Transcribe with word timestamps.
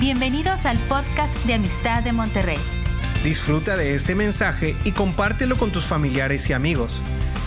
Bienvenidos 0.00 0.66
al 0.66 0.76
podcast 0.88 1.32
de 1.46 1.54
Amistad 1.54 2.02
de 2.02 2.12
Monterrey. 2.12 2.58
Disfruta 3.22 3.76
de 3.76 3.94
este 3.94 4.16
mensaje 4.16 4.76
y 4.84 4.90
compártelo 4.90 5.56
con 5.56 5.70
tus 5.70 5.84
familiares 5.84 6.50
y 6.50 6.52
amigos. 6.52 7.00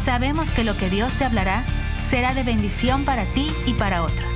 Sabemos 0.06 0.54
que 0.54 0.64
lo 0.64 0.76
que 0.78 0.90
Dios 0.90 1.14
te 1.16 1.26
hablará 1.26 1.66
será 2.10 2.34
de 2.34 2.44
bendición 2.44 3.04
para 3.04 3.26
ti 3.34 3.50
y 3.66 3.74
para 3.74 4.02
otros. 4.02 4.34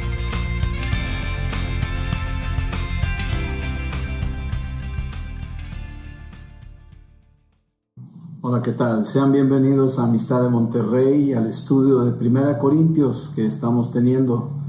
Hola, 8.42 8.62
¿qué 8.62 8.74
tal? 8.74 9.06
Sean 9.06 9.32
bienvenidos 9.32 10.00
a 10.00 10.04
Amistad 10.04 10.44
de 10.44 10.50
Monterrey, 10.50 11.32
al 11.32 11.48
estudio 11.48 12.02
de 12.02 12.12
Primera 12.12 12.60
Corintios 12.60 13.32
que 13.34 13.46
estamos 13.46 13.94
teniendo. 13.94 14.61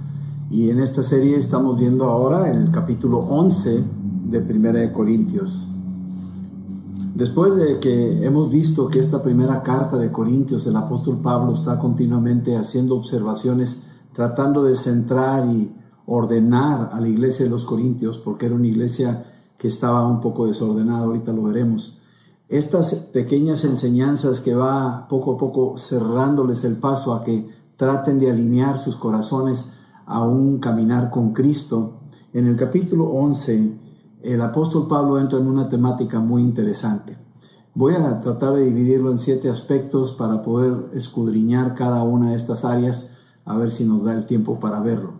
Y 0.53 0.69
en 0.69 0.81
esta 0.81 1.03
serie 1.03 1.39
estamos 1.39 1.81
viendo 1.81 2.05
ahora 2.05 2.51
el 2.51 2.71
capítulo 2.71 3.21
11 3.21 3.85
de 4.27 4.41
Primera 4.43 4.81
de 4.81 4.93
Corintios. 4.93 5.67
Después 7.15 7.57
de 7.57 7.79
que 7.81 8.23
hemos 8.23 8.51
visto 8.51 8.87
que 8.89 8.99
esta 8.99 9.23
primera 9.23 9.63
carta 9.63 9.97
de 9.97 10.13
Corintios, 10.13 10.67
el 10.67 10.77
apóstol 10.77 11.23
Pablo 11.23 11.55
está 11.55 11.79
continuamente 11.79 12.55
haciendo 12.55 12.97
observaciones, 12.97 13.85
tratando 14.13 14.63
de 14.63 14.77
centrar 14.77 15.49
y 15.49 15.75
ordenar 16.05 16.91
a 16.93 17.01
la 17.01 17.09
iglesia 17.09 17.47
de 17.47 17.51
los 17.51 17.65
Corintios, 17.65 18.19
porque 18.19 18.45
era 18.45 18.55
una 18.55 18.67
iglesia 18.67 19.25
que 19.57 19.69
estaba 19.69 20.07
un 20.07 20.21
poco 20.21 20.47
desordenada, 20.47 21.05
ahorita 21.05 21.33
lo 21.33 21.45
veremos. 21.45 21.99
Estas 22.51 22.95
pequeñas 22.95 23.65
enseñanzas 23.65 24.41
que 24.41 24.55
va 24.55 25.09
poco 25.09 25.33
a 25.33 25.39
poco 25.39 25.79
cerrándoles 25.79 26.65
el 26.65 26.77
paso 26.77 27.15
a 27.15 27.25
que 27.25 27.49
traten 27.79 28.19
de 28.19 28.31
alinear 28.31 28.79
sus 28.79 28.97
corazones 28.97 29.79
a 30.13 30.23
un 30.23 30.59
caminar 30.59 31.11
con 31.11 31.33
Cristo. 31.33 32.01
En 32.35 32.47
el 32.47 32.55
capítulo 32.55 33.07
11, 33.07 33.79
el 34.23 34.43
apóstol 34.43 34.87
Pablo 34.87 35.19
entra 35.19 35.39
en 35.39 35.47
una 35.47 35.71
temática 35.71 36.21
muy 36.21 36.43
interesante. 36.43 37.17
Voy 37.75 37.95
a 37.95 38.21
tratar 38.21 38.53
de 38.53 38.67
dividirlo 38.67 39.11
en 39.11 39.17
siete 39.17 39.49
aspectos 39.49 40.13
para 40.13 40.43
poder 40.43 40.91
escudriñar 40.93 41.75
cada 41.75 42.03
una 42.03 42.31
de 42.31 42.37
estas 42.37 42.67
áreas, 42.67 43.17
a 43.47 43.57
ver 43.57 43.71
si 43.71 43.87
nos 43.87 44.05
da 44.05 44.13
el 44.13 44.27
tiempo 44.27 44.61
para 44.61 44.81
verlo. 44.81 45.15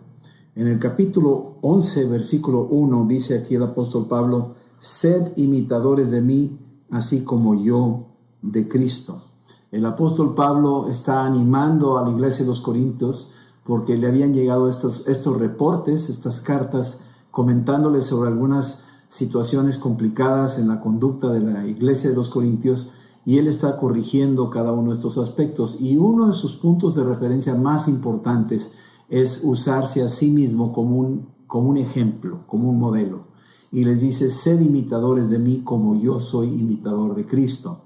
En 0.55 0.67
el 0.67 0.77
capítulo 0.77 1.57
11, 1.61 2.07
versículo 2.09 2.67
1, 2.69 3.07
dice 3.07 3.39
aquí 3.39 3.55
el 3.55 3.63
apóstol 3.63 4.07
Pablo, 4.07 4.53
sed 4.79 5.33
imitadores 5.37 6.11
de 6.11 6.21
mí, 6.21 6.59
así 6.91 7.23
como 7.23 7.55
yo 7.55 8.09
de 8.43 8.67
Cristo. 8.67 9.23
El 9.71 9.87
apóstol 9.87 10.35
Pablo 10.35 10.87
está 10.87 11.25
animando 11.25 11.97
a 11.97 12.03
la 12.03 12.11
iglesia 12.11 12.45
de 12.45 12.49
los 12.49 12.61
Corintios 12.61 13.31
porque 13.65 13.97
le 13.97 14.07
habían 14.07 14.33
llegado 14.33 14.67
estos, 14.69 15.07
estos 15.07 15.37
reportes, 15.37 16.09
estas 16.09 16.41
cartas, 16.41 16.99
comentándoles 17.31 18.05
sobre 18.05 18.29
algunas 18.29 18.85
situaciones 19.09 19.77
complicadas 19.77 20.59
en 20.59 20.67
la 20.67 20.81
conducta 20.81 21.31
de 21.31 21.39
la 21.39 21.67
iglesia 21.67 22.09
de 22.09 22.15
los 22.15 22.29
Corintios 22.29 22.89
y 23.25 23.37
él 23.37 23.47
está 23.47 23.77
corrigiendo 23.77 24.49
cada 24.49 24.73
uno 24.73 24.89
de 24.89 24.95
estos 24.97 25.17
aspectos. 25.17 25.77
Y 25.79 25.97
uno 25.97 26.27
de 26.27 26.33
sus 26.33 26.53
puntos 26.53 26.95
de 26.95 27.03
referencia 27.03 27.55
más 27.55 27.87
importantes 27.87 28.73
es 29.09 29.43
usarse 29.43 30.01
a 30.01 30.09
sí 30.09 30.31
mismo 30.31 30.73
como 30.73 30.97
un, 30.97 31.29
como 31.47 31.69
un 31.69 31.77
ejemplo, 31.77 32.39
como 32.47 32.69
un 32.69 32.79
modelo. 32.79 33.27
Y 33.71 33.85
les 33.85 34.01
dice, 34.01 34.29
sed 34.29 34.59
imitadores 34.61 35.29
de 35.29 35.39
mí 35.39 35.61
como 35.63 35.95
yo 35.99 36.19
soy 36.19 36.47
imitador 36.49 37.15
de 37.15 37.25
Cristo. 37.25 37.85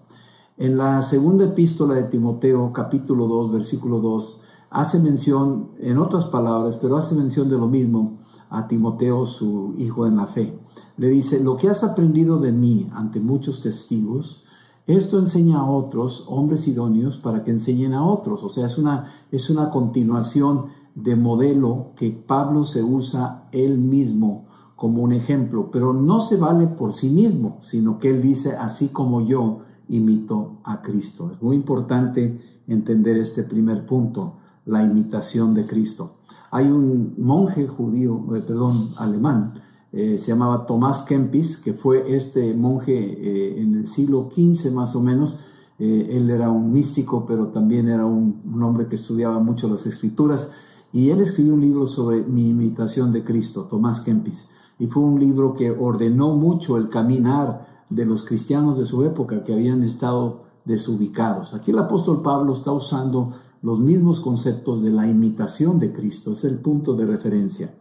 En 0.58 0.78
la 0.78 1.02
segunda 1.02 1.46
epístola 1.46 1.94
de 1.94 2.04
Timoteo, 2.04 2.74
capítulo 2.74 3.28
2, 3.28 3.52
versículo 3.52 4.00
2, 4.00 4.42
hace 4.70 5.00
mención, 5.00 5.70
en 5.80 5.98
otras 5.98 6.26
palabras, 6.26 6.78
pero 6.82 6.98
hace 6.98 7.16
mención 7.16 7.50
de 7.50 7.58
lo 7.58 7.68
mismo 7.68 8.18
a 8.50 8.68
Timoteo, 8.68 9.26
su 9.26 9.76
hijo 9.78 10.08
en 10.08 10.18
la 10.18 10.28
fe. 10.28 10.58
Le 10.98 11.10
dice, 11.10 11.44
lo 11.44 11.58
que 11.58 11.70
has 11.70 11.84
aprendido 11.84 12.40
de 12.40 12.52
mí 12.52 12.90
ante 12.94 13.20
muchos 13.20 13.62
testigos, 13.62 14.44
esto 14.86 15.20
enseña 15.20 15.60
a 15.60 15.70
otros, 15.70 16.26
hombres 16.28 16.68
idóneos, 16.68 17.18
para 17.18 17.44
que 17.44 17.52
enseñen 17.52 17.94
a 17.94 18.06
otros. 18.06 18.44
O 18.44 18.50
sea, 18.50 18.68
es 18.68 18.78
una, 18.78 19.12
es 19.32 19.50
una 19.50 19.70
continuación 19.70 20.68
de 20.96 21.16
modelo 21.16 21.92
que 21.96 22.10
Pablo 22.12 22.64
se 22.64 22.84
usa 22.84 23.50
él 23.52 23.78
mismo 23.78 24.46
como 24.76 25.02
un 25.02 25.12
ejemplo, 25.12 25.70
pero 25.72 25.92
no 25.92 26.22
se 26.22 26.38
vale 26.38 26.68
por 26.68 26.94
sí 26.94 27.10
mismo, 27.10 27.58
sino 27.60 28.00
que 28.00 28.12
él 28.12 28.22
dice, 28.22 28.56
así 28.56 28.90
como 28.90 29.22
yo 29.22 29.60
imito 29.90 30.60
a 30.64 30.82
Cristo. 30.82 31.32
Es 31.34 31.42
muy 31.42 31.56
importante 31.56 32.62
entender 32.68 33.18
este 33.18 33.44
primer 33.44 33.86
punto 33.86 34.38
la 34.68 34.84
imitación 34.84 35.54
de 35.54 35.66
Cristo. 35.66 36.18
Hay 36.52 36.66
un 36.66 37.16
monje 37.18 37.68
judío, 37.68 38.24
eh, 38.36 38.42
perdón, 38.46 38.90
alemán, 38.98 39.62
eh, 39.92 40.18
se 40.20 40.28
llamaba 40.28 40.66
Tomás 40.66 41.04
Kempis, 41.04 41.58
que 41.58 41.74
fue 41.74 42.16
este 42.16 42.54
monje 42.54 42.94
eh, 42.94 43.62
en 43.62 43.76
el 43.76 43.88
siglo 43.88 44.30
XV 44.32 44.72
más 44.74 44.96
o 44.96 45.02
menos. 45.02 45.40
él 45.80 46.30
era 46.32 46.50
un 46.50 46.74
místico, 46.74 47.24
pero 47.28 47.50
también 47.50 47.88
era 47.88 48.04
un, 48.04 48.42
un, 48.52 48.64
hombre 48.64 48.88
que 48.88 48.96
estudiaba 48.96 49.40
mucho 49.40 49.70
las 49.70 49.86
escrituras. 49.86 50.52
Y 50.92 51.12
él 51.12 51.22
escribió 51.22 51.54
un 51.54 51.62
libro 51.62 51.86
sobre 51.86 52.24
mi 52.24 52.50
imitación 52.50 53.12
de 53.12 53.24
Cristo, 53.24 53.68
Tomás 53.70 54.02
Kempis. 54.02 54.50
Y 54.80 54.88
fue 54.88 55.04
un 55.04 55.20
libro 55.20 55.54
que 55.54 55.70
ordenó 55.70 56.36
mucho 56.36 56.78
el 56.78 56.90
caminar 56.90 57.68
de 57.92 58.06
los 58.06 58.24
cristianos 58.24 58.78
de 58.78 58.88
su 58.88 59.04
época 59.04 59.44
que 59.44 59.54
habían 59.54 59.84
estado 59.84 60.48
desubicados. 60.66 61.54
Aquí 61.54 61.72
el 61.72 61.80
apóstol 61.80 62.22
Pablo 62.22 62.54
está 62.54 62.72
usando 62.72 63.34
los 63.68 63.80
mismos 63.80 64.22
conceptos 64.22 64.82
de 64.82 64.92
la 64.92 65.10
imitación 65.10 65.78
de 65.78 65.92
Cristo. 65.92 66.32
Es 66.32 66.46
el 66.46 66.60
punto 66.60 66.96
de 66.96 67.06
referencia. 67.06 67.76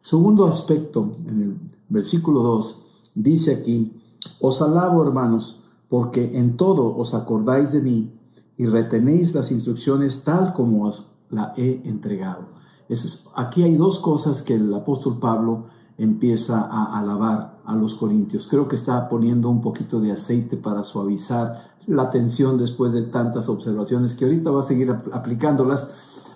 Segundo 0.00 0.46
aspecto, 0.46 1.10
en 1.26 1.42
el 1.42 1.56
versículo 1.88 2.40
2, 2.40 2.82
dice 3.16 3.52
aquí, 3.52 4.00
os 4.40 4.62
alabo 4.62 5.02
hermanos, 5.02 5.64
porque 5.88 6.38
en 6.38 6.56
todo 6.56 6.96
os 6.96 7.14
acordáis 7.14 7.72
de 7.72 7.80
mí 7.80 8.12
y 8.56 8.66
retenéis 8.66 9.34
las 9.34 9.50
instrucciones 9.50 10.22
tal 10.22 10.52
como 10.52 10.86
os 10.86 11.10
la 11.30 11.52
he 11.56 11.82
entregado. 11.84 12.50
Es, 12.88 13.26
aquí 13.34 13.64
hay 13.64 13.74
dos 13.74 13.98
cosas 13.98 14.40
que 14.42 14.54
el 14.54 14.72
apóstol 14.72 15.18
Pablo 15.18 15.64
empieza 15.98 16.60
a 16.60 16.96
alabar 16.96 17.58
a 17.64 17.74
los 17.74 17.96
corintios. 17.96 18.46
Creo 18.46 18.68
que 18.68 18.76
está 18.76 19.08
poniendo 19.08 19.50
un 19.50 19.60
poquito 19.60 20.00
de 20.00 20.12
aceite 20.12 20.56
para 20.56 20.84
suavizar 20.84 21.73
la 21.86 22.04
atención 22.04 22.58
después 22.58 22.92
de 22.92 23.02
tantas 23.02 23.48
observaciones 23.48 24.14
que 24.14 24.24
ahorita 24.24 24.50
va 24.50 24.60
a 24.60 24.64
seguir 24.64 24.90
aplicándolas, 25.12 25.90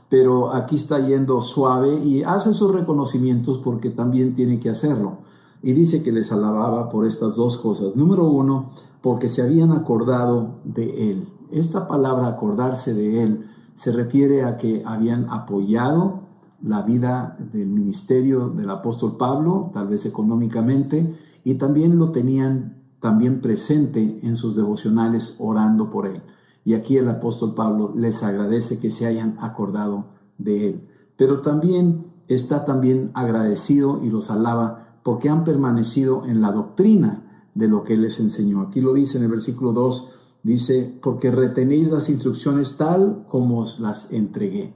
pero 0.08 0.54
aquí 0.54 0.76
está 0.76 0.98
yendo 1.06 1.42
suave 1.42 1.94
y 2.02 2.22
hace 2.22 2.54
sus 2.54 2.72
reconocimientos 2.72 3.58
porque 3.58 3.90
también 3.90 4.34
tiene 4.34 4.58
que 4.58 4.70
hacerlo. 4.70 5.18
Y 5.62 5.72
dice 5.72 6.02
que 6.02 6.12
les 6.12 6.32
alababa 6.32 6.88
por 6.88 7.06
estas 7.06 7.34
dos 7.34 7.58
cosas. 7.58 7.96
Número 7.96 8.28
uno, 8.28 8.70
porque 9.02 9.28
se 9.28 9.42
habían 9.42 9.72
acordado 9.72 10.60
de 10.64 11.10
él. 11.10 11.28
Esta 11.50 11.88
palabra 11.88 12.28
acordarse 12.28 12.94
de 12.94 13.22
él 13.22 13.46
se 13.74 13.92
refiere 13.92 14.44
a 14.44 14.56
que 14.56 14.82
habían 14.84 15.28
apoyado 15.30 16.28
la 16.62 16.82
vida 16.82 17.36
del 17.52 17.68
ministerio 17.68 18.48
del 18.48 18.70
apóstol 18.70 19.16
Pablo, 19.16 19.70
tal 19.72 19.88
vez 19.88 20.06
económicamente, 20.06 21.14
y 21.44 21.54
también 21.54 21.98
lo 21.98 22.10
tenían 22.10 22.77
también 23.00 23.40
presente 23.40 24.20
en 24.22 24.36
sus 24.36 24.56
devocionales 24.56 25.36
orando 25.38 25.90
por 25.90 26.06
él. 26.06 26.22
Y 26.64 26.74
aquí 26.74 26.96
el 26.96 27.08
apóstol 27.08 27.54
Pablo 27.54 27.92
les 27.96 28.22
agradece 28.22 28.78
que 28.78 28.90
se 28.90 29.06
hayan 29.06 29.36
acordado 29.40 30.06
de 30.38 30.68
él. 30.68 30.88
Pero 31.16 31.40
también 31.40 32.06
está 32.28 32.64
también 32.64 33.10
agradecido 33.14 34.00
y 34.04 34.10
los 34.10 34.30
alaba 34.30 34.98
porque 35.02 35.28
han 35.28 35.44
permanecido 35.44 36.24
en 36.26 36.42
la 36.42 36.52
doctrina 36.52 37.48
de 37.54 37.68
lo 37.68 37.84
que 37.84 37.94
él 37.94 38.02
les 38.02 38.20
enseñó. 38.20 38.60
Aquí 38.60 38.80
lo 38.80 38.92
dice 38.92 39.18
en 39.18 39.24
el 39.24 39.30
versículo 39.30 39.72
2, 39.72 40.10
dice, 40.42 40.98
porque 41.02 41.30
retenéis 41.30 41.90
las 41.90 42.10
instrucciones 42.10 42.76
tal 42.76 43.24
como 43.28 43.60
os 43.60 43.80
las 43.80 44.12
entregué. 44.12 44.74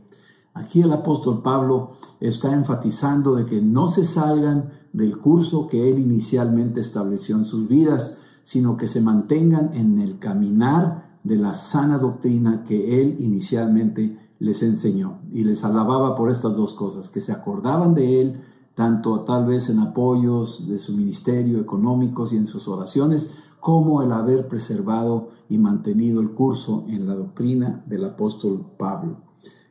Aquí 0.54 0.82
el 0.82 0.92
apóstol 0.92 1.42
Pablo 1.42 1.92
está 2.20 2.52
enfatizando 2.52 3.34
de 3.34 3.46
que 3.46 3.60
no 3.60 3.88
se 3.88 4.04
salgan 4.04 4.70
del 4.92 5.18
curso 5.18 5.68
que 5.68 5.90
él 5.90 5.98
inicialmente 5.98 6.80
estableció 6.80 7.36
en 7.36 7.44
sus 7.44 7.68
vidas, 7.68 8.18
sino 8.42 8.76
que 8.76 8.86
se 8.86 9.00
mantengan 9.00 9.70
en 9.74 10.00
el 10.00 10.18
caminar 10.18 11.18
de 11.24 11.36
la 11.36 11.54
sana 11.54 11.98
doctrina 11.98 12.64
que 12.64 13.00
él 13.00 13.16
inicialmente 13.20 14.18
les 14.38 14.62
enseñó. 14.62 15.20
Y 15.32 15.44
les 15.44 15.64
alababa 15.64 16.16
por 16.16 16.30
estas 16.30 16.56
dos 16.56 16.74
cosas, 16.74 17.08
que 17.08 17.20
se 17.20 17.32
acordaban 17.32 17.94
de 17.94 18.20
él, 18.20 18.40
tanto 18.74 19.20
tal 19.20 19.46
vez 19.46 19.68
en 19.70 19.78
apoyos 19.78 20.68
de 20.68 20.78
su 20.78 20.96
ministerio 20.96 21.60
económicos 21.60 22.32
y 22.32 22.36
en 22.36 22.46
sus 22.46 22.66
oraciones, 22.68 23.32
como 23.60 24.02
el 24.02 24.10
haber 24.10 24.48
preservado 24.48 25.28
y 25.48 25.58
mantenido 25.58 26.20
el 26.20 26.30
curso 26.30 26.84
en 26.88 27.06
la 27.06 27.14
doctrina 27.14 27.84
del 27.86 28.04
apóstol 28.04 28.66
Pablo. 28.76 29.18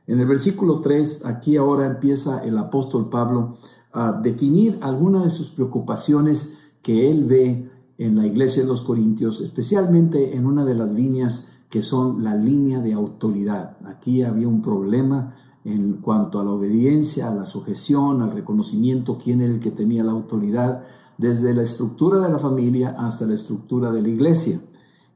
En 0.08 0.20
el 0.20 0.28
versículo 0.28 0.80
3, 0.80 1.26
aquí 1.26 1.58
ahora 1.58 1.86
empieza 1.86 2.44
el 2.44 2.58
apóstol 2.58 3.10
Pablo 3.10 3.58
a 3.94 4.12
definir 4.12 4.78
algunas 4.82 5.24
de 5.24 5.30
sus 5.30 5.50
preocupaciones 5.50 6.58
que 6.82 7.12
él 7.12 7.26
ve 7.26 7.70
en 7.98 8.16
la 8.16 8.26
iglesia 8.26 8.64
de 8.64 8.68
los 8.68 8.82
Corintios, 8.82 9.42
especialmente 9.42 10.36
en 10.36 10.46
una 10.46 10.66
de 10.66 10.76
las 10.76 10.92
líneas 10.92 11.52
que 11.70 11.82
son 11.82 12.24
la 12.24 12.36
línea 12.36 12.80
de 12.80 12.94
autoridad. 12.94 13.78
Aquí 13.86 14.24
había 14.24 14.48
un 14.48 14.62
problema 14.62 15.36
en 15.64 15.94
cuanto 15.98 16.40
a 16.40 16.44
la 16.44 16.52
obediencia, 16.52 17.30
a 17.30 17.36
la 17.36 17.46
sujeción, 17.46 18.22
al 18.22 18.32
reconocimiento, 18.32 19.20
quién 19.24 19.42
era 19.42 19.54
el 19.54 19.60
que 19.60 19.72
tenía 19.72 20.04
la 20.04 20.12
autoridad, 20.12 20.84
desde 21.18 21.54
la 21.54 21.62
estructura 21.62 22.20
de 22.20 22.32
la 22.32 22.40
familia 22.40 22.96
hasta 22.98 23.26
la 23.26 23.36
estructura 23.36 23.92
de 23.92 24.02
la 24.02 24.10
iglesia. 24.10 24.60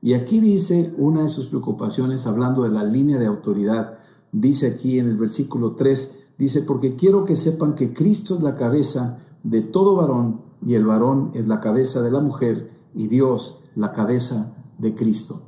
Y 0.01 0.13
aquí 0.13 0.39
dice 0.39 0.93
una 0.97 1.23
de 1.23 1.29
sus 1.29 1.47
preocupaciones, 1.47 2.27
hablando 2.27 2.63
de 2.63 2.69
la 2.69 2.83
línea 2.83 3.17
de 3.17 3.25
autoridad, 3.25 3.97
dice 4.31 4.67
aquí 4.67 4.99
en 4.99 5.07
el 5.07 5.17
versículo 5.17 5.71
3, 5.71 6.24
dice, 6.37 6.61
porque 6.63 6.95
quiero 6.95 7.25
que 7.25 7.35
sepan 7.35 7.75
que 7.75 7.93
Cristo 7.93 8.35
es 8.35 8.41
la 8.41 8.55
cabeza 8.55 9.19
de 9.43 9.61
todo 9.61 9.95
varón 9.95 10.41
y 10.65 10.73
el 10.73 10.85
varón 10.85 11.31
es 11.33 11.47
la 11.47 11.59
cabeza 11.59 12.01
de 12.01 12.11
la 12.11 12.19
mujer 12.19 12.71
y 12.93 13.07
Dios 13.07 13.59
la 13.75 13.93
cabeza 13.93 14.55
de 14.77 14.95
Cristo. 14.95 15.41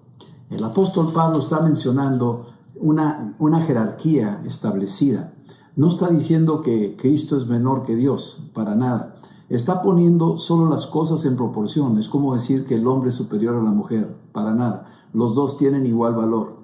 El 0.49 0.63
apóstol 0.63 1.07
Pablo 1.13 1.39
está 1.39 1.59
mencionando 1.61 2.47
una, 2.75 3.35
una 3.39 3.63
jerarquía 3.63 4.41
establecida. 4.45 5.33
No 5.75 5.89
está 5.89 6.09
diciendo 6.09 6.61
que 6.61 6.95
Cristo 6.97 7.37
es 7.37 7.47
menor 7.47 7.83
que 7.83 7.95
Dios, 7.95 8.49
para 8.53 8.75
nada. 8.75 9.15
Está 9.49 9.81
poniendo 9.81 10.37
solo 10.37 10.69
las 10.69 10.87
cosas 10.87 11.25
en 11.25 11.35
proporción. 11.35 11.97
Es 11.97 12.09
como 12.09 12.33
decir 12.33 12.65
que 12.65 12.75
el 12.75 12.87
hombre 12.87 13.09
es 13.09 13.15
superior 13.15 13.55
a 13.55 13.63
la 13.63 13.71
mujer, 13.71 14.15
para 14.31 14.53
nada. 14.53 14.85
Los 15.13 15.35
dos 15.35 15.57
tienen 15.57 15.85
igual 15.85 16.15
valor 16.15 16.57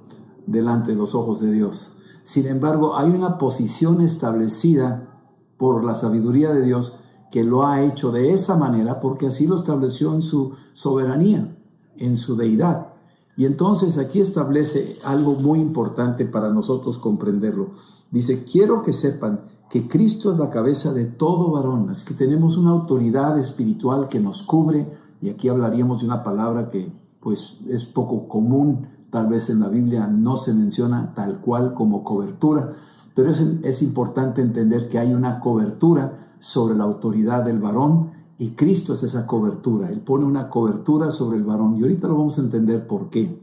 delante 0.46 0.92
de 0.92 0.98
los 0.98 1.16
ojos 1.16 1.40
de 1.40 1.52
Dios. 1.52 1.96
Sin 2.24 2.48
embargo, 2.48 2.98
hay 2.98 3.10
una 3.10 3.38
posición 3.38 4.02
establecida 4.02 5.10
por 5.58 5.84
la 5.84 5.96
sabiduría 5.96 6.54
de 6.54 6.62
Dios 6.62 7.00
que 7.32 7.44
lo 7.44 7.66
ha 7.66 7.82
hecho 7.84 8.12
de 8.12 8.32
esa 8.32 8.58
manera 8.58 9.00
porque 9.00 9.28
así 9.28 9.48
lo 9.48 9.58
estableció 9.58 10.14
en 10.14 10.22
su 10.22 10.54
soberanía, 10.74 11.58
en 11.98 12.18
su 12.18 12.36
deidad. 12.36 12.94
Y 13.36 13.46
entonces 13.46 13.98
aquí 13.98 14.22
establece 14.22 14.94
algo 15.06 15.34
muy 15.34 15.60
importante 15.60 16.26
para 16.26 16.50
nosotros 16.50 16.98
comprenderlo. 17.00 17.70
Dice, 18.12 18.46
quiero 18.46 18.84
que 18.84 18.94
sepan 18.94 19.46
que 19.70 19.88
Cristo 19.88 20.32
es 20.32 20.38
la 20.38 20.52
cabeza 20.52 20.94
de 20.94 21.06
todo 21.06 21.52
varón, 21.52 21.90
es 21.90 22.04
que 22.04 22.14
tenemos 22.14 22.58
una 22.58 22.70
autoridad 22.70 23.40
espiritual 23.40 24.08
que 24.08 24.20
nos 24.20 24.44
cubre, 24.44 24.88
y 25.20 25.30
aquí 25.30 25.50
hablaríamos 25.50 26.02
de 26.02 26.06
una 26.06 26.24
palabra 26.24 26.70
que 26.70 26.94
pues 27.20 27.58
es 27.68 27.86
poco 27.88 28.28
común, 28.28 28.88
tal 29.14 29.28
vez 29.28 29.52
en 29.52 29.60
la 29.60 29.70
Biblia 29.70 30.08
no 30.08 30.38
se 30.38 30.56
menciona 30.56 31.14
tal 31.14 31.40
cual 31.40 31.76
como 31.76 32.04
cobertura, 32.04 32.74
pero 33.14 33.30
es, 33.30 33.40
es 33.62 33.84
importante 33.84 34.42
entender 34.42 34.90
que 34.90 34.98
hay 34.98 35.14
una 35.14 35.40
cobertura 35.40 36.36
sobre 36.40 36.74
la 36.74 36.86
autoridad 36.86 37.46
del 37.46 37.60
varón 37.60 38.10
y 38.40 38.56
Cristo 38.56 38.96
es 38.96 39.04
esa 39.04 39.28
cobertura. 39.28 39.90
Él 39.90 40.02
pone 40.02 40.26
una 40.26 40.50
cobertura 40.50 41.12
sobre 41.12 41.38
el 41.38 41.44
varón. 41.44 41.78
Y 41.78 41.84
ahorita 41.84 42.08
lo 42.08 42.18
vamos 42.18 42.40
a 42.40 42.42
entender 42.42 42.88
por 42.88 43.12
qué. 43.12 43.40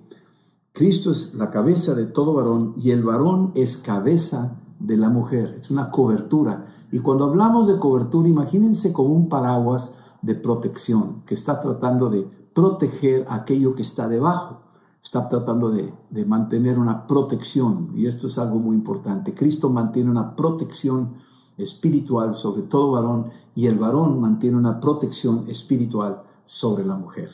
Cristo 0.72 1.12
es 1.12 1.34
la 1.36 1.50
cabeza 1.50 1.94
de 1.94 2.06
todo 2.06 2.34
varón 2.34 2.74
y 2.76 2.90
el 2.90 3.04
varón 3.04 3.52
es 3.54 3.78
cabeza 3.78 4.58
de 4.80 4.96
la 4.96 5.08
mujer. 5.08 5.54
Es 5.60 5.70
una 5.70 5.90
cobertura. 5.90 6.66
Y 6.90 6.98
cuando 6.98 7.26
hablamos 7.26 7.68
de 7.68 7.78
cobertura, 7.78 8.28
imagínense 8.28 8.92
como 8.92 9.14
un 9.14 9.28
paraguas 9.28 9.94
de 10.22 10.34
protección 10.34 11.22
que 11.24 11.34
está 11.34 11.60
tratando 11.60 12.10
de 12.10 12.28
proteger 12.52 13.24
aquello 13.30 13.76
que 13.76 13.82
está 13.82 14.08
debajo. 14.08 14.69
Está 15.02 15.28
tratando 15.28 15.70
de, 15.70 15.92
de 16.10 16.24
mantener 16.24 16.78
una 16.78 17.06
protección. 17.06 17.92
Y 17.96 18.06
esto 18.06 18.26
es 18.26 18.38
algo 18.38 18.58
muy 18.58 18.76
importante. 18.76 19.34
Cristo 19.34 19.70
mantiene 19.70 20.10
una 20.10 20.36
protección 20.36 21.14
espiritual 21.62 22.34
sobre 22.34 22.62
todo 22.62 22.92
varón 22.92 23.30
y 23.54 23.66
el 23.66 23.78
varón 23.78 24.20
mantiene 24.20 24.56
una 24.56 24.80
protección 24.80 25.44
espiritual 25.48 26.22
sobre 26.46 26.84
la 26.84 26.96
mujer. 26.96 27.30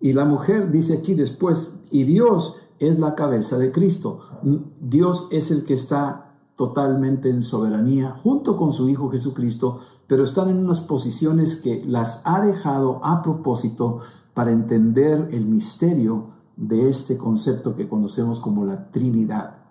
Y 0.00 0.12
la 0.12 0.24
mujer 0.24 0.70
dice 0.70 0.98
aquí 0.98 1.14
después, 1.14 1.82
y 1.90 2.04
Dios 2.04 2.56
es 2.78 2.98
la 2.98 3.14
cabeza 3.14 3.58
de 3.58 3.72
Cristo. 3.72 4.20
Dios 4.80 5.28
es 5.30 5.50
el 5.50 5.64
que 5.64 5.74
está 5.74 6.34
totalmente 6.56 7.30
en 7.30 7.42
soberanía 7.42 8.18
junto 8.22 8.56
con 8.56 8.72
su 8.72 8.88
Hijo 8.88 9.10
Jesucristo, 9.10 9.80
pero 10.06 10.24
están 10.24 10.50
en 10.50 10.58
unas 10.58 10.82
posiciones 10.82 11.60
que 11.60 11.84
las 11.84 12.22
ha 12.24 12.40
dejado 12.40 13.00
a 13.04 13.22
propósito 13.22 14.00
para 14.34 14.52
entender 14.52 15.28
el 15.32 15.46
misterio 15.46 16.35
de 16.56 16.88
este 16.88 17.18
concepto 17.18 17.76
que 17.76 17.88
conocemos 17.88 18.40
como 18.40 18.64
la 18.64 18.90
Trinidad 18.90 19.66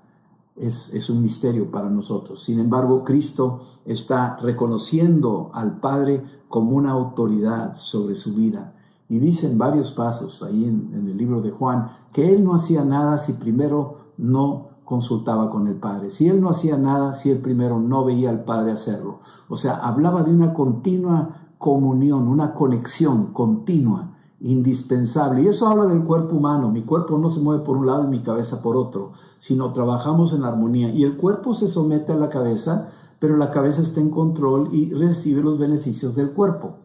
es, 0.56 1.10
un 1.10 1.22
misterio 1.22 1.70
para 1.70 1.90
nosotros. 1.90 2.44
Sin 2.44 2.60
embargo, 2.60 3.04
Cristo 3.04 3.62
está 3.86 4.38
reconociendo 4.38 5.52
al 5.54 5.80
Padre 5.80 6.24
como 6.48 6.72
una 6.72 6.92
autoridad 6.92 7.74
sobre 7.74 8.16
su 8.16 8.36
vida. 8.36 8.74
Y 9.10 9.20
dice 9.20 9.52
en 9.52 9.58
varios 9.58 9.92
pasos 9.92 10.42
ahí 10.44 10.66
en, 10.66 10.92
en, 10.94 11.08
el 11.08 11.18
libro 11.18 11.42
de 11.42 11.52
Juan 11.52 11.90
que 12.12 12.34
él 12.34 12.44
no 12.44 12.56
hacía 12.56 12.84
nada 12.84 13.18
si 13.18 13.34
primero 13.34 14.14
no 14.18 14.70
consultaba 14.84 15.50
con 15.50 15.68
el 15.68 15.76
Padre. 15.76 16.10
Si 16.10 16.28
él 16.28 16.42
no 16.42 16.50
hacía 16.50 16.78
nada 16.78 17.14
si 17.14 17.30
él 17.30 17.40
primero 17.40 17.80
no 17.80 18.06
veía 18.06 18.30
al 18.30 18.46
Padre 18.46 18.72
hacerlo. 18.72 19.20
O 19.50 19.58
sea, 19.58 19.76
hablaba 19.76 20.24
de 20.24 20.32
una 20.32 20.54
continua 20.54 21.50
comunión, 21.58 22.28
una 22.28 22.54
conexión 22.54 23.34
continua 23.34 24.15
indispensable. 24.46 25.42
Y 25.42 25.48
eso 25.48 25.68
habla 25.68 25.86
del 25.86 26.04
cuerpo 26.04 26.36
humano. 26.36 26.70
Mi 26.70 26.84
cuerpo 26.84 27.18
no 27.18 27.30
se 27.30 27.40
mueve 27.40 27.64
por 27.64 27.78
un 27.78 27.88
lado 27.88 28.06
y 28.06 28.10
mi 28.10 28.20
cabeza 28.20 28.62
por 28.62 28.78
otro, 28.78 29.14
sino 29.40 29.74
trabajamos 29.74 30.34
en 30.34 30.44
armonía. 30.44 30.94
Y 30.94 31.04
el 31.04 31.18
cuerpo 31.18 31.56
se 31.56 31.68
somete 31.68 32.14
a 32.14 32.18
la 32.18 32.30
cabeza, 32.30 32.90
pero 33.18 33.38
la 33.38 33.50
cabeza 33.50 33.82
está 33.82 34.02
en 34.02 34.12
control 34.12 34.70
y 34.72 34.94
recibe 34.94 35.42
los 35.42 35.58
beneficios 35.58 36.16
del 36.16 36.32
cuerpo. 36.32 36.78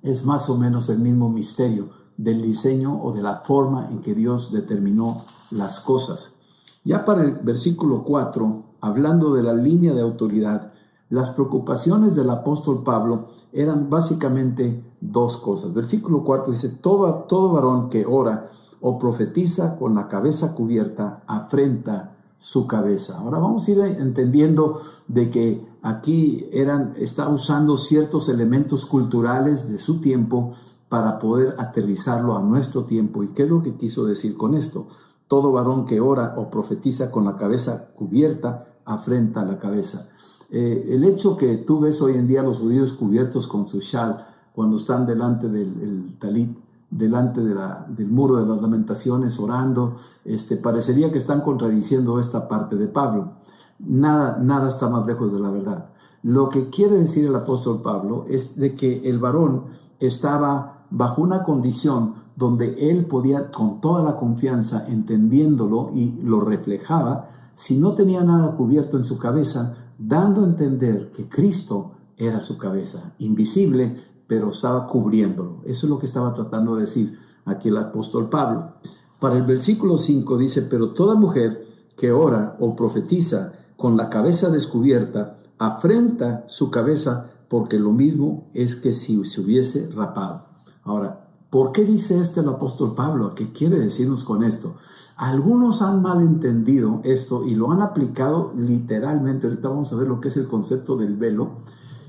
Es 0.00 0.24
más 0.24 0.48
o 0.48 0.56
menos 0.56 0.88
el 0.88 1.00
mismo 1.00 1.28
misterio 1.28 1.90
del 2.16 2.40
diseño 2.40 3.02
o 3.02 3.12
de 3.12 3.22
la 3.22 3.42
forma 3.44 3.88
en 3.90 4.00
que 4.00 4.14
Dios 4.14 4.50
determinó 4.50 5.18
las 5.50 5.80
cosas. 5.80 6.36
Ya 6.82 7.04
para 7.04 7.24
el 7.24 7.34
versículo 7.36 8.04
4, 8.04 8.62
hablando 8.80 9.34
de 9.34 9.42
la 9.42 9.52
línea 9.52 9.92
de 9.92 10.00
autoridad, 10.00 10.71
las 11.12 11.28
preocupaciones 11.28 12.16
del 12.16 12.30
apóstol 12.30 12.82
Pablo 12.82 13.26
eran 13.52 13.90
básicamente 13.90 14.82
dos 14.98 15.36
cosas. 15.36 15.74
Versículo 15.74 16.24
4 16.24 16.50
dice, 16.50 16.70
todo, 16.70 17.26
todo 17.28 17.52
varón 17.52 17.90
que 17.90 18.06
ora 18.06 18.48
o 18.80 18.98
profetiza 18.98 19.76
con 19.78 19.94
la 19.94 20.08
cabeza 20.08 20.54
cubierta 20.54 21.22
afrenta 21.26 22.16
su 22.38 22.66
cabeza. 22.66 23.18
Ahora 23.18 23.38
vamos 23.40 23.68
a 23.68 23.70
ir 23.72 23.80
entendiendo 23.80 24.80
de 25.06 25.28
que 25.28 25.68
aquí 25.82 26.48
eran, 26.50 26.94
está 26.96 27.28
usando 27.28 27.76
ciertos 27.76 28.30
elementos 28.30 28.86
culturales 28.86 29.70
de 29.70 29.78
su 29.78 30.00
tiempo 30.00 30.54
para 30.88 31.18
poder 31.18 31.56
aterrizarlo 31.58 32.38
a 32.38 32.42
nuestro 32.42 32.84
tiempo. 32.84 33.22
¿Y 33.22 33.28
qué 33.34 33.42
es 33.42 33.50
lo 33.50 33.62
que 33.62 33.76
quiso 33.76 34.06
decir 34.06 34.34
con 34.34 34.54
esto? 34.54 34.86
Todo 35.28 35.52
varón 35.52 35.84
que 35.84 36.00
ora 36.00 36.32
o 36.38 36.50
profetiza 36.50 37.10
con 37.10 37.26
la 37.26 37.36
cabeza 37.36 37.90
cubierta 37.96 38.64
afrenta 38.86 39.44
la 39.44 39.58
cabeza. 39.58 40.08
Eh, 40.54 40.90
el 40.90 41.04
hecho 41.04 41.34
que 41.34 41.56
tú 41.56 41.80
ves 41.80 42.02
hoy 42.02 42.12
en 42.12 42.28
día 42.28 42.42
los 42.42 42.58
judíos 42.58 42.92
cubiertos 42.92 43.48
con 43.48 43.66
su 43.66 43.80
shal 43.80 44.26
cuando 44.54 44.76
están 44.76 45.06
delante 45.06 45.48
del 45.48 46.18
talit, 46.18 46.54
delante 46.90 47.40
del 47.40 48.10
muro 48.10 48.36
de 48.36 48.46
las 48.46 48.60
lamentaciones, 48.60 49.40
orando, 49.40 49.96
este, 50.26 50.58
parecería 50.58 51.10
que 51.10 51.16
están 51.16 51.40
contradiciendo 51.40 52.20
esta 52.20 52.48
parte 52.48 52.76
de 52.76 52.86
Pablo. 52.86 53.32
Nada, 53.78 54.36
nada 54.42 54.68
está 54.68 54.90
más 54.90 55.06
lejos 55.06 55.32
de 55.32 55.40
la 55.40 55.50
verdad. 55.50 55.86
Lo 56.22 56.50
que 56.50 56.68
quiere 56.68 56.98
decir 56.98 57.26
el 57.26 57.34
apóstol 57.34 57.80
Pablo 57.80 58.26
es 58.28 58.56
de 58.56 58.74
que 58.74 59.08
el 59.08 59.18
varón 59.18 59.64
estaba 60.00 60.84
bajo 60.90 61.22
una 61.22 61.44
condición 61.44 62.14
donde 62.36 62.90
él 62.90 63.06
podía 63.06 63.50
con 63.50 63.80
toda 63.80 64.02
la 64.02 64.16
confianza, 64.16 64.86
entendiéndolo 64.86 65.92
y 65.94 66.20
lo 66.22 66.40
reflejaba, 66.40 67.30
si 67.54 67.78
no 67.78 67.94
tenía 67.94 68.22
nada 68.22 68.54
cubierto 68.54 68.98
en 68.98 69.04
su 69.04 69.18
cabeza, 69.18 69.81
dando 69.98 70.42
a 70.42 70.46
entender 70.46 71.10
que 71.10 71.28
Cristo 71.28 71.92
era 72.16 72.40
su 72.40 72.58
cabeza, 72.58 73.14
invisible, 73.18 73.96
pero 74.26 74.50
estaba 74.50 74.86
cubriéndolo. 74.86 75.62
Eso 75.64 75.86
es 75.86 75.90
lo 75.90 75.98
que 75.98 76.06
estaba 76.06 76.34
tratando 76.34 76.76
de 76.76 76.82
decir 76.82 77.18
aquí 77.44 77.68
el 77.68 77.76
apóstol 77.76 78.28
Pablo. 78.28 78.74
Para 79.20 79.36
el 79.36 79.42
versículo 79.42 79.98
5 79.98 80.38
dice, 80.38 80.62
pero 80.62 80.94
toda 80.94 81.14
mujer 81.14 81.66
que 81.96 82.12
ora 82.12 82.56
o 82.58 82.74
profetiza 82.74 83.52
con 83.76 83.96
la 83.96 84.08
cabeza 84.08 84.50
descubierta, 84.50 85.38
afrenta 85.58 86.44
su 86.48 86.70
cabeza 86.70 87.30
porque 87.48 87.78
lo 87.78 87.92
mismo 87.92 88.50
es 88.54 88.76
que 88.76 88.94
si 88.94 89.24
se 89.24 89.40
hubiese 89.40 89.90
rapado. 89.90 90.46
Ahora, 90.84 91.28
¿por 91.50 91.72
qué 91.72 91.84
dice 91.84 92.18
este 92.18 92.40
el 92.40 92.48
apóstol 92.48 92.94
Pablo? 92.94 93.34
¿Qué 93.34 93.52
quiere 93.52 93.78
decirnos 93.78 94.24
con 94.24 94.42
esto? 94.42 94.76
Algunos 95.22 95.82
han 95.82 96.02
malentendido 96.02 97.00
esto 97.04 97.46
y 97.46 97.54
lo 97.54 97.70
han 97.70 97.80
aplicado 97.80 98.52
literalmente. 98.56 99.46
Ahorita 99.46 99.68
vamos 99.68 99.92
a 99.92 99.96
ver 99.96 100.08
lo 100.08 100.20
que 100.20 100.26
es 100.26 100.36
el 100.36 100.48
concepto 100.48 100.96
del 100.96 101.14
velo. 101.14 101.58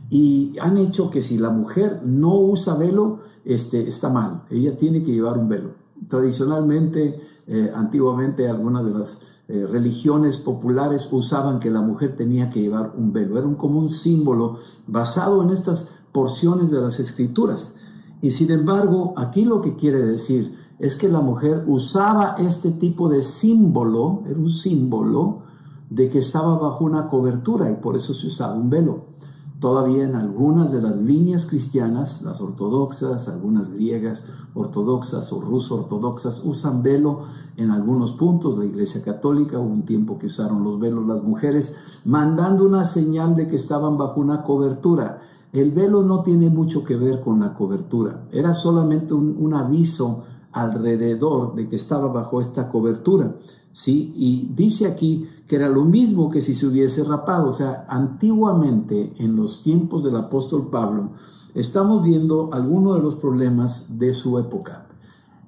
Y 0.09 0.57
han 0.59 0.79
hecho 0.79 1.11
que 1.11 1.21
si 1.21 1.37
la 1.37 1.51
mujer 1.51 2.01
no 2.03 2.33
usa 2.33 2.73
velo, 2.73 3.19
este, 3.45 3.87
está 3.87 4.09
mal. 4.09 4.41
Ella 4.49 4.75
tiene 4.79 5.03
que 5.03 5.11
llevar 5.11 5.37
un 5.37 5.47
velo. 5.47 5.75
Tradicionalmente, 6.07 7.21
eh, 7.45 7.71
antiguamente, 7.75 8.49
algunas 8.49 8.83
de 8.83 8.91
las 8.97 9.21
eh, 9.47 9.63
religiones 9.69 10.37
populares 10.37 11.07
usaban 11.11 11.59
que 11.59 11.69
la 11.69 11.81
mujer 11.81 12.15
tenía 12.17 12.49
que 12.49 12.61
llevar 12.61 12.93
un 12.97 13.13
velo. 13.13 13.37
Era 13.37 13.45
un, 13.45 13.53
como 13.53 13.77
un 13.77 13.91
símbolo 13.91 14.57
basado 14.87 15.43
en 15.43 15.51
estas 15.51 15.89
porciones 16.11 16.71
de 16.71 16.81
las 16.81 16.99
escrituras. 16.99 17.75
Y 18.23 18.31
sin 18.31 18.49
embargo, 18.49 19.13
aquí 19.17 19.45
lo 19.45 19.61
que 19.61 19.75
quiere 19.75 19.99
decir 19.99 20.62
es 20.79 20.95
que 20.95 21.07
la 21.07 21.21
mujer 21.21 21.63
usaba 21.67 22.35
este 22.39 22.71
tipo 22.71 23.09
de 23.09 23.21
símbolo, 23.21 24.23
era 24.27 24.39
un 24.39 24.49
símbolo 24.49 25.43
de 25.89 26.09
que 26.09 26.19
estaba 26.19 26.57
bajo 26.57 26.85
una 26.85 27.07
cobertura 27.07 27.69
y 27.69 27.75
por 27.75 27.95
eso 27.95 28.13
se 28.13 28.27
usaba 28.27 28.55
un 28.55 28.69
velo. 28.69 29.13
Todavía 29.59 30.03
en 30.03 30.15
algunas 30.15 30.73
de 30.73 30.81
las 30.81 30.97
líneas 30.97 31.45
cristianas, 31.45 32.21
las 32.21 32.41
ortodoxas, 32.41 33.29
algunas 33.29 33.71
griegas 33.71 34.27
ortodoxas 34.55 35.31
o 35.31 35.39
ruso 35.39 35.75
ortodoxas, 35.75 36.41
usan 36.43 36.83
velo 36.83 37.21
en 37.55 37.71
algunos 37.71 38.11
puntos. 38.11 38.57
La 38.57 38.65
Iglesia 38.65 39.01
Católica 39.01 39.59
hubo 39.59 39.71
un 39.71 39.85
tiempo 39.85 40.17
que 40.17 40.25
usaron 40.25 40.65
los 40.65 40.79
velos 40.81 41.07
las 41.07 41.23
mujeres, 41.23 41.77
mandando 42.03 42.65
una 42.65 42.83
señal 42.83 43.37
de 43.37 43.47
que 43.47 43.55
estaban 43.55 43.97
bajo 43.97 44.19
una 44.19 44.43
cobertura. 44.43 45.21
El 45.53 45.71
velo 45.71 46.03
no 46.03 46.23
tiene 46.23 46.49
mucho 46.49 46.83
que 46.83 46.97
ver 46.97 47.21
con 47.21 47.39
la 47.39 47.53
cobertura, 47.53 48.25
era 48.31 48.53
solamente 48.53 49.13
un, 49.13 49.37
un 49.39 49.53
aviso 49.53 50.23
alrededor 50.53 51.55
de 51.55 51.67
que 51.67 51.75
estaba 51.75 52.07
bajo 52.07 52.39
esta 52.39 52.69
cobertura. 52.69 53.35
¿sí? 53.73 54.13
Y 54.15 54.53
dice 54.55 54.87
aquí 54.87 55.27
que 55.47 55.57
era 55.57 55.67
lo 55.67 55.83
mismo 55.83 56.29
que 56.29 56.41
si 56.41 56.55
se 56.55 56.67
hubiese 56.67 57.03
rapado. 57.03 57.49
O 57.49 57.53
sea, 57.53 57.85
antiguamente, 57.89 59.13
en 59.17 59.35
los 59.35 59.63
tiempos 59.63 60.03
del 60.03 60.15
apóstol 60.15 60.69
Pablo, 60.69 61.11
estamos 61.53 62.03
viendo 62.03 62.49
algunos 62.53 62.95
de 62.95 63.01
los 63.01 63.15
problemas 63.15 63.99
de 63.99 64.13
su 64.13 64.39
época. 64.39 64.87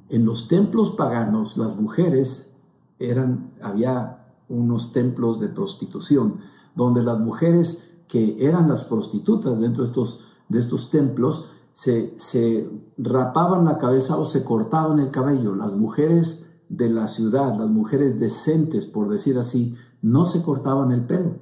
En 0.10 0.26
los 0.26 0.48
templos 0.48 0.92
paganos, 0.92 1.58
las 1.58 1.80
mujeres 1.80 2.56
eran, 3.00 3.52
había 3.62 4.26
unos 4.50 4.92
templos 4.92 5.40
de 5.40 5.48
prostitución, 5.48 6.38
donde 6.76 7.02
las 7.02 7.20
mujeres 7.20 7.92
que 8.08 8.36
eran 8.40 8.70
las 8.70 8.84
prostitutas 8.84 9.60
dentro 9.60 9.84
de 9.84 9.90
estos, 9.90 10.20
de 10.50 10.60
estos 10.60 10.90
templos, 10.90 11.48
se, 11.76 12.14
se 12.18 12.70
rapaban 12.98 13.66
la 13.66 13.78
cabeza 13.78 14.18
o 14.18 14.26
se 14.26 14.46
cortaban 14.46 15.00
el 15.00 15.12
cabello. 15.12 15.56
Las 15.56 15.74
mujeres 15.74 16.50
de 16.70 16.90
la 16.90 17.10
ciudad, 17.10 17.60
las 17.60 17.70
mujeres 17.70 18.18
decentes, 18.18 18.86
por 18.86 19.10
decir 19.10 19.38
así, 19.38 19.76
no 20.02 20.26
se 20.26 20.42
cortaban 20.42 20.94
el 20.94 21.06
pelo. 21.06 21.42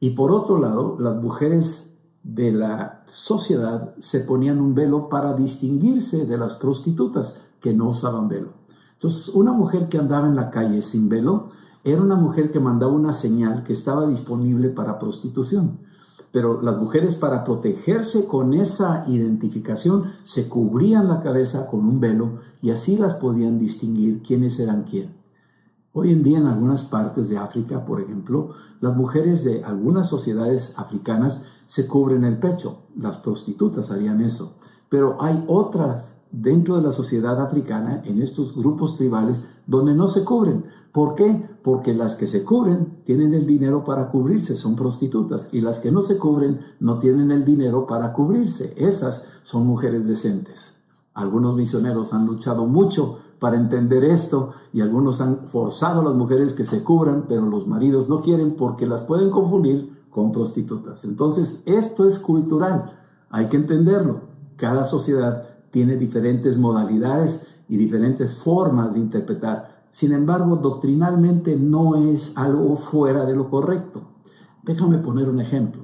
Y 0.00 0.10
por 0.10 0.32
otro 0.32 0.58
lado, 0.58 0.96
las 0.98 1.14
mujeres 1.22 1.96
de 2.24 2.50
la 2.50 3.04
sociedad 3.06 3.94
se 4.00 4.20
ponían 4.20 4.60
un 4.60 4.74
velo 4.74 5.08
para 5.08 5.34
distinguirse 5.34 6.26
de 6.26 6.38
las 6.38 6.54
prostitutas 6.54 7.40
que 7.60 7.72
no 7.72 7.90
usaban 7.90 8.26
velo. 8.26 8.54
Entonces, 8.94 9.28
una 9.28 9.52
mujer 9.52 9.88
que 9.88 9.98
andaba 9.98 10.26
en 10.26 10.34
la 10.34 10.50
calle 10.50 10.82
sin 10.82 11.08
velo 11.08 11.50
era 11.84 12.02
una 12.02 12.16
mujer 12.16 12.50
que 12.50 12.58
mandaba 12.58 12.92
una 12.92 13.12
señal 13.12 13.62
que 13.62 13.74
estaba 13.74 14.06
disponible 14.06 14.70
para 14.70 14.98
prostitución 14.98 15.78
pero 16.32 16.62
las 16.62 16.78
mujeres 16.78 17.14
para 17.14 17.44
protegerse 17.44 18.26
con 18.26 18.54
esa 18.54 19.04
identificación 19.06 20.12
se 20.24 20.48
cubrían 20.48 21.08
la 21.08 21.20
cabeza 21.20 21.66
con 21.66 21.80
un 21.86 22.00
velo 22.00 22.40
y 22.62 22.70
así 22.70 22.96
las 22.96 23.14
podían 23.14 23.58
distinguir 23.58 24.22
quiénes 24.22 24.58
eran 24.58 24.84
quién. 24.84 25.14
Hoy 25.92 26.10
en 26.10 26.22
día 26.22 26.38
en 26.38 26.46
algunas 26.46 26.84
partes 26.84 27.28
de 27.28 27.36
África, 27.36 27.84
por 27.84 28.00
ejemplo, 28.00 28.52
las 28.80 28.96
mujeres 28.96 29.44
de 29.44 29.62
algunas 29.62 30.08
sociedades 30.08 30.72
africanas 30.78 31.48
se 31.66 31.86
cubren 31.86 32.24
el 32.24 32.38
pecho. 32.38 32.78
Las 32.96 33.18
prostitutas 33.18 33.90
harían 33.90 34.22
eso. 34.22 34.56
Pero 34.88 35.18
hay 35.20 35.44
otras 35.48 36.22
dentro 36.30 36.76
de 36.76 36.82
la 36.82 36.92
sociedad 36.92 37.38
africana, 37.42 38.02
en 38.06 38.22
estos 38.22 38.56
grupos 38.56 38.96
tribales, 38.96 39.46
donde 39.66 39.94
no 39.94 40.06
se 40.06 40.24
cubren. 40.24 40.64
¿Por 40.92 41.14
qué? 41.14 41.46
Porque 41.62 41.94
las 41.94 42.16
que 42.16 42.26
se 42.26 42.42
cubren 42.42 42.91
tienen 43.04 43.34
el 43.34 43.46
dinero 43.46 43.84
para 43.84 44.10
cubrirse, 44.10 44.56
son 44.56 44.76
prostitutas, 44.76 45.48
y 45.52 45.60
las 45.60 45.80
que 45.80 45.90
no 45.90 46.02
se 46.02 46.18
cubren 46.18 46.60
no 46.80 46.98
tienen 46.98 47.30
el 47.30 47.44
dinero 47.44 47.86
para 47.86 48.12
cubrirse. 48.12 48.74
Esas 48.76 49.28
son 49.42 49.66
mujeres 49.66 50.06
decentes. 50.06 50.72
Algunos 51.14 51.56
misioneros 51.56 52.14
han 52.14 52.26
luchado 52.26 52.66
mucho 52.66 53.18
para 53.38 53.56
entender 53.56 54.04
esto 54.04 54.52
y 54.72 54.80
algunos 54.80 55.20
han 55.20 55.48
forzado 55.48 56.00
a 56.00 56.04
las 56.04 56.14
mujeres 56.14 56.54
que 56.54 56.64
se 56.64 56.82
cubran, 56.82 57.26
pero 57.28 57.44
los 57.44 57.66
maridos 57.66 58.08
no 58.08 58.22
quieren 58.22 58.54
porque 58.56 58.86
las 58.86 59.02
pueden 59.02 59.30
confundir 59.30 60.04
con 60.10 60.32
prostitutas. 60.32 61.04
Entonces, 61.04 61.62
esto 61.66 62.06
es 62.06 62.18
cultural, 62.18 62.92
hay 63.30 63.48
que 63.48 63.56
entenderlo. 63.56 64.20
Cada 64.56 64.84
sociedad 64.84 65.48
tiene 65.70 65.96
diferentes 65.96 66.56
modalidades 66.56 67.46
y 67.68 67.76
diferentes 67.76 68.36
formas 68.36 68.94
de 68.94 69.00
interpretar. 69.00 69.71
Sin 69.92 70.12
embargo, 70.12 70.56
doctrinalmente 70.56 71.54
no 71.56 71.96
es 71.96 72.36
algo 72.36 72.76
fuera 72.76 73.26
de 73.26 73.36
lo 73.36 73.50
correcto. 73.50 74.02
Déjame 74.64 74.98
poner 74.98 75.28
un 75.28 75.38
ejemplo. 75.38 75.82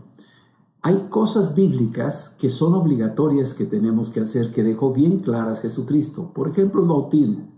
Hay 0.81 1.09
cosas 1.11 1.55
bíblicas 1.55 2.35
que 2.39 2.49
son 2.49 2.75
obligatorias 2.75 3.53
que 3.53 3.67
tenemos 3.67 4.09
que 4.11 4.21
hacer, 4.21 4.51
que 4.51 4.63
dejó 4.63 4.93
bien 4.93 5.19
claras 5.19 5.61
Jesucristo. 5.61 6.33
Por 6.33 6.49
ejemplo, 6.49 6.81
el 6.81 6.89
bautismo, 6.89 7.49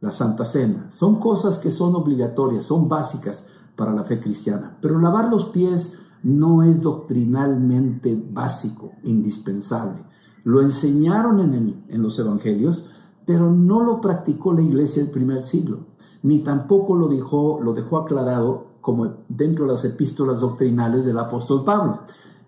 la 0.00 0.10
Santa 0.10 0.44
Cena. 0.44 0.90
Son 0.90 1.20
cosas 1.20 1.60
que 1.60 1.70
son 1.70 1.94
obligatorias, 1.94 2.64
son 2.64 2.88
básicas 2.88 3.46
para 3.76 3.92
la 3.92 4.02
fe 4.02 4.18
cristiana. 4.18 4.76
Pero 4.80 4.98
lavar 4.98 5.30
los 5.30 5.46
pies 5.46 5.98
no 6.24 6.64
es 6.64 6.80
doctrinalmente 6.80 8.20
básico, 8.32 8.94
indispensable. 9.04 10.02
Lo 10.42 10.60
enseñaron 10.60 11.40
en, 11.40 11.84
en 11.88 12.02
los 12.02 12.18
evangelios, 12.18 12.90
pero 13.26 13.50
no 13.50 13.80
lo 13.80 14.00
practicó 14.00 14.52
la 14.52 14.62
iglesia 14.62 15.02
del 15.02 15.12
primer 15.12 15.42
siglo, 15.42 15.80
ni 16.22 16.40
tampoco 16.40 16.94
lo 16.94 17.08
dejó, 17.08 17.60
lo 17.62 17.72
dejó 17.72 17.98
aclarado 17.98 18.74
como 18.80 19.14
dentro 19.28 19.64
de 19.64 19.72
las 19.72 19.84
epístolas 19.84 20.40
doctrinales 20.40 21.04
del 21.04 21.18
apóstol 21.18 21.64
Pablo. 21.64 22.00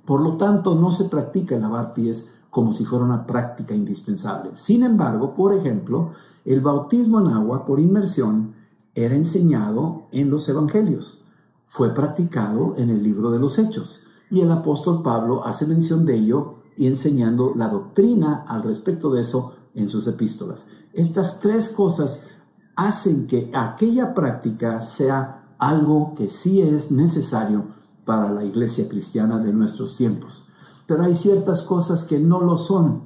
Por 0.04 0.20
lo 0.20 0.36
tanto, 0.36 0.74
no 0.74 0.92
se 0.92 1.04
practica 1.04 1.58
lavar 1.58 1.94
pies 1.94 2.30
como 2.50 2.72
si 2.72 2.84
fuera 2.84 3.04
una 3.04 3.26
práctica 3.26 3.74
indispensable. 3.74 4.50
Sin 4.54 4.82
embargo, 4.82 5.34
por 5.34 5.54
ejemplo, 5.54 6.10
el 6.44 6.60
bautismo 6.60 7.20
en 7.20 7.28
agua 7.28 7.64
por 7.64 7.80
inmersión 7.80 8.54
era 8.94 9.14
enseñado 9.14 10.04
en 10.12 10.30
los 10.30 10.48
evangelios, 10.48 11.22
fue 11.66 11.92
practicado 11.92 12.74
en 12.78 12.90
el 12.90 13.02
libro 13.02 13.30
de 13.30 13.38
los 13.38 13.58
Hechos, 13.58 14.04
y 14.30 14.40
el 14.40 14.50
apóstol 14.50 15.02
Pablo 15.02 15.44
hace 15.44 15.66
mención 15.66 16.06
de 16.06 16.16
ello 16.16 16.54
y 16.76 16.86
enseñando 16.86 17.52
la 17.54 17.68
doctrina 17.68 18.44
al 18.48 18.62
respecto 18.62 19.10
de 19.10 19.22
eso 19.22 19.54
en 19.76 19.88
sus 19.88 20.08
epístolas. 20.08 20.66
Estas 20.92 21.38
tres 21.38 21.70
cosas 21.70 22.24
hacen 22.74 23.26
que 23.26 23.50
aquella 23.54 24.14
práctica 24.14 24.80
sea 24.80 25.54
algo 25.58 26.14
que 26.16 26.28
sí 26.28 26.60
es 26.60 26.90
necesario 26.90 27.64
para 28.04 28.32
la 28.32 28.44
iglesia 28.44 28.88
cristiana 28.88 29.38
de 29.38 29.52
nuestros 29.52 29.96
tiempos. 29.96 30.48
Pero 30.86 31.04
hay 31.04 31.14
ciertas 31.14 31.62
cosas 31.62 32.04
que 32.04 32.18
no 32.18 32.40
lo 32.40 32.56
son 32.56 33.04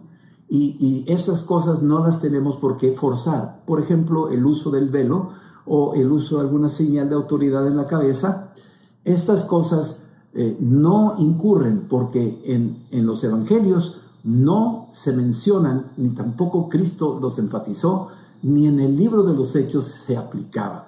y, 0.49 0.77
y, 0.81 1.13
esas 1.13 1.45
cosas 1.45 1.83
no 1.83 2.05
las 2.05 2.21
tenemos 2.21 2.57
por 2.57 2.77
qué 2.77 2.93
forzar. 2.93 3.63
Por 3.67 3.81
ejemplo, 3.81 4.31
el 4.31 4.45
uso 4.45 4.71
del 4.71 4.89
velo 4.89 5.31
o 5.65 5.95
el 5.95 6.11
uso 6.11 6.37
de 6.37 6.43
alguna 6.43 6.69
señal 6.69 7.09
de 7.09 7.15
autoridad 7.15 7.67
en 7.67 7.77
la 7.77 7.87
cabeza. 7.87 8.53
Estas 9.05 9.45
cosas 9.45 10.07
eh, 10.33 10.57
no 10.61 11.15
incurren 11.19 11.87
porque 11.89 12.43
en, 12.45 12.85
en 12.91 13.07
los 13.07 13.23
evangelios 13.25 14.01
no 14.25 14.89
se 14.93 15.13
mencionan, 15.13 15.93
ni 15.97 16.11
tampoco 16.11 16.69
Cristo 16.69 17.19
los 17.21 17.39
enfatizó, 17.39 18.09
ni 18.43 18.67
en 18.67 18.81
el 18.81 18.97
libro 18.97 19.23
de 19.23 19.35
los 19.35 19.55
hechos 19.57 19.85
se 19.85 20.17
aplicaba. 20.17 20.87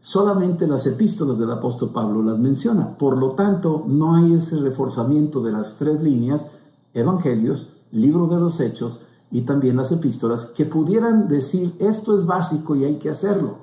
Solamente 0.00 0.66
las 0.66 0.86
epístolas 0.86 1.38
del 1.38 1.50
apóstol 1.50 1.90
Pablo 1.90 2.22
las 2.22 2.38
menciona. 2.38 2.96
Por 2.98 3.18
lo 3.18 3.30
tanto, 3.30 3.84
no 3.86 4.16
hay 4.16 4.34
ese 4.34 4.58
reforzamiento 4.58 5.40
de 5.42 5.52
las 5.52 5.76
tres 5.76 6.02
líneas, 6.02 6.50
evangelios, 6.92 7.68
libro 7.92 8.26
de 8.26 8.40
los 8.40 8.58
hechos 8.58 9.02
y 9.30 9.42
también 9.42 9.76
las 9.76 9.92
epístolas, 9.92 10.46
que 10.46 10.64
pudieran 10.64 11.28
decir 11.28 11.74
esto 11.78 12.18
es 12.18 12.26
básico 12.26 12.74
y 12.74 12.84
hay 12.84 12.96
que 12.96 13.10
hacerlo. 13.10 13.58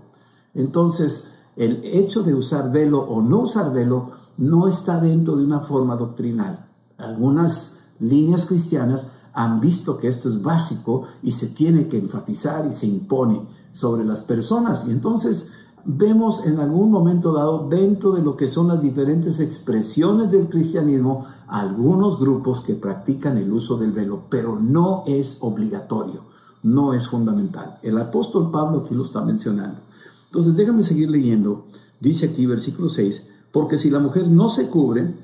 Entonces, 0.54 1.32
el 1.56 1.82
hecho 1.84 2.24
de 2.24 2.34
usar 2.34 2.72
velo 2.72 3.02
o 3.02 3.22
no 3.22 3.40
usar 3.40 3.74
velo 3.74 4.12
no 4.38 4.68
está 4.68 5.00
dentro 5.00 5.36
de 5.36 5.44
una 5.44 5.60
forma 5.60 5.98
doctrinal. 5.98 6.68
Algunas 6.98 7.79
líneas 8.00 8.46
cristianas 8.46 9.10
han 9.34 9.60
visto 9.60 9.98
que 9.98 10.08
esto 10.08 10.30
es 10.30 10.42
básico 10.42 11.06
y 11.24 11.32
se 11.32 11.48
tiene 11.48 11.88
que 11.88 11.98
enfatizar 11.98 12.68
y 12.70 12.74
se 12.74 12.88
impone 12.88 13.42
sobre 13.74 14.04
las 14.04 14.22
personas. 14.22 14.88
Y 14.88 14.92
entonces 14.92 15.52
vemos 15.86 16.46
en 16.46 16.60
algún 16.60 16.92
momento 16.92 17.32
dado 17.34 17.68
dentro 17.70 18.12
de 18.12 18.22
lo 18.22 18.36
que 18.36 18.48
son 18.48 18.68
las 18.68 18.82
diferentes 18.82 19.40
expresiones 19.40 20.32
del 20.32 20.48
cristianismo 20.48 21.26
algunos 21.48 22.20
grupos 22.20 22.62
que 22.62 22.76
practican 22.76 23.38
el 23.38 23.52
uso 23.52 23.78
del 23.78 23.92
velo, 23.92 24.24
pero 24.30 24.60
no 24.60 25.04
es 25.08 25.38
obligatorio, 25.42 26.26
no 26.64 26.94
es 26.94 27.08
fundamental. 27.08 27.80
El 27.82 27.98
apóstol 27.98 28.52
Pablo 28.52 28.84
aquí 28.84 28.94
lo 28.94 29.04
está 29.04 29.22
mencionando. 29.22 29.80
Entonces 30.26 30.56
déjame 30.56 30.84
seguir 30.84 31.10
leyendo. 31.10 31.66
Dice 32.00 32.28
aquí 32.28 32.46
versículo 32.46 32.90
6, 32.90 33.30
porque 33.52 33.78
si 33.78 33.90
la 33.90 34.00
mujer 34.00 34.28
no 34.28 34.50
se 34.50 34.70
cubre, 34.70 35.16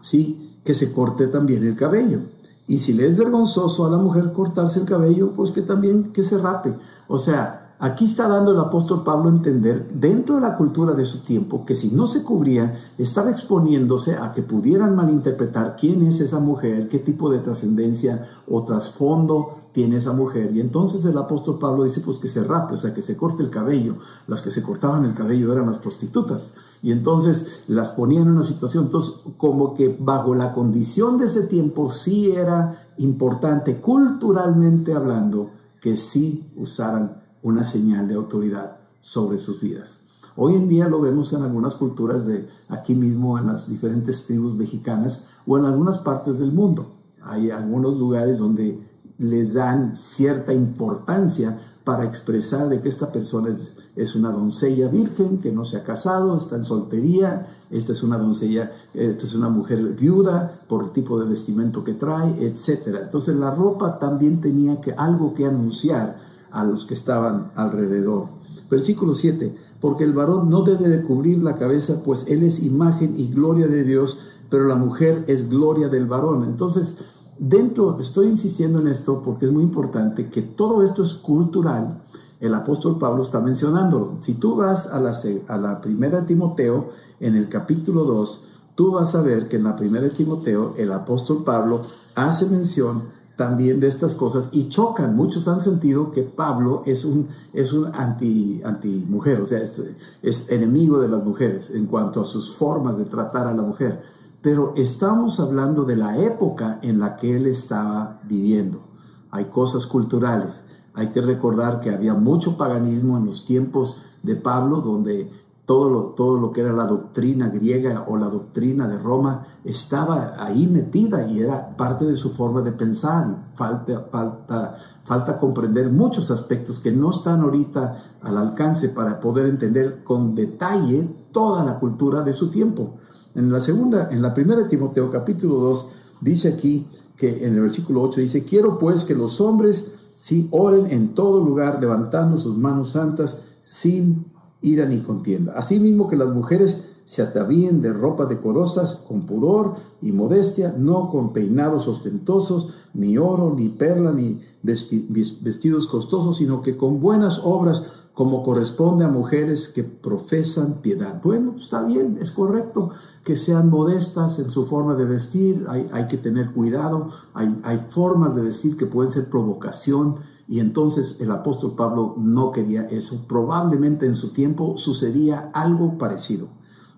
sí, 0.00 0.43
que 0.64 0.74
se 0.74 0.92
corte 0.92 1.28
también 1.28 1.64
el 1.66 1.76
cabello. 1.76 2.20
Y 2.66 2.78
si 2.78 2.94
le 2.94 3.06
es 3.06 3.16
vergonzoso 3.16 3.86
a 3.86 3.90
la 3.90 3.98
mujer 3.98 4.32
cortarse 4.32 4.80
el 4.80 4.86
cabello, 4.86 5.32
pues 5.36 5.50
que 5.50 5.62
también 5.62 6.12
que 6.12 6.22
se 6.22 6.38
rape. 6.38 6.74
O 7.08 7.18
sea, 7.18 7.64
Aquí 7.80 8.04
está 8.04 8.28
dando 8.28 8.52
el 8.52 8.60
apóstol 8.60 9.02
Pablo 9.02 9.28
a 9.28 9.32
entender 9.32 9.88
dentro 9.92 10.36
de 10.36 10.40
la 10.40 10.56
cultura 10.56 10.94
de 10.94 11.04
su 11.04 11.18
tiempo 11.18 11.66
que 11.66 11.74
si 11.74 11.90
no 11.90 12.06
se 12.06 12.22
cubría, 12.22 12.72
estaba 12.96 13.30
exponiéndose 13.30 14.14
a 14.14 14.32
que 14.32 14.42
pudieran 14.42 14.94
malinterpretar 14.94 15.74
quién 15.78 16.06
es 16.06 16.20
esa 16.20 16.38
mujer, 16.38 16.86
qué 16.88 17.00
tipo 17.00 17.28
de 17.30 17.40
trascendencia 17.40 18.22
o 18.48 18.62
trasfondo 18.62 19.63
tiene 19.74 19.96
esa 19.96 20.12
mujer. 20.12 20.54
Y 20.54 20.60
entonces 20.60 21.04
el 21.04 21.18
apóstol 21.18 21.58
Pablo 21.58 21.82
dice 21.82 22.00
pues 22.00 22.18
que 22.18 22.28
se 22.28 22.44
rape, 22.44 22.74
o 22.74 22.78
sea, 22.78 22.94
que 22.94 23.02
se 23.02 23.16
corte 23.16 23.42
el 23.42 23.50
cabello. 23.50 23.96
Las 24.28 24.40
que 24.40 24.52
se 24.52 24.62
cortaban 24.62 25.04
el 25.04 25.14
cabello 25.14 25.52
eran 25.52 25.66
las 25.66 25.78
prostitutas. 25.78 26.54
Y 26.80 26.92
entonces 26.92 27.64
las 27.66 27.88
ponían 27.88 28.28
en 28.28 28.34
una 28.34 28.44
situación, 28.44 28.84
entonces 28.84 29.22
como 29.36 29.74
que 29.74 29.96
bajo 29.98 30.34
la 30.34 30.54
condición 30.54 31.18
de 31.18 31.26
ese 31.26 31.42
tiempo 31.42 31.90
sí 31.90 32.30
era 32.30 32.88
importante 32.98 33.80
culturalmente 33.80 34.94
hablando 34.94 35.50
que 35.80 35.96
sí 35.96 36.52
usaran 36.56 37.22
una 37.42 37.64
señal 37.64 38.06
de 38.06 38.14
autoridad 38.14 38.76
sobre 39.00 39.38
sus 39.38 39.60
vidas. 39.60 40.00
Hoy 40.36 40.54
en 40.54 40.68
día 40.68 40.88
lo 40.88 41.00
vemos 41.00 41.32
en 41.32 41.42
algunas 41.42 41.74
culturas 41.74 42.26
de 42.26 42.48
aquí 42.68 42.94
mismo, 42.94 43.38
en 43.38 43.48
las 43.48 43.68
diferentes 43.68 44.26
tribus 44.26 44.54
mexicanas 44.54 45.28
o 45.46 45.58
en 45.58 45.64
algunas 45.64 45.98
partes 45.98 46.38
del 46.38 46.52
mundo. 46.52 46.92
Hay 47.22 47.50
algunos 47.50 47.96
lugares 47.96 48.38
donde 48.38 48.93
les 49.18 49.54
dan 49.54 49.96
cierta 49.96 50.52
importancia 50.52 51.58
para 51.84 52.04
expresar 52.04 52.68
de 52.70 52.80
que 52.80 52.88
esta 52.88 53.12
persona 53.12 53.54
es, 53.94 54.16
una 54.16 54.32
doncella 54.32 54.88
virgen, 54.88 55.38
que 55.38 55.52
no 55.52 55.64
se 55.66 55.76
ha 55.76 55.84
casado, 55.84 56.36
está 56.36 56.56
en 56.56 56.64
soltería, 56.64 57.46
esta 57.70 57.92
es 57.92 58.02
una 58.02 58.16
doncella, 58.16 58.72
esta 58.94 59.26
es 59.26 59.34
una 59.34 59.50
mujer 59.50 59.82
viuda 59.94 60.62
por 60.66 60.84
el 60.84 60.90
tipo 60.92 61.20
de 61.20 61.26
vestimento 61.26 61.84
que 61.84 61.92
trae, 61.92 62.46
etc. 62.46 63.00
Entonces 63.02 63.36
la 63.36 63.54
ropa 63.54 63.98
también 63.98 64.40
tenía 64.40 64.80
que, 64.80 64.92
algo 64.92 65.34
que 65.34 65.44
anunciar 65.44 66.16
a 66.50 66.64
los 66.64 66.86
que 66.86 66.94
estaban 66.94 67.52
alrededor. 67.54 68.28
Versículo 68.70 69.14
7, 69.14 69.54
porque 69.80 70.04
el 70.04 70.14
varón 70.14 70.48
no 70.48 70.62
debe 70.62 70.88
de 70.88 71.02
cubrir 71.02 71.42
la 71.42 71.56
cabeza, 71.56 72.02
pues 72.02 72.26
él 72.28 72.42
es 72.44 72.62
imagen 72.62 73.20
y 73.20 73.28
gloria 73.28 73.66
de 73.68 73.84
Dios, 73.84 74.20
pero 74.48 74.64
la 74.66 74.76
mujer 74.76 75.24
es 75.26 75.50
gloria 75.50 75.88
del 75.88 76.06
varón. 76.06 76.44
Entonces, 76.44 76.98
dentro, 77.38 78.00
estoy 78.00 78.28
insistiendo 78.28 78.80
en 78.80 78.88
esto 78.88 79.22
porque 79.24 79.46
es 79.46 79.52
muy 79.52 79.62
importante 79.62 80.28
que 80.28 80.42
todo 80.42 80.82
esto 80.82 81.02
es 81.02 81.14
cultural. 81.14 82.02
El 82.40 82.54
apóstol 82.54 82.98
Pablo 82.98 83.22
está 83.22 83.40
mencionándolo. 83.40 84.16
Si 84.20 84.34
tú 84.34 84.56
vas 84.56 84.88
a 84.88 85.00
la, 85.00 85.80
primera 85.80 86.20
de 86.20 86.26
Timoteo, 86.26 86.90
en 87.20 87.36
el 87.36 87.48
capítulo 87.48 88.04
2, 88.04 88.44
tú 88.74 88.92
vas 88.92 89.14
a 89.14 89.22
ver 89.22 89.48
que 89.48 89.56
en 89.56 89.64
la 89.64 89.76
primera 89.76 90.04
de 90.04 90.10
Timoteo 90.10 90.74
el 90.76 90.92
apóstol 90.92 91.42
Pablo 91.44 91.80
hace 92.14 92.46
mención 92.46 93.04
también 93.36 93.80
de 93.80 93.88
estas 93.88 94.14
cosas 94.14 94.50
y 94.52 94.68
chocan. 94.68 95.16
Muchos 95.16 95.48
han 95.48 95.60
sentido 95.60 96.12
que 96.12 96.22
Pablo 96.22 96.82
es 96.86 97.04
un, 97.04 97.28
es 97.52 97.72
un 97.72 97.94
anti, 97.94 98.60
anti 98.64 99.04
mujer, 99.08 99.40
o 99.40 99.46
sea, 99.46 99.60
es, 99.60 99.80
es 100.22 100.50
enemigo 100.50 101.00
de 101.00 101.08
las 101.08 101.24
mujeres 101.24 101.70
en 101.70 101.86
cuanto 101.86 102.20
a 102.20 102.24
sus 102.24 102.56
formas 102.56 102.98
de 102.98 103.04
tratar 103.04 103.46
a 103.46 103.54
la 103.54 103.62
mujer. 103.62 104.02
Pero 104.44 104.74
estamos 104.76 105.40
hablando 105.40 105.86
de 105.86 105.96
la 105.96 106.18
época 106.18 106.78
en 106.82 107.00
la 107.00 107.16
que 107.16 107.34
él 107.34 107.46
estaba 107.46 108.20
viviendo. 108.24 108.82
Hay 109.30 109.46
cosas 109.46 109.86
culturales. 109.86 110.66
Hay 110.92 111.08
que 111.08 111.22
recordar 111.22 111.80
que 111.80 111.88
había 111.88 112.12
mucho 112.12 112.58
paganismo 112.58 113.16
en 113.16 113.24
los 113.24 113.46
tiempos 113.46 114.02
de 114.22 114.36
Pablo, 114.36 114.82
donde 114.82 115.30
todo 115.64 115.88
lo, 115.88 116.00
todo 116.10 116.36
lo 116.36 116.52
que 116.52 116.60
era 116.60 116.74
la 116.74 116.84
doctrina 116.84 117.48
griega 117.48 118.04
o 118.06 118.18
la 118.18 118.26
doctrina 118.26 118.86
de 118.86 118.98
Roma 118.98 119.46
estaba 119.64 120.34
ahí 120.38 120.66
metida 120.66 121.26
y 121.26 121.40
era 121.40 121.74
parte 121.74 122.04
de 122.04 122.18
su 122.18 122.28
forma 122.28 122.60
de 122.60 122.72
pensar. 122.72 123.52
Falta, 123.54 124.08
falta, 124.10 124.76
falta 125.04 125.40
comprender 125.40 125.90
muchos 125.90 126.30
aspectos 126.30 126.80
que 126.80 126.92
no 126.92 127.12
están 127.12 127.40
ahorita 127.40 128.18
al 128.20 128.36
alcance 128.36 128.90
para 128.90 129.18
poder 129.20 129.46
entender 129.46 130.04
con 130.04 130.34
detalle 130.34 131.28
toda 131.32 131.64
la 131.64 131.78
cultura 131.80 132.20
de 132.20 132.34
su 132.34 132.50
tiempo. 132.50 132.98
En 133.34 133.50
la 133.50 133.60
segunda, 133.60 134.08
en 134.10 134.22
la 134.22 134.32
primera 134.32 134.62
de 134.62 134.68
Timoteo 134.68 135.10
capítulo 135.10 135.56
2, 135.56 135.90
dice 136.20 136.48
aquí 136.48 136.86
que 137.16 137.44
en 137.44 137.54
el 137.54 137.62
versículo 137.62 138.02
8 138.02 138.20
dice, 138.20 138.44
quiero 138.44 138.78
pues 138.78 139.04
que 139.04 139.14
los 139.14 139.40
hombres 139.40 139.94
sí 140.16 140.48
oren 140.52 140.86
en 140.90 141.14
todo 141.14 141.44
lugar 141.44 141.80
levantando 141.80 142.38
sus 142.38 142.56
manos 142.56 142.92
santas 142.92 143.42
sin 143.64 144.26
ira 144.62 144.86
ni 144.86 145.00
contienda. 145.00 145.54
Asimismo 145.56 146.08
que 146.08 146.16
las 146.16 146.28
mujeres 146.28 146.88
se 147.04 147.22
atavíen 147.22 147.82
de 147.82 147.92
ropa 147.92 148.26
decorosas, 148.26 148.96
con 149.06 149.26
pudor 149.26 149.74
y 150.00 150.12
modestia, 150.12 150.74
no 150.76 151.10
con 151.10 151.32
peinados 151.32 151.86
ostentosos, 151.86 152.68
ni 152.94 153.18
oro, 153.18 153.52
ni 153.54 153.68
perla, 153.68 154.12
ni 154.12 154.40
vestidos 154.62 155.86
costosos, 155.86 156.38
sino 156.38 156.62
que 156.62 156.76
con 156.76 157.00
buenas 157.00 157.40
obras, 157.44 157.84
como 158.14 158.44
corresponde 158.44 159.04
a 159.04 159.08
mujeres 159.08 159.68
que 159.68 159.82
profesan 159.82 160.80
piedad. 160.80 161.20
Bueno, 161.22 161.56
está 161.58 161.82
bien, 161.82 162.18
es 162.20 162.30
correcto 162.30 162.90
que 163.24 163.36
sean 163.36 163.68
modestas 163.68 164.38
en 164.38 164.50
su 164.50 164.64
forma 164.66 164.94
de 164.94 165.04
vestir, 165.04 165.66
hay, 165.68 166.06
que 166.06 166.16
tener 166.16 166.52
cuidado, 166.52 167.10
hay, 167.34 167.60
hay 167.64 167.84
formas 167.88 168.36
de 168.36 168.42
vestir 168.42 168.76
que 168.76 168.86
pueden 168.86 169.10
ser 169.10 169.28
provocación, 169.28 170.16
y 170.46 170.60
entonces 170.60 171.20
el 171.20 171.30
apóstol 171.30 171.74
Pablo 171.74 172.14
no 172.18 172.52
quería 172.52 172.82
eso. 172.82 173.24
Probablemente 173.26 174.06
en 174.06 174.14
su 174.14 174.32
tiempo 174.32 174.76
sucedía 174.76 175.50
algo 175.52 175.98
parecido. 175.98 176.48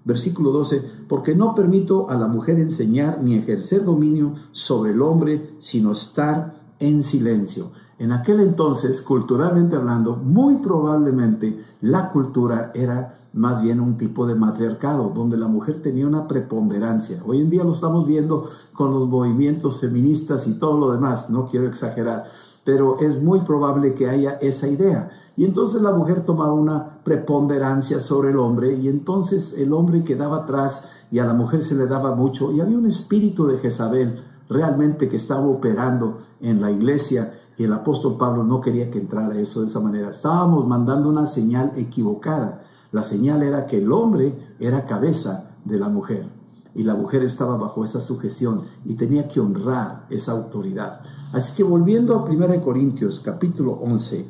Versículo 0.05 0.51
12, 0.53 0.83
porque 1.09 1.35
no 1.35 1.55
permito 1.55 2.11
a 2.11 2.17
la 2.17 2.29
mujer 2.29 2.61
enseñar 2.61 3.23
ni 3.23 3.37
ejercer 3.37 3.85
dominio 3.85 4.35
sobre 4.53 4.93
el 4.93 5.03
hombre, 5.03 5.57
sino 5.59 5.93
estar 5.93 6.63
en 6.79 7.03
silencio. 7.03 7.71
En 7.99 8.13
aquel 8.13 8.41
entonces, 8.41 9.01
culturalmente 9.01 9.77
hablando, 9.77 10.17
muy 10.17 10.57
probablemente 10.57 11.65
la 11.81 12.11
cultura 12.11 12.71
era 12.75 13.21
más 13.33 13.63
bien 13.63 13.81
un 13.81 13.97
tipo 13.97 14.27
de 14.27 14.35
matriarcado, 14.35 15.13
donde 15.15 15.37
la 15.37 15.47
mujer 15.47 15.81
tenía 15.83 16.07
una 16.07 16.27
preponderancia. 16.29 17.23
Hoy 17.27 17.41
en 17.41 17.51
día 17.51 17.65
lo 17.65 17.73
estamos 17.73 18.07
viendo 18.07 18.47
con 18.75 18.93
los 18.93 19.09
movimientos 19.09 19.81
feministas 19.81 20.47
y 20.47 20.59
todo 20.59 20.79
lo 20.79 20.93
demás, 20.93 21.31
no 21.31 21.47
quiero 21.47 21.67
exagerar, 21.67 22.25
pero 22.65 22.99
es 22.99 23.23
muy 23.23 23.41
probable 23.41 23.95
que 23.95 24.09
haya 24.09 24.33
esa 24.43 24.69
idea. 24.69 25.11
Y 25.37 25.45
entonces 25.45 25.81
la 25.81 25.93
mujer 25.93 26.25
tomaba 26.25 26.53
una 26.53 26.99
preponderancia 27.03 28.01
sobre 28.01 28.31
el 28.31 28.39
hombre 28.39 28.75
y 28.75 28.89
entonces 28.89 29.57
el 29.59 29.73
hombre 29.73 30.03
quedaba 30.03 30.39
atrás 30.39 30.91
y 31.11 31.19
a 31.19 31.27
la 31.27 31.35
mujer 31.35 31.63
se 31.63 31.75
le 31.75 31.87
daba 31.87 32.15
mucho 32.15 32.53
y 32.53 32.61
había 32.61 32.77
un 32.77 32.87
espíritu 32.87 33.47
de 33.47 33.59
Jezabel 33.59 34.19
realmente 34.49 35.09
que 35.09 35.17
estaba 35.17 35.47
operando 35.47 36.19
en 36.41 36.61
la 36.61 36.71
iglesia 36.71 37.35
y 37.59 37.65
el 37.65 37.73
apóstol 37.73 38.17
Pablo 38.17 38.45
no 38.45 38.61
quería 38.61 38.91
que 38.91 38.99
entrara 38.99 39.39
eso 39.39 39.61
de 39.61 39.67
esa 39.67 39.81
manera. 39.81 40.11
Estábamos 40.11 40.67
mandando 40.67 41.09
una 41.09 41.27
señal 41.27 41.73
equivocada. 41.77 42.63
La 42.93 43.03
señal 43.03 43.43
era 43.43 43.67
que 43.67 43.79
el 43.79 43.91
hombre 43.93 44.55
era 44.61 44.85
cabeza 44.85 45.51
de 45.65 45.79
la 45.79 45.89
mujer 45.89 46.27
y 46.75 46.83
la 46.83 46.95
mujer 46.95 47.23
estaba 47.23 47.57
bajo 47.57 47.85
esa 47.85 48.01
sujeción 48.01 48.63
y 48.85 48.95
tenía 48.95 49.27
que 49.29 49.41
honrar 49.41 50.07
esa 50.11 50.33
autoridad. 50.33 51.01
Así 51.33 51.57
que 51.57 51.63
volviendo 51.63 52.15
a 52.15 52.23
1 52.23 52.63
Corintios 52.63 53.21
capítulo 53.25 53.73
11, 53.73 54.27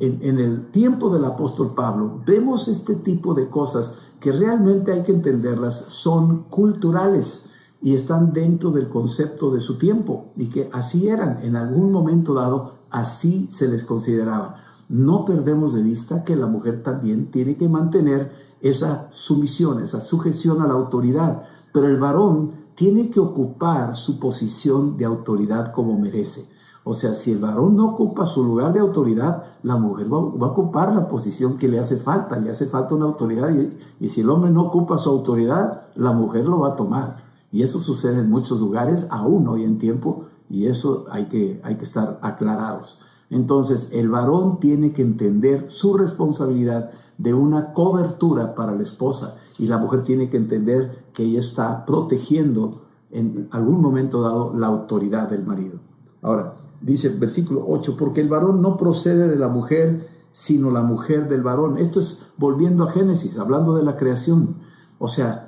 en, 0.00 0.18
en, 0.20 0.38
el 0.38 0.66
tiempo 0.72 1.08
del 1.08 1.24
apóstol 1.24 1.74
Pablo 1.74 2.20
vemos 2.26 2.68
este 2.68 2.96
tipo 2.96 3.32
de 3.34 3.48
cosas 3.48 3.94
que 4.20 4.32
realmente 4.32 4.92
hay 4.92 5.02
que 5.04 5.12
entenderlas, 5.12 5.76
son 5.76 6.44
culturales 6.50 7.45
y 7.82 7.94
están 7.94 8.32
dentro 8.32 8.70
del 8.70 8.88
concepto 8.88 9.50
de 9.50 9.60
su 9.60 9.78
tiempo 9.78 10.32
y 10.36 10.46
que 10.46 10.68
así 10.72 11.08
eran, 11.08 11.40
en 11.42 11.56
algún 11.56 11.92
momento 11.92 12.34
dado, 12.34 12.74
así 12.90 13.48
se 13.50 13.68
les 13.68 13.84
consideraba. 13.84 14.56
No 14.88 15.24
perdemos 15.24 15.74
de 15.74 15.82
vista 15.82 16.24
que 16.24 16.36
la 16.36 16.46
mujer 16.46 16.82
también 16.82 17.30
tiene 17.30 17.56
que 17.56 17.68
mantener 17.68 18.32
esa 18.60 19.08
sumisión, 19.10 19.82
esa 19.82 20.00
sujeción 20.00 20.62
a 20.62 20.66
la 20.66 20.74
autoridad, 20.74 21.42
pero 21.72 21.88
el 21.88 21.98
varón 21.98 22.66
tiene 22.74 23.10
que 23.10 23.20
ocupar 23.20 23.96
su 23.96 24.18
posición 24.18 24.96
de 24.96 25.04
autoridad 25.04 25.72
como 25.72 25.98
merece. 25.98 26.48
O 26.88 26.92
sea, 26.92 27.14
si 27.14 27.32
el 27.32 27.40
varón 27.40 27.74
no 27.74 27.90
ocupa 27.90 28.26
su 28.26 28.44
lugar 28.44 28.72
de 28.72 28.78
autoridad, 28.78 29.42
la 29.64 29.76
mujer 29.76 30.12
va, 30.12 30.18
a 30.18 30.50
ocupar 30.50 30.94
la 30.94 31.08
posición 31.08 31.56
que 31.56 31.66
le 31.66 31.80
hace 31.80 31.96
falta, 31.96 32.38
le 32.38 32.48
hace 32.48 32.66
falta 32.66 32.94
una 32.94 33.06
autoridad 33.06 33.50
y, 33.50 33.76
y, 33.98 34.08
si 34.08 34.20
el 34.20 34.30
hombre 34.30 34.52
no 34.52 34.62
ocupa 34.62 34.96
su 34.96 35.10
autoridad, 35.10 35.88
la 35.96 36.12
mujer 36.12 36.44
lo 36.44 36.60
va 36.60 36.68
a 36.68 36.76
tomar. 36.76 37.25
Y 37.56 37.62
eso 37.62 37.80
sucede 37.80 38.20
en 38.20 38.28
muchos 38.28 38.60
lugares, 38.60 39.06
aún 39.08 39.48
hoy 39.48 39.64
en 39.64 39.78
tiempo, 39.78 40.26
y 40.50 40.66
eso 40.66 41.06
hay 41.10 41.24
que, 41.24 41.58
hay 41.64 41.76
que 41.76 41.84
estar 41.84 42.18
aclarados. 42.20 43.00
Entonces, 43.30 43.92
el 43.94 44.10
varón 44.10 44.60
tiene 44.60 44.92
que 44.92 45.00
entender 45.00 45.70
su 45.70 45.96
responsabilidad 45.96 46.90
de 47.16 47.32
una 47.32 47.72
cobertura 47.72 48.54
para 48.54 48.74
la 48.74 48.82
esposa 48.82 49.38
y 49.58 49.68
la 49.68 49.78
mujer 49.78 50.04
tiene 50.04 50.28
que 50.28 50.36
entender 50.36 51.06
que 51.14 51.22
ella 51.22 51.40
está 51.40 51.86
protegiendo 51.86 52.82
en 53.10 53.48
algún 53.52 53.80
momento 53.80 54.20
dado 54.20 54.52
la 54.54 54.66
autoridad 54.66 55.30
del 55.30 55.46
marido. 55.46 55.78
Ahora, 56.20 56.56
dice 56.82 57.08
el 57.08 57.18
versículo 57.18 57.64
8, 57.66 57.96
porque 57.98 58.20
el 58.20 58.28
varón 58.28 58.60
no 58.60 58.76
procede 58.76 59.28
de 59.28 59.36
la 59.36 59.48
mujer, 59.48 60.06
sino 60.30 60.70
la 60.70 60.82
mujer 60.82 61.26
del 61.26 61.42
varón. 61.42 61.78
Esto 61.78 62.00
es 62.00 62.34
volviendo 62.36 62.84
a 62.84 62.92
Génesis, 62.92 63.38
hablando 63.38 63.74
de 63.76 63.82
la 63.82 63.96
creación. 63.96 64.56
O 64.98 65.08
sea, 65.08 65.45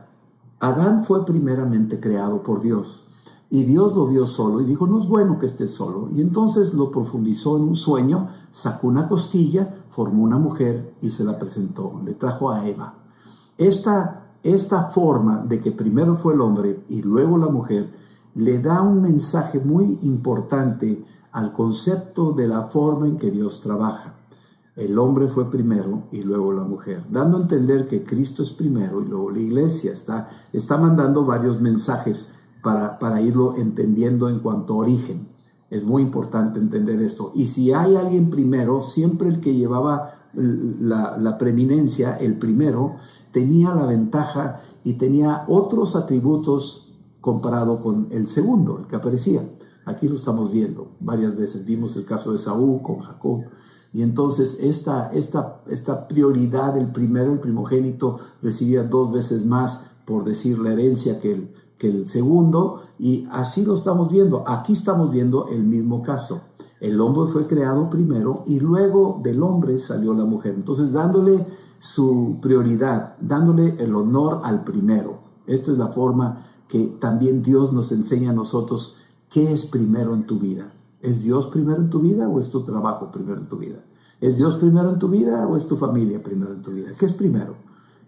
Adán 0.61 1.05
fue 1.05 1.25
primeramente 1.25 2.01
creado 2.01 2.43
por 2.43 2.61
Dios. 2.61 3.07
Y 3.51 3.63
Dios 3.63 3.97
lo 3.97 4.07
vio 4.07 4.27
solo 4.27 4.61
y 4.61 4.65
dijo, 4.65 4.87
no 4.87 5.01
es 5.01 5.09
bueno 5.09 5.39
que 5.39 5.47
esté 5.47 5.69
solo. 5.69 6.11
Y 6.15 6.21
entonces 6.21 6.75
lo 6.75 6.91
profundizó 6.91 7.57
en 7.57 7.63
un 7.63 7.77
sueño, 7.77 8.29
sacó 8.51 8.89
una 8.89 9.09
costilla, 9.09 9.83
formó 9.89 10.25
una 10.25 10.39
mujer 10.39 10.95
y 11.01 11.11
se 11.11 11.25
la 11.25 11.39
presentó, 11.39 12.01
le 12.05 12.15
trajo 12.15 12.51
a 12.51 12.67
Eva. 12.69 12.95
Esta, 13.57 14.27
esta 14.43 14.85
forma 14.91 15.45
de 15.47 15.61
que 15.61 15.73
primero 15.73 16.15
fue 16.15 16.35
el 16.35 16.43
hombre 16.43 16.85
y 16.89 17.01
luego 17.01 17.39
la 17.39 17.49
mujer 17.49 17.91
le 18.35 18.61
da 18.61 18.83
un 18.83 19.01
mensaje 19.01 19.61
muy 19.61 19.99
importante 20.03 21.05
al 21.33 21.53
concepto 21.53 22.33
de 22.33 22.49
la 22.49 22.65
forma 22.65 23.07
en 23.07 23.17
que 23.17 23.31
Dios 23.31 23.61
trabaja. 23.63 24.18
El 24.79 24.97
hombre 24.97 25.27
fue 25.27 25.51
primero 25.51 26.05
y 26.13 26.23
luego 26.23 26.53
la 26.53 26.63
mujer, 26.63 27.03
dando 27.11 27.37
a 27.37 27.41
entender 27.41 27.89
que 27.89 28.05
Cristo 28.05 28.45
es 28.45 28.51
primero 28.51 29.03
y 29.03 29.09
luego 29.09 29.33
la 29.33 29.41
iglesia. 29.41 29.93
Está, 29.93 30.29
está 30.53 30.77
mandando 30.77 31.25
varios 31.25 31.61
mensajes 31.61 32.33
para, 32.63 32.97
para 33.01 33.21
irlo 33.21 33.57
entendiendo 33.57 34.29
en 34.29 34.39
cuanto 34.39 34.75
a 34.75 34.77
origen. 34.77 35.27
Es 35.69 35.83
muy 35.83 36.03
importante 36.03 36.61
entender 36.61 37.03
esto. 37.03 37.33
Y 37.35 37.47
si 37.47 37.73
hay 37.73 37.97
alguien 37.97 38.31
primero, 38.31 38.81
siempre 38.81 39.29
el 39.29 39.41
que 39.41 39.53
llevaba 39.53 40.15
la, 40.33 41.19
la, 41.19 41.39
preeminencia, 41.39 42.17
el 42.17 42.39
primero, 42.39 42.95
tenía 43.33 43.75
la 43.75 43.85
ventaja 43.85 44.61
y 44.85 44.93
tenía 44.93 45.45
otros 45.49 45.97
atributos 45.97 46.95
comparado 47.21 47.83
con 47.83 48.07
el 48.13 48.29
segundo, 48.29 48.79
el 48.79 48.87
que 48.87 48.95
aparecía. 48.95 49.43
Aquí 49.87 50.09
lo 50.09 50.15
estamos 50.15 50.53
viendo 50.53 50.93
varias 51.01 51.37
veces. 51.37 51.67
Vimos 51.67 51.97
el 51.97 52.05
caso 52.05 52.33
de 52.33 52.39
Saúl 52.39 52.81
con 52.81 53.01
Jacob. 53.01 53.43
Y 53.93 54.03
entonces 54.03 54.59
esta, 54.61 55.09
esta, 55.11 55.63
esta 55.69 56.09
prioridad 56.09 56.75
del 56.75 56.93
primero, 56.93 57.33
el 57.33 57.41
primogénito, 57.41 58.19
recibía 58.43 58.83
dos 58.83 59.13
veces 59.13 59.45
más, 59.47 59.91
por 60.05 60.25
decir, 60.25 60.59
la 60.59 60.73
herencia 60.73 61.21
que 61.21 61.33
el, 61.33 61.55
que 61.79 61.89
el 61.89 62.09
segundo. 62.09 62.83
Y 62.99 63.27
así 63.31 63.65
lo 63.65 63.75
estamos 63.75 64.11
viendo. 64.11 64.45
Aquí 64.47 64.75
estamos 64.75 65.11
viendo 65.11 65.49
el 65.49 65.65
mismo 65.65 66.03
caso. 66.03 66.43
El 66.81 67.01
hombre 67.01 67.33
fue 67.33 67.47
creado 67.47 67.91
primero 67.91 68.45
y 68.47 68.61
luego 68.61 69.21
del 69.23 69.43
hombre 69.43 69.79
salió 69.79 70.15
la 70.15 70.25
mujer. 70.25 70.55
Entonces 70.55 70.93
dándole 70.93 71.45
su 71.79 72.39
prioridad, 72.41 73.17
dándole 73.21 73.75
el 73.79 73.95
honor 73.95 74.41
al 74.45 74.65
primero. 74.65 75.21
Esta 75.47 75.73
es 75.73 75.79
la 75.79 75.89
forma 75.89 76.47
que 76.69 76.97
también 77.01 77.43
Dios 77.43 77.73
nos 77.73 77.91
enseña 77.91 78.31
a 78.31 78.35
nosotros 78.35 78.99
qué 79.29 79.53
es 79.53 79.67
primero 79.67 80.15
en 80.15 80.27
tu 80.27 80.39
vida. 80.39 80.73
¿Es 81.01 81.23
Dios 81.23 81.47
primero 81.47 81.81
en 81.81 81.91
tu 81.91 82.01
vida 82.01 82.29
o 82.29 82.41
es 82.41 82.51
tu 82.51 82.65
trabajo 82.65 83.11
primero 83.13 83.39
en 83.39 83.49
tu 83.49 83.57
vida? 83.57 83.85
¿Es 84.21 84.37
Dios 84.37 84.57
primero 84.57 84.91
en 84.91 84.99
tu 84.99 85.09
vida 85.09 85.47
o 85.47 85.57
es 85.57 85.69
tu 85.69 85.77
familia 85.77 86.21
primero 86.23 86.53
en 86.53 86.63
tu 86.63 86.73
vida? 86.73 86.89
¿Qué 86.99 87.07
es 87.07 87.13
primero? 87.13 87.55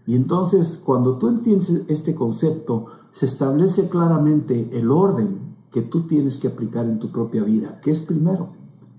Y 0.07 0.17
entonces, 0.17 0.83
cuando 0.85 1.17
tú 1.17 1.29
entiendes 1.29 1.85
este 1.87 2.17
concepto, 2.17 2.87
se 3.13 3.27
establece 3.27 3.89
claramente 3.89 4.71
el 4.73 4.91
orden 4.91 5.55
que 5.71 5.83
tú 5.83 6.03
tienes 6.09 6.39
que 6.39 6.49
aplicar 6.49 6.87
en 6.87 6.99
tu 6.99 7.13
propia 7.13 7.45
vida. 7.45 7.81
¿Qué 7.81 7.93
es 7.93 8.01
primero? 8.01 8.49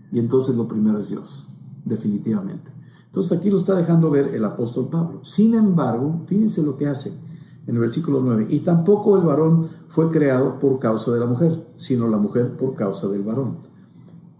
Y 0.09 0.19
entonces 0.19 0.55
lo 0.55 0.69
primero 0.69 0.99
es 0.99 1.09
Dios, 1.09 1.49
definitivamente. 1.83 2.71
Entonces 3.07 3.37
aquí 3.37 3.49
lo 3.49 3.57
está 3.57 3.75
dejando 3.75 4.09
ver 4.09 4.33
el 4.33 4.45
apóstol 4.45 4.87
Pablo. 4.87 5.19
Sin 5.23 5.53
embargo, 5.53 6.21
fíjense 6.27 6.63
lo 6.63 6.77
que 6.77 6.87
hace 6.87 7.11
en 7.67 7.75
el 7.75 7.81
versículo 7.81 8.21
9. 8.21 8.47
Y 8.49 8.59
tampoco 8.59 9.17
el 9.17 9.23
varón 9.23 9.67
fue 9.89 10.09
creado 10.09 10.59
por 10.59 10.79
causa 10.79 11.11
de 11.11 11.19
la 11.19 11.25
mujer, 11.25 11.67
sino 11.75 12.07
la 12.07 12.17
mujer 12.17 12.55
por 12.55 12.73
causa 12.73 13.09
del 13.09 13.23
varón 13.23 13.70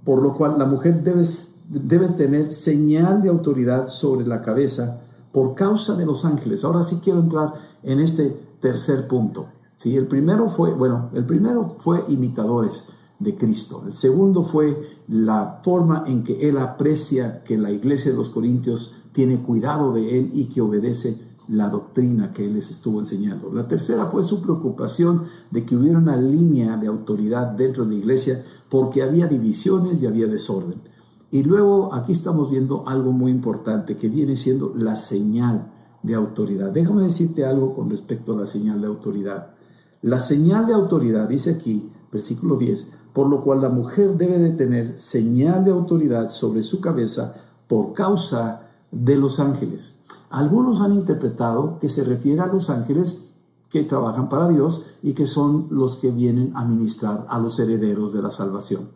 por 0.04 0.22
lo 0.22 0.34
cual 0.36 0.58
la 0.58 0.66
mujer 0.66 1.04
debe, 1.04 1.24
debe 1.70 2.10
tener 2.10 2.54
señal 2.54 3.22
de 3.22 3.30
autoridad 3.30 3.88
sobre 3.88 4.26
la 4.26 4.42
cabeza 4.42 5.02
por 5.32 5.56
causa 5.56 5.96
de 5.96 6.06
los 6.06 6.26
ángeles. 6.26 6.64
Ahora 6.64 6.84
sí 6.84 7.00
quiero 7.04 7.20
entrar 7.20 7.54
en 7.84 8.00
este 8.00 8.36
tercer 8.60 9.08
punto. 9.08 9.48
¿sí? 9.76 9.96
El 9.96 10.08
primero 10.08 10.50
fue, 10.50 10.74
bueno, 10.74 11.10
el 11.14 11.26
primero 11.26 11.76
fue 11.80 12.04
imitadores 12.10 12.88
de 13.20 13.36
Cristo. 13.36 13.84
El 13.86 13.94
segundo 13.94 14.44
fue 14.44 14.82
la 15.08 15.62
forma 15.64 16.04
en 16.08 16.24
que 16.24 16.50
él 16.50 16.58
aprecia 16.58 17.44
que 17.44 17.58
la 17.58 17.72
iglesia 17.72 18.12
de 18.12 18.18
los 18.18 18.30
Corintios 18.30 18.96
tiene 19.14 19.42
cuidado 19.42 19.94
de 19.94 20.18
él 20.18 20.32
y 20.34 20.46
que 20.46 20.62
obedece 20.62 21.32
la 21.48 21.70
doctrina 21.70 22.32
que 22.34 22.46
él 22.46 22.54
les 22.54 22.72
estuvo 22.72 23.00
enseñando. 23.00 23.52
La 23.52 23.68
tercera 23.68 24.06
fue 24.06 24.24
su 24.24 24.42
preocupación 24.42 25.24
de 25.52 25.66
que 25.66 25.76
hubiera 25.76 26.00
una 26.00 26.16
línea 26.16 26.78
de 26.78 26.88
autoridad 26.88 27.52
dentro 27.52 27.84
de 27.84 27.92
la 27.92 27.98
iglesia 27.98 28.44
porque 28.72 29.04
había 29.04 29.28
divisiones 29.28 30.02
y 30.02 30.08
había 30.08 30.28
desorden. 30.28 30.82
Y 31.30 31.44
luego 31.44 31.94
aquí 31.94 32.14
estamos 32.14 32.50
viendo 32.50 32.88
algo 32.88 33.12
muy 33.12 33.30
importante 33.30 33.98
que 33.98 34.08
viene 34.08 34.38
siendo 34.38 34.74
la 34.74 34.96
señal 34.96 35.74
de 36.02 36.16
autoridad. 36.16 36.72
Déjame 36.72 37.04
decirte 37.04 37.46
algo 37.46 37.76
con 37.76 37.90
respecto 37.90 38.34
a 38.34 38.38
la 38.38 38.46
señal 38.46 38.80
de 38.80 38.88
autoridad. 38.88 39.56
La 40.02 40.22
señal 40.22 40.68
de 40.68 40.74
autoridad, 40.74 41.28
dice 41.28 41.52
aquí, 41.52 41.92
versículo 42.14 42.56
10, 42.56 42.94
por 43.12 43.28
lo 43.28 43.44
cual 43.44 43.62
la 43.62 43.68
mujer 43.68 44.18
debe 44.18 44.40
de 44.40 44.52
tener 44.52 44.98
señal 44.98 45.66
de 45.66 45.72
autoridad 45.72 46.30
sobre 46.30 46.64
su 46.64 46.80
cabeza 46.80 47.36
por 47.68 47.92
causa 47.92 48.70
de 48.90 49.18
los 49.18 49.42
ángeles. 49.42 50.00
Algunos 50.30 50.80
han 50.80 50.94
interpretado 50.94 51.78
que 51.80 51.90
se 51.90 52.06
refiere 52.06 52.40
a 52.40 52.48
los 52.48 52.70
ángeles 52.70 53.31
que 53.72 53.84
trabajan 53.86 54.28
para 54.28 54.50
Dios 54.50 54.86
y 55.02 55.14
que 55.14 55.26
son 55.26 55.68
los 55.72 55.96
que 55.96 56.12
vienen 56.12 56.52
a 56.56 56.66
ministrar 56.66 57.26
a 57.30 57.40
los 57.40 57.58
herederos 57.58 58.12
de 58.12 58.22
la 58.22 58.30
salvación. 58.30 58.90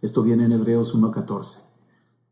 Esto 0.00 0.22
viene 0.22 0.46
en 0.46 0.52
Hebreos 0.52 0.96
1.14. 0.96 1.64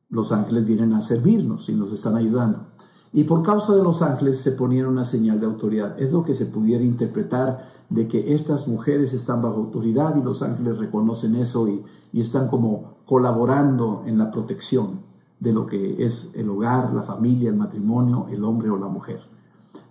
Los 0.08 0.32
ángeles 0.32 0.64
vienen 0.64 0.94
a 0.94 1.02
servirnos 1.02 1.68
y 1.68 1.74
nos 1.74 1.92
están 1.92 2.16
ayudando. 2.16 2.66
Y 3.12 3.24
por 3.24 3.42
causa 3.42 3.76
de 3.76 3.82
los 3.82 4.00
ángeles 4.02 4.40
se 4.40 4.52
ponía 4.52 4.88
una 4.88 5.04
señal 5.04 5.40
de 5.40 5.46
autoridad. 5.46 6.00
Es 6.00 6.10
lo 6.10 6.24
que 6.24 6.34
se 6.34 6.46
pudiera 6.46 6.82
interpretar 6.82 7.66
de 7.90 8.08
que 8.08 8.32
estas 8.34 8.66
mujeres 8.66 9.12
están 9.12 9.42
bajo 9.42 9.56
autoridad 9.56 10.16
y 10.16 10.22
los 10.22 10.42
ángeles 10.42 10.78
reconocen 10.78 11.34
eso 11.36 11.68
y, 11.68 11.84
y 12.12 12.20
están 12.22 12.48
como 12.48 12.98
colaborando 13.04 14.04
en 14.06 14.16
la 14.16 14.30
protección 14.30 15.02
de 15.38 15.52
lo 15.52 15.66
que 15.66 16.04
es 16.04 16.32
el 16.34 16.48
hogar, 16.48 16.94
la 16.94 17.02
familia, 17.02 17.50
el 17.50 17.56
matrimonio, 17.56 18.26
el 18.30 18.42
hombre 18.44 18.70
o 18.70 18.78
la 18.78 18.88
mujer. 18.88 19.20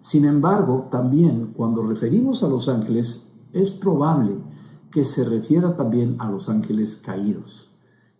Sin 0.01 0.25
embargo, 0.25 0.87
también 0.91 1.53
cuando 1.55 1.83
referimos 1.83 2.43
a 2.43 2.49
los 2.49 2.69
ángeles, 2.69 3.31
es 3.53 3.71
probable 3.71 4.35
que 4.91 5.05
se 5.05 5.23
refiera 5.23 5.75
también 5.75 6.15
a 6.19 6.29
los 6.29 6.49
ángeles 6.49 6.95
caídos. 6.95 7.71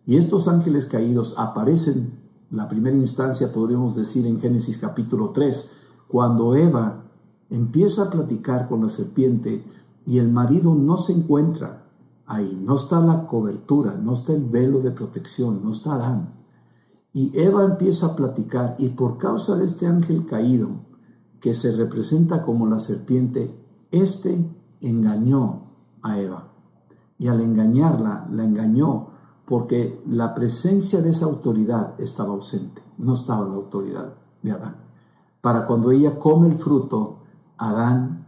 Y 0.06 0.16
estos 0.16 0.48
ángeles 0.48 0.86
caídos 0.86 1.34
aparecen, 1.38 2.20
la 2.50 2.68
primera 2.68 2.96
instancia 2.96 3.52
podríamos 3.52 3.94
decir 3.94 4.26
en 4.26 4.40
Génesis 4.40 4.78
capítulo 4.78 5.30
3, 5.30 5.72
cuando 6.08 6.56
Eva 6.56 7.04
empieza 7.48 8.04
a 8.04 8.10
platicar 8.10 8.68
con 8.68 8.82
la 8.82 8.88
serpiente 8.88 9.64
y 10.06 10.18
el 10.18 10.30
marido 10.30 10.74
no 10.74 10.96
se 10.96 11.12
encuentra 11.12 11.84
ahí, 12.26 12.60
no 12.64 12.76
está 12.76 13.00
la 13.00 13.26
cobertura, 13.26 13.94
no 13.94 14.12
está 14.12 14.32
el 14.32 14.44
velo 14.44 14.80
de 14.80 14.90
protección, 14.90 15.60
no 15.62 15.70
está 15.70 15.94
Adán. 15.94 16.34
Y 17.12 17.32
Eva 17.38 17.64
empieza 17.64 18.06
a 18.06 18.16
platicar 18.16 18.76
y 18.78 18.88
por 18.90 19.18
causa 19.18 19.56
de 19.56 19.64
este 19.64 19.86
ángel 19.86 20.26
caído, 20.26 20.89
que 21.40 21.54
se 21.54 21.72
representa 21.76 22.42
como 22.42 22.66
la 22.66 22.80
serpiente, 22.80 23.54
éste 23.90 24.46
engañó 24.80 25.62
a 26.02 26.18
Eva. 26.18 26.48
Y 27.18 27.28
al 27.28 27.40
engañarla, 27.40 28.28
la 28.30 28.44
engañó 28.44 29.08
porque 29.46 30.00
la 30.06 30.34
presencia 30.34 31.02
de 31.02 31.10
esa 31.10 31.24
autoridad 31.26 32.00
estaba 32.00 32.34
ausente, 32.34 32.82
no 32.98 33.14
estaba 33.14 33.48
la 33.48 33.54
autoridad 33.54 34.14
de 34.42 34.52
Adán. 34.52 34.76
Para 35.40 35.66
cuando 35.66 35.90
ella 35.90 36.18
come 36.18 36.48
el 36.48 36.54
fruto, 36.54 37.18
Adán 37.58 38.26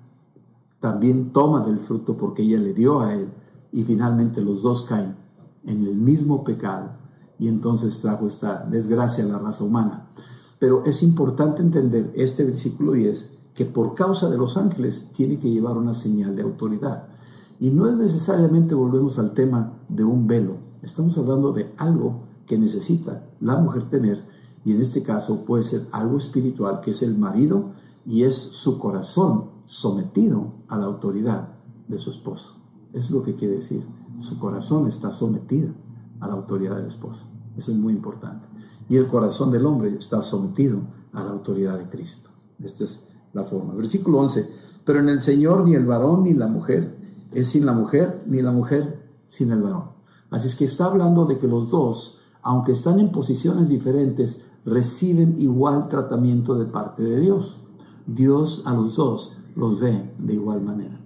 también 0.81 1.33
toma 1.33 1.61
del 1.61 1.79
fruto 1.79 2.17
porque 2.17 2.43
ella 2.43 2.59
le 2.59 2.75
dio 2.75 3.01
a 3.01 3.15
él 3.15 3.33
y 3.71 3.85
finalmente 3.85 4.43
los 4.43 4.63
dos 4.63 4.83
caen 4.83 5.15
en 5.65 5.87
el 5.87 5.95
mismo 5.95 6.43
pecado 6.43 6.91
y 7.39 7.49
entonces 7.49 8.01
trajo 8.01 8.27
esta 8.27 8.65
desgracia 8.65 9.25
a 9.25 9.29
la 9.29 9.39
raza 9.39 9.65
humana. 9.65 10.09
Pero 10.63 10.85
es 10.85 11.03
importante 11.03 11.61
entender 11.61 12.13
este 12.15 12.45
versículo 12.45 12.93
10, 12.93 13.37
que 13.53 13.65
por 13.65 13.97
causa 13.97 14.31
de 14.31 14.39
los 14.39 14.57
ángeles 14.57 15.11
tiene 15.11 15.37
que 15.37 15.51
llevar 15.51 15.77
una 15.77 15.93
señal 15.93 16.37
de 16.37 16.43
autoridad. 16.43 17.09
Y 17.59 17.71
no 17.71 17.89
es 17.89 17.97
necesariamente, 17.97 18.73
volvemos 18.73 19.19
al 19.19 19.35
tema 19.35 19.73
de 19.89 20.05
un 20.05 20.29
velo, 20.29 20.59
estamos 20.81 21.19
hablando 21.19 21.53
de 21.53 21.75
algo 21.79 22.29
que 22.47 22.59
necesita 22.59 23.29
la 23.41 23.57
mujer 23.57 23.91
tener, 23.91 24.25
y 24.65 24.71
en 24.71 24.81
este 24.81 25.03
caso 25.03 25.45
puede 25.45 25.65
ser 25.65 25.89
algo 25.91 26.17
espiritual, 26.17 26.81
que 26.81 26.93
es 26.93 27.03
el 27.03 27.19
marido, 27.19 27.73
y 28.07 28.23
es 28.23 28.37
su 28.37 28.79
corazón 28.79 29.47
sometido 29.67 30.53
a 30.69 30.79
la 30.79 30.87
autoridad 30.87 31.55
de 31.89 31.99
su 31.99 32.13
esposo. 32.13 32.55
Es 32.93 33.11
lo 33.11 33.25
que 33.25 33.35
quiere 33.35 33.57
decir. 33.57 33.85
Su 34.21 34.39
corazón 34.39 34.87
está 34.87 35.11
sometido 35.11 35.71
a 36.21 36.29
la 36.29 36.35
autoridad 36.35 36.77
del 36.77 36.87
esposo. 36.87 37.25
Eso 37.57 37.73
es 37.73 37.77
muy 37.77 37.95
importante 37.95 38.47
y 38.93 38.99
el 38.99 39.07
corazón 39.07 39.51
del 39.51 39.65
hombre 39.65 39.97
está 39.99 40.21
sometido 40.21 40.81
a 41.15 41.25
la 41.25 41.31
autoridad 41.31 41.79
de 41.79 41.89
Cristo. 41.89 42.29
Esta 42.63 42.85
es 42.85 43.09
la 43.33 43.43
forma. 43.43 43.73
Versículo 43.73 44.19
11. 44.19 44.53
Pero 44.85 44.99
en 44.99 45.09
el 45.09 45.23
Señor 45.23 45.65
ni 45.65 45.75
el 45.75 45.87
varón 45.87 46.25
ni 46.25 46.35
la 46.35 46.47
mujer 46.47 46.95
es 47.33 47.49
sin 47.49 47.65
la 47.65 47.73
mujer, 47.73 48.23
ni 48.27 48.43
la 48.43 48.53
mujer 48.53 49.03
sin 49.29 49.51
el 49.51 49.63
varón. 49.63 49.93
Así 50.31 50.49
es 50.49 50.57
que 50.57 50.67
está 50.67 50.85
hablando 50.85 51.25
de 51.25 51.39
que 51.39 51.49
los 51.49 51.71
dos, 51.71 52.21
aunque 52.43 52.73
están 52.73 53.01
en 53.01 53.13
posiciones 53.13 53.71
diferentes, 53.71 54.45
reciben 54.67 55.37
igual 55.39 55.89
tratamiento 55.89 56.55
de 56.59 56.67
parte 56.67 57.03
de 57.03 57.19
Dios. 57.19 57.61
Dios 58.07 58.63
a 58.67 58.75
los 58.75 58.97
dos 58.97 59.39
los 59.57 59.81
ve 59.81 60.13
de 60.19 60.35
igual 60.35 60.61
manera. 60.61 61.01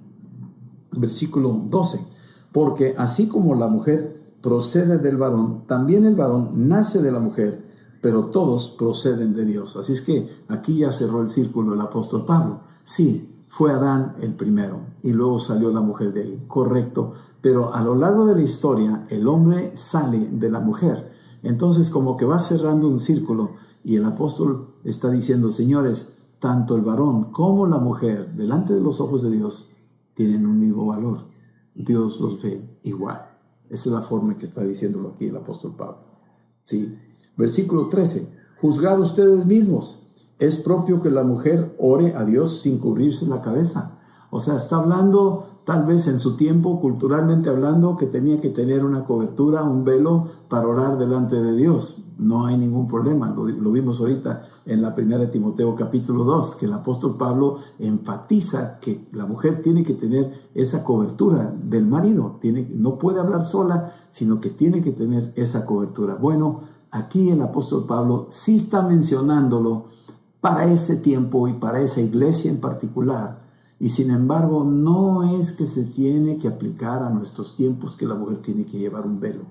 Versículo 0.91 1.63
12 1.71 2.17
porque 2.57 2.95
así 2.97 3.29
como 3.29 3.55
la 3.55 3.69
mujer 3.69 4.19
procede 4.41 4.97
del 4.97 5.19
varón, 5.19 5.65
también 5.67 6.07
el 6.07 6.15
varón 6.15 6.69
nace 6.69 7.03
de 7.03 7.13
la 7.13 7.21
mujer, 7.21 7.66
pero 8.07 8.27
todos 8.27 8.69
proceden 8.79 9.35
de 9.35 9.45
Dios. 9.45 9.77
Así 9.77 9.95
es 9.95 10.03
que 10.03 10.45
aquí 10.47 10.79
ya 10.79 10.93
cerró 10.93 11.23
el 11.23 11.29
círculo 11.29 11.75
el 11.75 11.81
apóstol 11.81 12.25
Pablo. 12.25 12.61
Sí, 12.85 13.45
fue 13.49 13.73
Adán 13.73 14.15
el 14.21 14.37
primero 14.37 14.79
y 15.03 15.11
luego 15.11 15.41
salió 15.41 15.73
la 15.73 15.81
mujer 15.81 16.13
de 16.13 16.23
ahí, 16.23 16.45
correcto, 16.47 17.15
pero 17.41 17.75
a 17.75 17.83
lo 17.83 17.97
largo 17.97 18.27
de 18.27 18.37
la 18.37 18.43
historia 18.43 19.05
el 19.11 19.27
hombre 19.27 19.77
sale 19.77 20.21
de 20.21 20.49
la 20.49 20.61
mujer. 20.61 21.11
Entonces 21.43 21.91
como 21.91 22.17
que 22.17 22.25
va 22.25 22.39
cerrando 22.39 22.87
un 22.87 23.01
círculo 23.01 23.55
y 23.83 23.97
el 23.97 24.05
apóstol 24.05 24.77
está 24.85 25.11
diciendo, 25.11 25.51
señores, 25.51 26.17
tanto 26.39 26.77
el 26.77 26.83
varón 26.83 27.33
como 27.33 27.67
la 27.67 27.79
mujer 27.79 28.37
delante 28.37 28.73
de 28.73 28.83
los 28.83 29.01
ojos 29.01 29.25
de 29.25 29.33
Dios 29.33 29.73
tienen 30.15 30.47
un 30.47 30.61
mismo 30.61 30.87
valor. 30.87 31.27
Dios 31.75 32.21
los 32.21 32.41
ve 32.41 32.79
igual. 32.85 33.21
Esa 33.69 33.89
es 33.89 33.93
la 33.97 34.03
forma 34.03 34.37
que 34.37 34.47
está 34.47 34.63
diciéndolo 34.63 35.09
aquí 35.09 35.27
el 35.27 35.37
apóstol 35.37 35.75
Pablo. 35.75 36.05
Sí. 36.63 37.01
Versículo 37.37 37.89
13. 37.89 38.33
Juzgad 38.61 39.01
ustedes 39.01 39.47
mismos. 39.47 40.03
Es 40.39 40.57
propio 40.57 41.01
que 41.01 41.11
la 41.11 41.25
mujer 41.25 41.75
ore 41.79 42.15
a 42.15 42.25
Dios 42.25 42.61
sin 42.61 42.79
cubrirse 42.79 43.27
la 43.27 43.41
cabeza. 43.41 43.99
O 44.31 44.41
sea, 44.41 44.57
está 44.57 44.77
hablando 44.77 45.47
tal 45.65 45.85
vez 45.85 46.07
en 46.07 46.21
su 46.21 46.37
tiempo, 46.37 46.81
culturalmente 46.81 47.49
hablando, 47.49 47.97
que 47.97 48.07
tenía 48.07 48.41
que 48.41 48.51
tener 48.51 48.85
una 48.85 49.05
cobertura, 49.05 49.65
un 49.65 49.85
velo 49.85 50.29
para 50.49 50.69
orar 50.69 50.97
delante 50.97 51.37
de 51.37 51.57
Dios. 51.57 52.05
No 52.19 52.47
hay 52.47 52.57
ningún 52.57 52.87
problema, 52.87 53.31
lo, 53.31 53.45
vimos 53.73 54.01
ahorita 54.01 54.43
en 54.65 54.81
la 54.81 54.95
primera 54.95 55.23
de 55.23 55.27
Timoteo 55.27 55.75
capítulo 55.75 56.25
2, 56.25 56.57
que 56.57 56.67
el 56.67 56.73
apóstol 56.73 57.17
Pablo 57.19 57.59
enfatiza 57.79 58.79
que 58.81 59.09
la 59.13 59.27
mujer 59.27 59.61
tiene 59.61 59.83
que 59.83 59.95
tener 59.95 60.33
esa 60.55 60.83
cobertura 60.83 61.55
del 61.63 61.87
marido, 61.87 62.39
tiene, 62.41 62.71
no 62.75 62.99
puede 62.99 63.21
hablar 63.21 63.45
sola, 63.45 63.93
sino 64.13 64.41
que 64.41 64.51
tiene 64.51 64.81
que 64.81 64.93
tener 64.93 65.33
esa 65.37 65.67
cobertura. 65.67 66.15
Bueno, 66.15 66.61
aquí 66.91 67.31
el 67.31 67.43
apóstol 67.43 67.87
Pablo 67.87 68.27
sí 68.31 68.57
está 68.57 68.83
mencionándolo 68.83 69.87
para 70.41 70.71
ese 70.71 70.97
tiempo 70.97 71.49
y 71.49 71.55
para 71.55 71.81
esa 71.81 72.01
iglesia 72.01 72.51
en 72.51 72.61
particular, 72.61 73.47
y 73.79 73.91
sin 73.91 74.11
embargo, 74.11 74.65
no 74.65 75.39
es 75.39 75.53
que 75.53 75.67
se 75.67 75.85
tiene 75.85 76.39
que 76.39 76.49
aplicar 76.49 77.03
a 77.03 77.11
nuestros 77.11 77.57
tiempos 77.57 77.95
que 77.95 78.07
la 78.07 78.15
mujer 78.15 78.41
tiene 78.41 78.65
que 78.65 78.79
llevar 78.79 79.07
un 79.07 79.21
velo, 79.21 79.45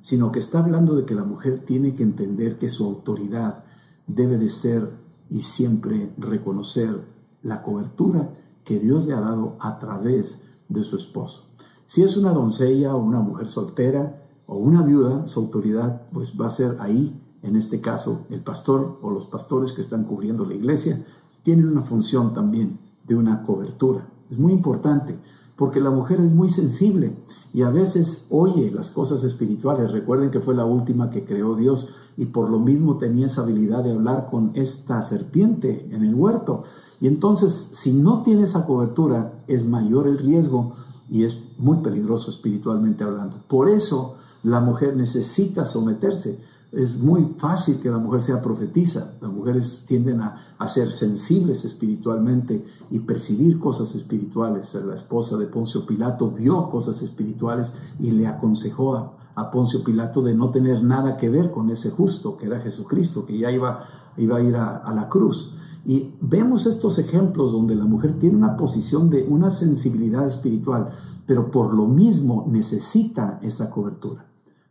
sino 0.00 0.32
que 0.32 0.38
está 0.38 0.60
hablando 0.60 0.96
de 0.96 1.04
que 1.04 1.14
la 1.14 1.24
mujer 1.24 1.64
tiene 1.66 1.94
que 1.94 2.02
entender 2.02 2.56
que 2.56 2.70
su 2.70 2.86
autoridad 2.86 3.64
debe 4.06 4.38
de 4.38 4.48
ser 4.48 4.90
y 5.28 5.42
siempre 5.42 6.12
reconocer 6.16 7.04
la 7.42 7.62
cobertura 7.62 8.32
que 8.64 8.78
Dios 8.78 9.04
le 9.04 9.12
ha 9.12 9.20
dado 9.20 9.56
a 9.60 9.78
través 9.78 10.44
de 10.68 10.82
su 10.82 10.96
esposo. 10.96 11.50
Si 11.86 12.02
es 12.02 12.16
una 12.16 12.32
doncella 12.32 12.94
o 12.94 13.02
una 13.02 13.20
mujer 13.20 13.48
soltera 13.48 14.25
o 14.46 14.56
una 14.56 14.82
viuda, 14.82 15.26
su 15.26 15.40
autoridad 15.40 16.02
pues 16.12 16.32
va 16.40 16.46
a 16.46 16.50
ser 16.50 16.76
ahí, 16.80 17.20
en 17.42 17.56
este 17.56 17.80
caso 17.80 18.26
el 18.30 18.40
pastor 18.40 18.98
o 19.02 19.10
los 19.10 19.26
pastores 19.26 19.72
que 19.72 19.80
están 19.80 20.04
cubriendo 20.04 20.44
la 20.44 20.54
iglesia, 20.54 21.04
tienen 21.42 21.68
una 21.68 21.82
función 21.82 22.34
también 22.34 22.78
de 23.06 23.14
una 23.14 23.42
cobertura. 23.42 24.08
Es 24.30 24.38
muy 24.38 24.52
importante 24.52 25.18
porque 25.56 25.80
la 25.80 25.90
mujer 25.90 26.20
es 26.20 26.32
muy 26.32 26.48
sensible 26.48 27.16
y 27.54 27.62
a 27.62 27.70
veces 27.70 28.26
oye 28.30 28.70
las 28.70 28.90
cosas 28.90 29.24
espirituales. 29.24 29.90
Recuerden 29.90 30.30
que 30.30 30.40
fue 30.40 30.54
la 30.54 30.64
última 30.64 31.10
que 31.10 31.24
creó 31.24 31.54
Dios 31.54 31.94
y 32.16 32.26
por 32.26 32.50
lo 32.50 32.58
mismo 32.58 32.98
tenía 32.98 33.26
esa 33.26 33.42
habilidad 33.42 33.84
de 33.84 33.92
hablar 33.92 34.28
con 34.30 34.52
esta 34.54 35.02
serpiente 35.02 35.88
en 35.90 36.04
el 36.04 36.14
huerto. 36.14 36.64
Y 37.00 37.08
entonces, 37.08 37.70
si 37.72 37.92
no 37.92 38.22
tiene 38.22 38.44
esa 38.44 38.66
cobertura, 38.66 39.44
es 39.48 39.66
mayor 39.66 40.06
el 40.06 40.18
riesgo 40.18 40.74
y 41.10 41.24
es 41.24 41.44
muy 41.58 41.78
peligroso 41.78 42.30
espiritualmente 42.30 43.04
hablando. 43.04 43.36
Por 43.48 43.68
eso 43.68 44.16
la 44.42 44.60
mujer 44.60 44.96
necesita 44.96 45.66
someterse 45.66 46.40
es 46.72 46.98
muy 46.98 47.34
fácil 47.38 47.78
que 47.80 47.90
la 47.90 47.98
mujer 47.98 48.22
sea 48.22 48.42
profetiza. 48.42 49.12
Las 49.20 49.30
mujeres 49.30 49.84
tienden 49.86 50.20
a, 50.20 50.68
ser 50.68 50.90
sensibles 50.90 51.64
espiritualmente 51.64 52.64
y 52.90 52.98
percibir 53.00 53.58
cosas 53.58 53.94
espirituales. 53.94 54.74
La 54.74 54.94
esposa 54.94 55.36
de 55.36 55.46
Poncio 55.46 55.86
Pilato 55.86 56.30
vio 56.30 56.68
cosas 56.68 57.00
espirituales 57.02 57.72
y 57.98 58.10
le 58.10 58.26
aconsejó 58.26 58.96
a, 58.96 59.50
Poncio 59.50 59.84
Pilato 59.84 60.22
de 60.22 60.34
no 60.34 60.50
tener 60.50 60.82
nada 60.82 61.16
que 61.16 61.28
ver 61.28 61.50
con 61.50 61.70
ese 61.70 61.90
justo 61.90 62.36
que 62.36 62.46
era 62.46 62.60
Jesucristo, 62.60 63.26
que 63.26 63.38
ya 63.38 63.50
iba, 63.50 63.84
iba 64.16 64.38
a 64.38 64.42
ir 64.42 64.56
a, 64.56 64.78
a 64.78 64.94
la 64.94 65.08
cruz. 65.08 65.54
Y 65.84 66.14
vemos 66.20 66.66
estos 66.66 66.98
ejemplos 66.98 67.52
donde 67.52 67.74
la 67.74 67.84
mujer 67.84 68.18
tiene 68.18 68.36
una 68.36 68.56
posición 68.56 69.08
de 69.08 69.22
una 69.22 69.50
sensibilidad 69.50 70.26
espiritual, 70.26 70.88
pero 71.26 71.50
por 71.50 71.74
lo 71.74 71.86
mismo 71.86 72.46
necesita 72.48 73.38
esa 73.42 73.70
cobertura. 73.70 74.26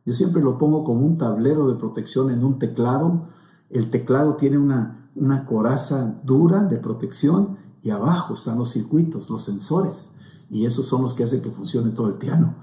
Yo 0.05 0.13
siempre 0.13 0.41
lo 0.41 0.57
pongo 0.57 0.83
como 0.83 1.05
un 1.05 1.17
tablero 1.17 1.67
de 1.67 1.75
protección 1.75 2.31
en 2.31 2.43
un 2.43 2.59
teclado. 2.59 3.27
El 3.69 3.89
teclado 3.89 4.35
tiene 4.35 4.57
una, 4.57 5.09
una 5.15 5.45
coraza 5.45 6.21
dura 6.23 6.63
de 6.63 6.77
protección 6.77 7.57
y 7.81 7.89
abajo 7.89 8.35
están 8.35 8.57
los 8.57 8.71
circuitos, 8.71 9.29
los 9.29 9.43
sensores. 9.43 10.11
Y 10.49 10.65
esos 10.65 10.85
son 10.85 11.01
los 11.01 11.13
que 11.13 11.23
hacen 11.23 11.41
que 11.41 11.49
funcione 11.49 11.91
todo 11.91 12.07
el 12.07 12.15
piano. 12.15 12.55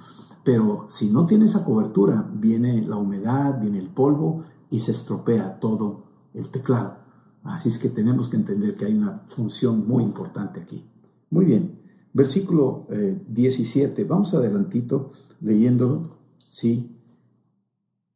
Pero 0.44 0.86
si 0.88 1.10
no 1.10 1.26
tiene 1.26 1.46
esa 1.46 1.64
cobertura, 1.64 2.28
viene 2.32 2.82
la 2.82 2.96
humedad, 2.96 3.60
viene 3.60 3.78
el 3.78 3.88
polvo 3.88 4.42
y 4.70 4.80
se 4.80 4.92
estropea 4.92 5.60
todo 5.60 6.04
el 6.34 6.48
teclado. 6.48 6.98
Así 7.44 7.68
es 7.68 7.78
que 7.78 7.88
tenemos 7.88 8.28
que 8.28 8.36
entender 8.36 8.76
que 8.76 8.84
hay 8.84 8.94
una 8.94 9.22
función 9.26 9.86
muy 9.86 10.04
importante 10.04 10.60
aquí. 10.60 10.88
Muy 11.30 11.44
bien, 11.44 11.81
versículo 12.12 12.86
17, 13.28 14.02
eh, 14.02 14.04
vamos 14.04 14.34
adelantito 14.34 15.12
leyéndolo. 15.40 16.16
Sí, 16.38 16.98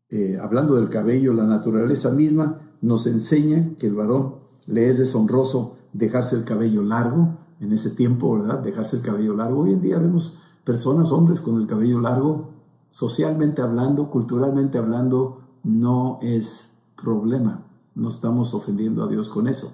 eh, 0.08 0.38
hablando 0.40 0.76
del 0.76 0.88
cabello, 0.88 1.32
la 1.32 1.46
naturaleza 1.46 2.10
misma 2.10 2.60
nos 2.80 3.06
enseña 3.06 3.74
que 3.78 3.86
el 3.86 3.94
varón 3.94 4.36
le 4.66 4.90
es 4.90 4.98
deshonroso 4.98 5.76
dejarse 5.92 6.36
el 6.36 6.44
cabello 6.44 6.82
largo, 6.82 7.38
en 7.60 7.72
ese 7.72 7.90
tiempo, 7.90 8.38
¿verdad? 8.38 8.60
Dejarse 8.60 8.96
el 8.96 9.02
cabello 9.02 9.34
largo. 9.34 9.62
Hoy 9.62 9.72
en 9.72 9.80
día 9.80 9.98
vemos 9.98 10.38
personas, 10.64 11.10
hombres 11.10 11.40
con 11.40 11.60
el 11.60 11.66
cabello 11.66 12.00
largo, 12.00 12.50
socialmente 12.90 13.62
hablando, 13.62 14.10
culturalmente 14.10 14.78
hablando, 14.78 15.40
no 15.64 16.18
es 16.22 16.76
problema. 17.00 17.66
No 17.94 18.10
estamos 18.10 18.52
ofendiendo 18.52 19.04
a 19.04 19.08
Dios 19.08 19.28
con 19.28 19.48
eso. 19.48 19.72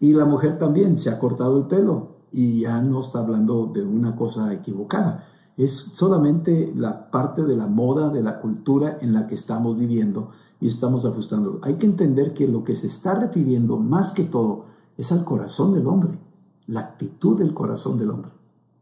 Y 0.00 0.12
la 0.12 0.24
mujer 0.24 0.58
también 0.58 0.96
se 0.98 1.10
ha 1.10 1.18
cortado 1.18 1.58
el 1.58 1.66
pelo 1.66 2.13
y 2.34 2.60
ya 2.60 2.82
no 2.82 3.00
está 3.00 3.20
hablando 3.20 3.70
de 3.72 3.82
una 3.82 4.16
cosa 4.16 4.52
equivocada 4.52 5.24
es 5.56 5.72
solamente 5.72 6.72
la 6.76 7.10
parte 7.10 7.44
de 7.44 7.56
la 7.56 7.66
moda, 7.66 8.10
de 8.10 8.22
la 8.22 8.40
cultura 8.40 8.98
en 9.00 9.12
la 9.12 9.26
que 9.26 9.36
estamos 9.36 9.78
viviendo 9.78 10.30
y 10.60 10.68
estamos 10.68 11.04
ajustando. 11.04 11.60
Hay 11.62 11.74
que 11.74 11.86
entender 11.86 12.34
que 12.34 12.48
lo 12.48 12.64
que 12.64 12.74
se 12.74 12.88
está 12.88 13.14
refiriendo 13.14 13.76
más 13.76 14.12
que 14.12 14.24
todo 14.24 14.66
es 14.96 15.12
al 15.12 15.24
corazón 15.24 15.74
del 15.74 15.86
hombre, 15.86 16.18
la 16.66 16.80
actitud 16.80 17.38
del 17.38 17.54
corazón 17.54 17.98
del 17.98 18.10
hombre. 18.10 18.30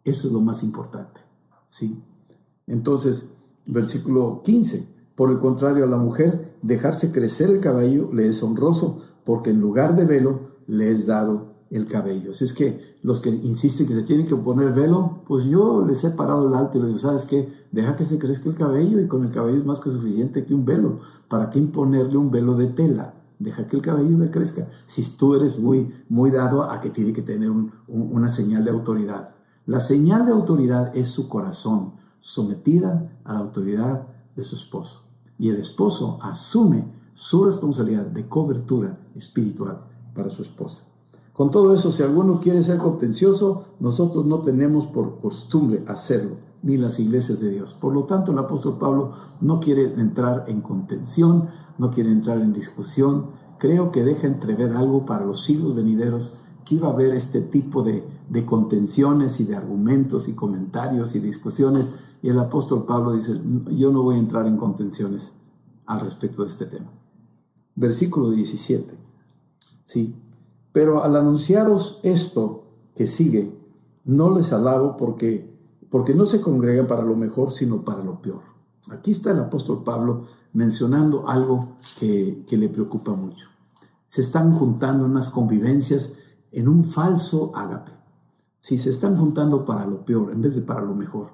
Eso 0.04 0.28
es 0.28 0.32
lo 0.32 0.40
más 0.40 0.62
importante. 0.62 1.20
¿sí? 1.68 2.02
Entonces, 2.66 3.34
versículo 3.66 4.42
15. 4.42 4.92
Por 5.14 5.30
el 5.30 5.40
contrario, 5.40 5.84
a 5.84 5.88
la 5.88 5.98
mujer 5.98 6.56
dejarse 6.62 7.12
crecer 7.12 7.50
el 7.50 7.60
cabello 7.60 8.12
le 8.12 8.28
es 8.28 8.42
honroso, 8.42 9.02
porque 9.24 9.50
en 9.50 9.60
lugar 9.60 9.94
de 9.94 10.06
velo 10.06 10.52
le 10.66 10.90
es 10.90 11.06
dado 11.06 11.51
el 11.72 11.86
cabello. 11.86 12.32
Así 12.32 12.44
es 12.44 12.52
que 12.52 12.98
los 13.02 13.22
que 13.22 13.30
insisten 13.30 13.86
que 13.86 13.94
se 13.94 14.02
tienen 14.02 14.26
que 14.26 14.36
poner 14.36 14.74
velo, 14.74 15.22
pues 15.26 15.46
yo 15.46 15.84
les 15.86 16.04
he 16.04 16.10
parado 16.10 16.46
el 16.46 16.54
alto 16.54 16.76
y 16.76 16.82
les 16.82 16.88
digo, 16.88 17.00
¿sabes 17.00 17.24
qué? 17.26 17.50
Deja 17.72 17.96
que 17.96 18.04
se 18.04 18.18
crezca 18.18 18.50
el 18.50 18.54
cabello 18.54 19.00
y 19.00 19.08
con 19.08 19.24
el 19.24 19.32
cabello 19.32 19.58
es 19.58 19.64
más 19.64 19.80
que 19.80 19.90
suficiente 19.90 20.44
que 20.44 20.54
un 20.54 20.66
velo. 20.66 21.00
¿Para 21.28 21.48
qué 21.48 21.58
imponerle 21.58 22.18
un 22.18 22.30
velo 22.30 22.56
de 22.56 22.66
tela? 22.68 23.14
Deja 23.38 23.66
que 23.66 23.76
el 23.76 23.82
cabello 23.82 24.18
le 24.18 24.30
crezca. 24.30 24.68
Si 24.86 25.02
tú 25.16 25.34
eres 25.34 25.58
muy, 25.58 25.90
muy 26.10 26.30
dado 26.30 26.70
a 26.70 26.78
que 26.82 26.90
tiene 26.90 27.14
que 27.14 27.22
tener 27.22 27.50
una 27.88 28.28
señal 28.28 28.64
de 28.64 28.70
autoridad. 28.70 29.30
La 29.64 29.80
señal 29.80 30.26
de 30.26 30.32
autoridad 30.32 30.94
es 30.94 31.08
su 31.08 31.26
corazón, 31.28 31.94
sometida 32.20 33.18
a 33.24 33.32
la 33.32 33.38
autoridad 33.38 34.08
de 34.36 34.42
su 34.42 34.56
esposo. 34.56 35.04
Y 35.38 35.48
el 35.48 35.56
esposo 35.56 36.18
asume 36.20 36.84
su 37.14 37.46
responsabilidad 37.46 38.06
de 38.06 38.28
cobertura 38.28 38.98
espiritual 39.14 39.86
para 40.14 40.28
su 40.28 40.42
esposa. 40.42 40.91
Con 41.42 41.50
todo 41.50 41.74
eso, 41.74 41.90
si 41.90 42.04
alguno 42.04 42.38
quiere 42.38 42.62
ser 42.62 42.78
contencioso, 42.78 43.64
nosotros 43.80 44.24
no 44.24 44.42
tenemos 44.42 44.86
por 44.86 45.18
costumbre 45.20 45.82
hacerlo, 45.88 46.36
ni 46.62 46.76
las 46.76 47.00
iglesias 47.00 47.40
de 47.40 47.50
Dios. 47.50 47.74
Por 47.74 47.92
lo 47.92 48.04
tanto, 48.04 48.30
el 48.30 48.38
apóstol 48.38 48.78
Pablo 48.78 49.10
no 49.40 49.58
quiere 49.58 49.92
entrar 49.94 50.44
en 50.46 50.60
contención, 50.60 51.48
no 51.78 51.90
quiere 51.90 52.12
entrar 52.12 52.38
en 52.38 52.52
discusión. 52.52 53.32
Creo 53.58 53.90
que 53.90 54.04
deja 54.04 54.28
entrever 54.28 54.70
algo 54.70 55.04
para 55.04 55.26
los 55.26 55.42
siglos 55.42 55.74
venideros 55.74 56.38
que 56.64 56.76
iba 56.76 56.86
a 56.86 56.92
haber 56.92 57.12
este 57.12 57.40
tipo 57.40 57.82
de, 57.82 58.04
de 58.28 58.46
contenciones 58.46 59.40
y 59.40 59.44
de 59.44 59.56
argumentos 59.56 60.28
y 60.28 60.36
comentarios 60.36 61.16
y 61.16 61.18
discusiones. 61.18 61.90
Y 62.22 62.28
el 62.28 62.38
apóstol 62.38 62.86
Pablo 62.86 63.14
dice, 63.14 63.32
yo 63.72 63.90
no 63.90 64.04
voy 64.04 64.14
a 64.14 64.20
entrar 64.20 64.46
en 64.46 64.56
contenciones 64.56 65.32
al 65.86 66.02
respecto 66.02 66.44
de 66.44 66.50
este 66.50 66.66
tema. 66.66 66.92
Versículo 67.74 68.30
17. 68.30 68.96
Sí, 69.86 70.21
pero 70.72 71.04
al 71.04 71.16
anunciaros 71.16 72.00
esto 72.02 72.64
que 72.94 73.06
sigue, 73.06 73.52
no 74.04 74.36
les 74.36 74.52
alabo 74.52 74.96
porque 74.96 75.52
porque 75.92 76.14
no 76.14 76.24
se 76.24 76.40
congregan 76.40 76.86
para 76.86 77.02
lo 77.02 77.14
mejor, 77.14 77.52
sino 77.52 77.84
para 77.84 78.02
lo 78.02 78.22
peor. 78.22 78.40
Aquí 78.90 79.10
está 79.10 79.32
el 79.32 79.40
apóstol 79.40 79.84
Pablo 79.84 80.24
mencionando 80.54 81.28
algo 81.28 81.76
que, 82.00 82.46
que 82.48 82.56
le 82.56 82.70
preocupa 82.70 83.12
mucho. 83.12 83.48
Se 84.08 84.22
están 84.22 84.54
juntando 84.54 85.04
unas 85.04 85.28
convivencias 85.28 86.14
en 86.50 86.66
un 86.66 86.82
falso 86.82 87.52
ágape. 87.54 87.92
Si 88.58 88.78
se 88.78 88.88
están 88.88 89.18
juntando 89.18 89.66
para 89.66 89.84
lo 89.84 90.02
peor 90.02 90.32
en 90.32 90.40
vez 90.40 90.54
de 90.54 90.62
para 90.62 90.80
lo 90.80 90.94
mejor. 90.94 91.32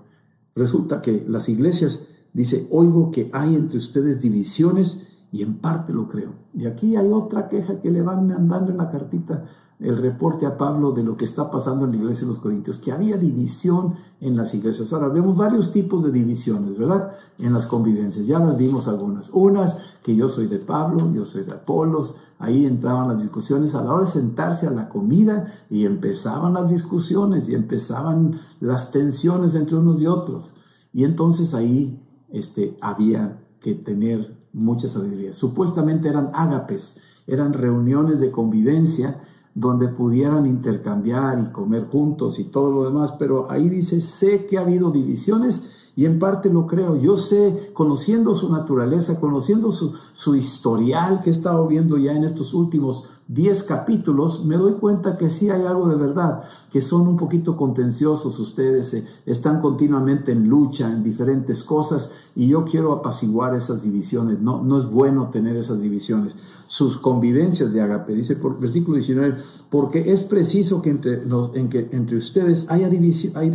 Resulta 0.57 1.01
que 1.01 1.25
las 1.29 1.49
iglesias, 1.49 2.09
dice, 2.33 2.67
oigo 2.73 3.13
que 3.13 3.31
hay 3.33 3.55
entre 3.55 3.79
ustedes 3.79 4.21
divisiones 4.21 5.07
y 5.31 5.43
en 5.43 5.59
parte 5.59 5.93
lo 5.93 6.09
creo. 6.09 6.33
Y 6.55 6.67
aquí 6.67 6.97
hay 6.97 7.11
otra 7.13 7.49
queja 7.49 7.81
que 7.81 7.91
le 7.91 8.03
van 8.03 8.27
mandando 8.27 8.73
en 8.73 8.79
la 8.79 8.91
cartita 8.91 9.45
el 9.81 9.97
reporte 9.97 10.45
a 10.45 10.59
Pablo 10.59 10.91
de 10.91 11.05
lo 11.05 11.17
que 11.17 11.25
está 11.25 11.51
pasando 11.51 11.85
en 11.85 11.93
la 11.93 11.99
iglesia 11.99 12.23
de 12.23 12.33
los 12.33 12.41
Corintios, 12.41 12.79
que 12.79 12.91
había 12.91 13.17
división 13.17 13.95
en 14.21 14.37
las 14.37 14.53
iglesias. 14.55 14.93
Ahora 14.93 15.09
vemos 15.09 15.37
varios 15.37 15.73
tipos 15.73 16.03
de 16.03 16.11
divisiones, 16.11 16.77
¿verdad? 16.77 17.13
En 17.39 17.53
las 17.53 17.67
convivencias. 17.67 18.27
Ya 18.27 18.41
las 18.41 18.57
vimos 18.57 18.89
algunas. 18.89 19.31
Unas 19.31 19.81
que 20.03 20.17
yo 20.17 20.29
soy 20.29 20.49
de 20.49 20.59
Pablo, 20.59 21.13
yo 21.15 21.25
soy 21.25 21.45
de 21.45 21.53
Apolos. 21.53 22.17
Ahí 22.41 22.67
entraban 22.67 23.09
las 23.09 23.23
discusiones 23.23 23.75
a 23.77 23.85
la 23.85 23.93
hora 23.93 24.05
de 24.05 24.11
sentarse 24.11 24.67
a 24.67 24.73
la 24.73 24.89
comida 24.89 25.53
y 25.71 25.87
empezaban 25.87 26.55
las 26.55 26.71
discusiones 26.71 27.49
y 27.49 27.55
empezaban 27.55 28.41
las 28.61 28.91
tensiones 28.91 29.55
entre 29.55 29.77
unos 29.77 30.01
y 30.01 30.09
otros. 30.09 30.51
Y 30.93 31.05
entonces 31.05 31.55
ahí 31.55 32.03
este, 32.31 32.77
había 32.81 33.45
que 33.61 33.75
tener 33.75 34.38
mucha 34.53 34.89
sabiduría. 34.89 35.33
Supuestamente 35.33 36.09
eran 36.09 36.31
ágapes, 36.35 37.01
eran 37.27 37.53
reuniones 37.53 38.21
de 38.21 38.31
convivencia 38.31 39.21
donde 39.55 39.89
pudieran 39.89 40.47
intercambiar 40.47 41.41
y 41.41 41.53
comer 41.53 41.87
juntos 41.87 42.39
y 42.39 42.45
todo 42.45 42.71
lo 42.71 42.85
demás, 42.85 43.15
pero 43.19 43.51
ahí 43.51 43.69
dice, 43.69 44.01
sé 44.01 44.47
que 44.47 44.57
ha 44.57 44.61
habido 44.61 44.91
divisiones 44.91 45.71
y 45.99 46.07
en 46.07 46.21
parte 46.21 46.49
lo 46.49 46.69
creo. 46.69 46.95
Yo 46.95 47.17
sé, 47.17 47.73
conociendo 47.75 48.33
su 48.33 48.53
naturaleza, 48.53 49.19
conociendo 49.19 49.73
su, 49.73 49.95
su 50.15 50.37
historial 50.37 51.21
que 51.21 51.31
he 51.31 51.33
estado 51.33 51.67
viendo 51.67 51.99
ya 51.99 52.13
en 52.13 52.23
estos 52.23 52.55
últimos 52.55 53.09
10 53.27 53.65
capítulos, 53.65 54.45
me 54.45 54.57
doy 54.57 54.75
cuenta 54.75 55.17
que 55.17 55.29
sí 55.29 55.51
hay 55.51 55.63
algo 55.63 55.89
de 55.89 55.97
verdad, 55.97 56.45
que 56.71 56.81
son 56.81 57.09
un 57.09 57.17
poquito 57.17 57.57
contenciosos 57.57 58.39
ustedes, 58.39 58.95
eh, 58.95 59.09
están 59.27 59.61
continuamente 59.61 60.31
en 60.31 60.49
lucha 60.49 60.89
en 60.89 61.03
diferentes 61.03 61.65
cosas 61.65 62.13
y 62.37 62.47
yo 62.47 62.65
quiero 62.65 62.93
apaciguar 62.93 63.57
esas 63.57 63.83
divisiones. 63.83 64.39
No, 64.39 64.63
no 64.63 64.79
es 64.79 64.89
bueno 64.89 65.31
tener 65.33 65.57
esas 65.57 65.81
divisiones 65.81 66.37
sus 66.69 66.99
convivencias 66.99 67.73
de 67.73 67.81
agape. 67.81 68.15
Dice 68.15 68.37
por 68.37 68.61
versículo 68.61 68.99
19, 68.99 69.39
porque 69.71 70.13
es 70.13 70.23
preciso 70.23 70.81
que 70.81 70.91
entre, 70.91 71.23
en 71.55 71.69
que 71.69 71.89
entre 71.93 72.19
ustedes 72.19 72.71
haya, 72.71 72.89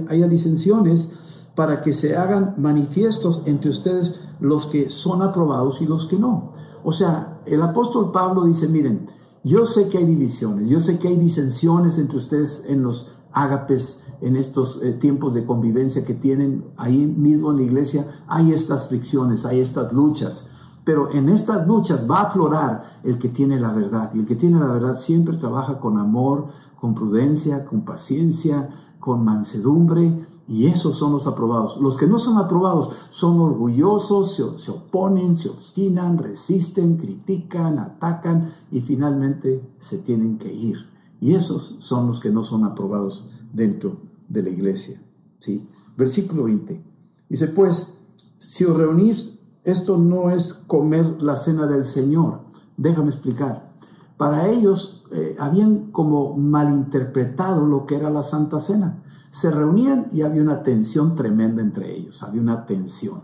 haya 0.10 0.28
disensiones 0.28 1.12
para 1.56 1.82
que 1.82 1.94
se 1.94 2.16
hagan 2.16 2.56
manifiestos 2.58 3.44
entre 3.46 3.70
ustedes 3.70 4.22
los 4.40 4.66
que 4.66 4.90
son 4.90 5.22
aprobados 5.22 5.82
y 5.82 5.86
los 5.86 6.06
que 6.06 6.18
no. 6.18 6.52
O 6.84 6.92
sea, 6.92 7.40
el 7.46 7.62
apóstol 7.62 8.12
Pablo 8.12 8.46
dice, 8.46 8.68
miren, 8.68 9.08
yo 9.44 9.66
sé 9.66 9.90
que 9.90 9.98
hay 9.98 10.06
divisiones, 10.06 10.70
yo 10.70 10.80
sé 10.80 11.00
que 11.00 11.10
hay 11.10 11.18
disensiones 11.18 11.98
entre 11.98 12.18
ustedes 12.18 12.66
en 12.68 12.84
los 12.84 13.12
ágapes, 13.32 14.04
en 14.22 14.38
estos 14.38 14.82
eh, 14.82 14.94
tiempos 14.94 15.34
de 15.34 15.46
convivencia 15.46 16.06
que 16.06 16.14
tienen 16.14 16.64
ahí 16.78 17.06
mismo 17.06 17.52
en 17.52 17.58
la 17.58 17.64
iglesia, 17.64 18.24
hay 18.28 18.54
estas 18.54 18.88
fricciones, 18.88 19.46
hay 19.46 19.60
estas 19.60 19.92
luchas. 19.92 20.48
Pero 20.86 21.12
en 21.12 21.30
estas 21.30 21.68
luchas 21.68 22.10
va 22.10 22.20
a 22.20 22.28
aflorar 22.28 22.84
el 23.04 23.18
que 23.18 23.30
tiene 23.30 23.60
la 23.60 23.72
verdad. 23.72 24.12
Y 24.14 24.20
el 24.20 24.26
que 24.26 24.36
tiene 24.36 24.60
la 24.60 24.68
verdad 24.68 24.98
siempre 24.98 25.38
trabaja 25.38 25.80
con 25.80 25.98
amor, 25.98 26.48
con 26.80 26.94
prudencia, 26.94 27.66
con 27.66 27.86
paciencia, 27.86 28.70
con 29.00 29.24
mansedumbre. 29.24 30.26
Y 30.48 30.68
esos 30.68 30.98
son 30.98 31.14
los 31.14 31.26
aprobados. 31.26 31.78
Los 31.78 31.96
que 31.96 32.08
no 32.08 32.20
son 32.20 32.38
aprobados 32.38 32.90
son 33.12 33.40
orgullosos, 33.40 34.36
se, 34.36 34.72
oponen, 34.72 35.36
se 35.36 35.50
obstinan, 35.50 36.18
resisten, 36.18 36.98
critican, 36.98 37.80
atacan 37.80 38.50
y 38.72 38.82
finalmente 38.82 39.76
se 39.80 40.00
tienen 40.00 40.38
que 40.38 40.54
ir. 40.54 40.78
Y 41.22 41.36
esos 41.36 41.78
son 41.80 42.08
los 42.08 42.20
que 42.20 42.30
no 42.30 42.44
son 42.44 42.66
aprobados 42.66 43.30
dentro 43.54 44.02
de 44.28 44.44
la 44.44 44.50
iglesia. 44.50 45.02
¿sí? 45.40 45.70
Versículo 45.96 46.44
20. 46.44 46.84
Dice, 47.30 47.48
pues, 47.48 47.98
si 48.38 48.66
os 48.66 48.76
reunís 48.76 49.34
esto 49.64 49.98
no 49.98 50.30
es 50.30 50.54
comer 50.54 51.22
la 51.22 51.36
cena 51.36 51.68
del 51.68 51.86
Señor. 51.86 52.42
Déjame 52.76 53.10
explicar. 53.10 53.72
Para 54.18 54.50
ellos 54.50 55.06
eh, 55.12 55.36
habían 55.40 55.92
como 55.92 56.36
malinterpretado 56.36 57.66
lo 57.66 57.86
que 57.86 57.96
era 57.96 58.10
la 58.10 58.24
Santa 58.24 58.60
Cena. 58.60 59.04
Se 59.34 59.52
reunían 59.52 60.08
y 60.14 60.22
había 60.22 60.42
una 60.42 60.64
tensión 60.64 61.16
tremenda 61.16 61.62
entre 61.62 61.94
ellos, 61.94 62.24
había 62.24 62.42
una 62.42 62.66
tensión. 62.66 63.22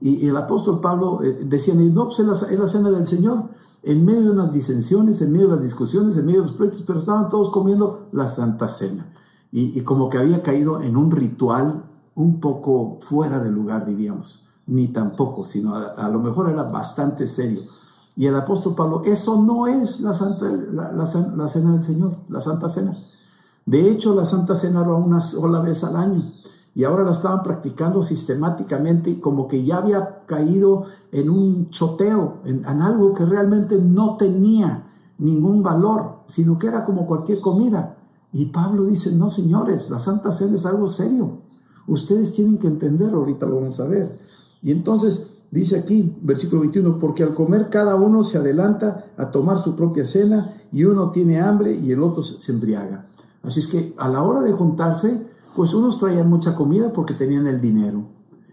Y, 0.00 0.26
el 0.26 0.36
apóstol 0.36 0.80
Pablo 0.80 1.22
eh, 1.22 1.46
decía, 1.46 1.74
no, 1.74 2.06
pues 2.08 2.18
es 2.18 2.58
la, 2.58 2.68
cena 2.68 2.90
del 2.90 3.06
Señor, 3.06 3.44
en 3.82 4.04
medio 4.04 4.22
de 4.22 4.30
unas 4.32 4.52
disensiones, 4.52 5.22
en 5.22 5.32
medio 5.32 5.48
de 5.48 5.54
las 5.54 5.64
discusiones, 5.64 6.16
en 6.16 6.26
medio 6.26 6.40
de 6.40 6.48
los 6.48 6.56
proyectos, 6.56 6.84
pero 6.86 6.98
estaban 6.98 7.30
todos 7.30 7.50
comiendo 7.50 8.08
la 8.12 8.28
Santa 8.28 8.68
Cena. 8.68 9.12
Y, 9.50 9.78
y 9.78 9.82
como 9.82 10.10
que 10.10 10.18
había 10.18 10.42
caído 10.42 10.82
en 10.82 10.96
un 10.96 11.10
ritual 11.10 11.84
un 12.14 12.40
poco 12.40 12.98
fuera 13.00 13.38
de 13.38 13.50
lugar, 13.50 13.86
diríamos 13.86 14.44
ni 14.66 14.88
tampoco, 14.88 15.44
sino 15.44 15.74
a, 15.74 16.08
lo 16.08 16.20
mejor 16.20 16.50
era 16.50 16.62
bastante 16.62 17.26
serio. 17.26 17.62
Y 18.16 18.26
el 18.26 18.36
apóstol 18.36 18.74
Pablo, 18.74 19.02
eso 19.04 19.42
no 19.42 19.66
es 19.66 20.00
la, 20.00 20.14
santa, 20.14 20.46
la, 20.46 21.06
cena 21.48 21.72
del 21.72 21.82
Señor, 21.82 22.18
la 22.28 22.40
Santa 22.40 22.68
Cena. 22.68 22.96
De 23.66 23.90
hecho, 23.90 24.14
la 24.14 24.26
Santa 24.26 24.54
Cena 24.54 24.82
era 24.82 24.94
una 24.94 25.20
sola 25.20 25.60
vez 25.60 25.84
al 25.84 25.96
año 25.96 26.32
y 26.74 26.84
ahora 26.84 27.04
la 27.04 27.12
estaban 27.12 27.42
practicando 27.42 28.02
sistemáticamente 28.02 29.10
y 29.10 29.16
como 29.16 29.46
que 29.46 29.64
ya 29.64 29.76
había 29.78 30.20
caído 30.26 30.84
en 31.12 31.30
un 31.30 31.70
choteo, 31.70 32.38
en, 32.44 32.64
en, 32.64 32.82
algo 32.82 33.14
que 33.14 33.24
realmente 33.24 33.78
no 33.78 34.16
tenía 34.16 34.90
ningún 35.18 35.62
valor, 35.62 36.16
sino 36.26 36.58
que 36.58 36.66
era 36.66 36.84
como 36.84 37.06
cualquier 37.06 37.40
comida. 37.40 37.96
Y 38.32 38.46
Pablo 38.46 38.84
dice, 38.84 39.12
no 39.12 39.30
señores, 39.30 39.88
la 39.90 40.00
Santa 40.00 40.32
Cena 40.32 40.56
es 40.56 40.66
algo 40.66 40.88
serio. 40.88 41.38
Ustedes 41.86 42.32
tienen 42.32 42.58
que 42.58 42.66
entender, 42.66 43.14
ahorita 43.14 43.46
lo 43.46 43.60
vamos 43.60 43.78
a 43.78 43.86
ver. 43.86 44.18
Y 44.60 44.72
entonces 44.72 45.28
dice 45.52 45.78
aquí, 45.78 46.16
versículo 46.22 46.62
21, 46.62 46.98
porque 46.98 47.22
al 47.22 47.34
comer 47.34 47.68
cada 47.70 47.94
uno 47.94 48.24
se 48.24 48.38
adelanta 48.38 49.04
a 49.16 49.30
tomar 49.30 49.60
su 49.60 49.76
propia 49.76 50.04
cena 50.04 50.56
y 50.72 50.84
uno 50.84 51.12
tiene 51.12 51.40
hambre 51.40 51.74
y 51.74 51.92
el 51.92 52.02
otro 52.02 52.24
se 52.24 52.50
embriaga. 52.50 53.06
Así 53.44 53.60
es 53.60 53.68
que 53.68 53.94
a 53.98 54.08
la 54.08 54.22
hora 54.22 54.40
de 54.40 54.52
juntarse, 54.52 55.26
pues 55.54 55.74
unos 55.74 55.98
traían 55.98 56.28
mucha 56.28 56.54
comida 56.56 56.92
porque 56.92 57.14
tenían 57.14 57.46
el 57.46 57.60
dinero. 57.60 58.02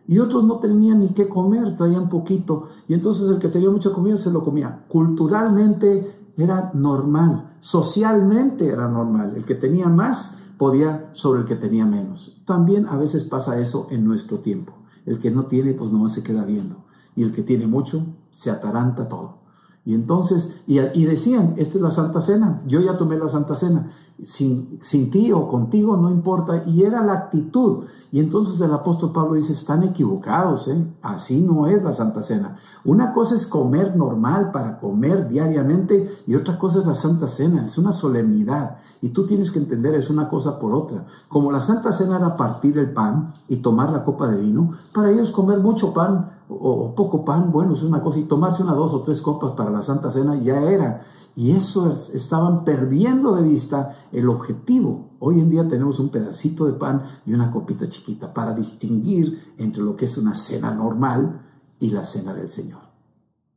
Y 0.08 0.20
otros 0.20 0.44
no 0.44 0.60
tenían 0.60 1.00
ni 1.00 1.10
qué 1.10 1.30
comer, 1.30 1.76
traían 1.76 2.10
poquito. 2.10 2.68
Y 2.88 2.94
entonces 2.94 3.30
el 3.30 3.40
que 3.40 3.48
tenía 3.48 3.70
mucha 3.70 3.92
comida 3.92 4.18
se 4.18 4.32
lo 4.32 4.44
comía. 4.44 4.86
Culturalmente 4.88 6.32
era 6.38 6.72
normal, 6.74 7.56
socialmente 7.60 8.68
era 8.68 8.88
normal. 8.88 9.34
El 9.36 9.46
que 9.46 9.56
tenía 9.56 9.88
más 9.88 10.44
podía 10.58 11.10
sobre 11.14 11.42
el 11.42 11.46
que 11.46 11.56
tenía 11.56 11.86
menos. 11.86 12.42
También 12.46 12.88
a 12.88 12.98
veces 12.98 13.24
pasa 13.24 13.60
eso 13.60 13.88
en 13.90 14.06
nuestro 14.06 14.40
tiempo. 14.40 14.74
El 15.06 15.20
que 15.20 15.32
no 15.32 15.46
tiene, 15.46 15.74
pues 15.74 15.92
nomás 15.92 16.14
se 16.14 16.24
queda 16.24 16.44
viendo. 16.44 16.86
Y 17.16 17.24
el 17.24 17.32
que 17.32 17.44
tiene 17.44 17.68
mucho, 17.68 18.06
se 18.32 18.52
ataranta 18.52 19.08
todo. 19.08 19.41
Y 19.84 19.96
entonces, 19.96 20.62
y, 20.68 21.06
decían, 21.06 21.56
esta 21.58 21.78
es 21.78 21.82
la 21.82 21.90
Santa 21.90 22.22
Cena, 22.22 22.62
yo 22.68 22.82
ya 22.82 22.98
tomé 22.98 23.18
la 23.18 23.30
Santa 23.30 23.56
Cena, 23.56 23.90
sin, 24.24 24.80
sin 24.84 25.10
ti 25.10 25.32
o 25.32 25.48
contigo, 25.48 25.98
no 25.98 26.12
importa, 26.12 26.64
y 26.68 26.84
era 26.84 27.04
la 27.04 27.14
actitud. 27.14 27.86
Y 28.12 28.20
entonces 28.20 28.62
el 28.62 28.72
apóstol 28.72 29.12
Pablo 29.12 29.34
dice, 29.34 29.54
están 29.54 29.82
equivocados, 29.84 30.68
¿eh? 30.68 30.86
así 31.02 31.42
no 31.42 31.66
es 31.66 31.82
la 31.84 31.94
Santa 31.94 32.22
Cena. 32.22 32.58
Una 32.86 33.12
cosa 33.12 33.36
es 33.36 33.48
comer 33.48 33.96
normal 33.96 34.52
para 34.52 34.80
comer 34.80 35.28
diariamente 35.28 36.14
y 36.28 36.36
otra 36.36 36.60
cosa 36.60 36.82
es 36.82 36.86
la 36.86 36.94
Santa 36.94 37.28
Cena, 37.28 37.66
es 37.66 37.80
una 37.80 37.92
solemnidad. 37.92 38.78
Y 39.02 39.10
tú 39.10 39.26
tienes 39.26 39.52
que 39.52 39.58
entender, 39.58 39.96
es 39.96 40.12
una 40.12 40.30
cosa 40.30 40.60
por 40.60 40.74
otra. 40.74 41.08
Como 41.28 41.52
la 41.52 41.62
Santa 41.62 41.92
Cena 41.92 42.18
era 42.18 42.38
partir 42.38 42.78
el 42.78 42.92
pan 42.92 43.34
y 43.48 43.58
tomar 43.58 43.92
la 43.92 44.04
copa 44.04 44.28
de 44.28 44.38
vino, 44.38 44.74
para 44.94 45.10
ellos 45.10 45.32
comer 45.32 45.60
mucho 45.60 45.92
pan 45.92 46.41
o, 46.60 46.94
poco 46.96 47.24
pan, 47.24 47.52
bueno, 47.52 47.74
es 47.74 47.84
una 47.84 48.02
cosa, 48.02 48.20
y 48.20 48.24
tomarse 48.24 48.64
una, 48.64 48.74
dos 48.74 48.94
o 48.94 49.02
tres 49.02 49.22
copas 49.22 49.52
para 49.52 49.70
la 49.70 49.82
Santa 49.82 50.12
Cena 50.12 50.36
ya 50.36 50.62
era. 50.64 51.02
Y 51.34 51.52
eso 51.52 51.98
estaban 52.14 52.66
perdiendo 52.66 53.36
de 53.36 53.44
vista 53.44 53.96
el 54.12 54.28
objetivo. 54.28 55.12
Hoy 55.20 55.40
en 55.40 55.50
día 55.50 55.68
tenemos 55.68 56.00
un 56.00 56.10
pedacito 56.10 56.66
de 56.66 56.74
pan 56.74 57.04
y 57.26 57.34
una 57.34 57.52
copita 57.52 57.88
chiquita 57.88 58.34
para 58.34 58.54
distinguir 58.54 59.54
entre 59.58 59.82
lo 59.82 59.96
que 59.96 60.06
es 60.06 60.18
una 60.18 60.36
cena 60.36 60.74
normal 60.74 61.42
y 61.80 61.90
la 61.92 62.04
cena 62.04 62.34
del 62.34 62.50
Señor. 62.50 62.82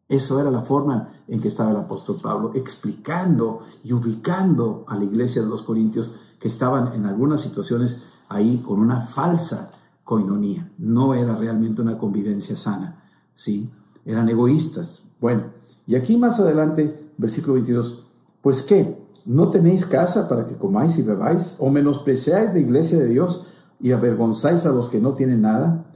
Eso 0.09 0.39
era 0.39 0.53
la 0.53 0.63
forma 0.63 1.09
en 1.27 1.41
que 1.41 1.49
estaba 1.49 1.71
el 1.71 1.77
apóstol 1.79 2.19
Pablo 2.23 2.53
explicando 2.55 3.61
y 3.83 3.93
ubicando 3.93 4.85
a 4.87 4.97
la 4.97 5.05
iglesia 5.05 5.43
de 5.43 5.49
los 5.49 5.63
Corintios 5.63 6.15
que 6.39 6.49
estaban 6.49 6.93
en 6.93 7.07
algunas 7.07 7.41
situaciones 7.41 8.05
ahí 8.29 8.59
con 8.59 8.79
una 8.79 9.01
falsa 9.01 9.73
coinonía. 10.05 10.71
No 10.79 11.15
era 11.15 11.35
realmente 11.35 11.83
una 11.83 11.99
convivencia 11.99 12.57
sana, 12.57 13.03
¿sí? 13.35 13.71
Eran 14.05 14.29
egoístas. 14.29 15.09
Bueno, 15.21 15.45
y 15.87 15.97
aquí 15.97 16.17
más 16.17 16.39
adelante, 16.39 17.13
versículo 17.17 17.55
22, 17.55 18.05
pues 18.43 18.63
qué, 18.63 18.99
¿no 19.25 19.49
tenéis 19.49 19.87
casa 19.87 20.29
para 20.29 20.45
que 20.45 20.57
comáis 20.57 20.99
y 20.99 21.03
bebáis? 21.03 21.57
¿O 21.59 21.71
menospreciáis 21.71 22.53
la 22.53 22.61
iglesia 22.61 22.99
de 22.99 23.09
Dios 23.09 23.47
y 23.81 23.93
avergonzáis 23.93 24.67
a 24.67 24.73
los 24.73 24.89
que 24.89 25.01
no 25.01 25.15
tienen 25.15 25.43
nada? 25.43 25.87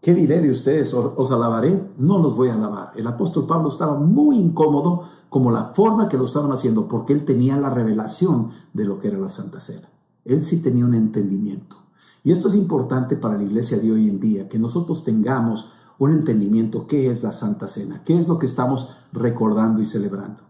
¿Qué 0.00 0.14
diré 0.14 0.40
de 0.40 0.50
ustedes? 0.50 0.92
¿Os 0.94 1.30
alabaré? 1.30 1.80
No 1.96 2.18
los 2.18 2.36
voy 2.36 2.48
a 2.48 2.54
alabar. 2.54 2.90
El 2.96 3.06
apóstol 3.06 3.46
Pablo 3.46 3.68
estaba 3.68 3.96
muy 3.96 4.36
incómodo 4.36 5.04
como 5.28 5.52
la 5.52 5.66
forma 5.66 6.08
que 6.08 6.18
lo 6.18 6.24
estaban 6.24 6.50
haciendo, 6.50 6.88
porque 6.88 7.12
él 7.12 7.24
tenía 7.24 7.56
la 7.56 7.70
revelación 7.70 8.50
de 8.72 8.84
lo 8.84 8.98
que 8.98 9.08
era 9.08 9.18
la 9.18 9.28
Santa 9.28 9.60
Cena. 9.60 9.88
Él 10.24 10.44
sí 10.44 10.60
tenía 10.60 10.84
un 10.84 10.94
entendimiento. 10.94 11.81
Y 12.24 12.32
esto 12.32 12.48
es 12.48 12.54
importante 12.54 13.16
para 13.16 13.36
la 13.36 13.42
iglesia 13.42 13.78
de 13.78 13.90
hoy 13.90 14.08
en 14.08 14.20
día, 14.20 14.48
que 14.48 14.58
nosotros 14.58 15.04
tengamos 15.04 15.70
un 15.98 16.12
entendimiento 16.12 16.86
qué 16.86 17.10
es 17.10 17.22
la 17.22 17.32
Santa 17.32 17.68
Cena, 17.68 18.02
qué 18.04 18.18
es 18.18 18.28
lo 18.28 18.38
que 18.38 18.46
estamos 18.46 18.96
recordando 19.12 19.82
y 19.82 19.86
celebrando. 19.86 20.42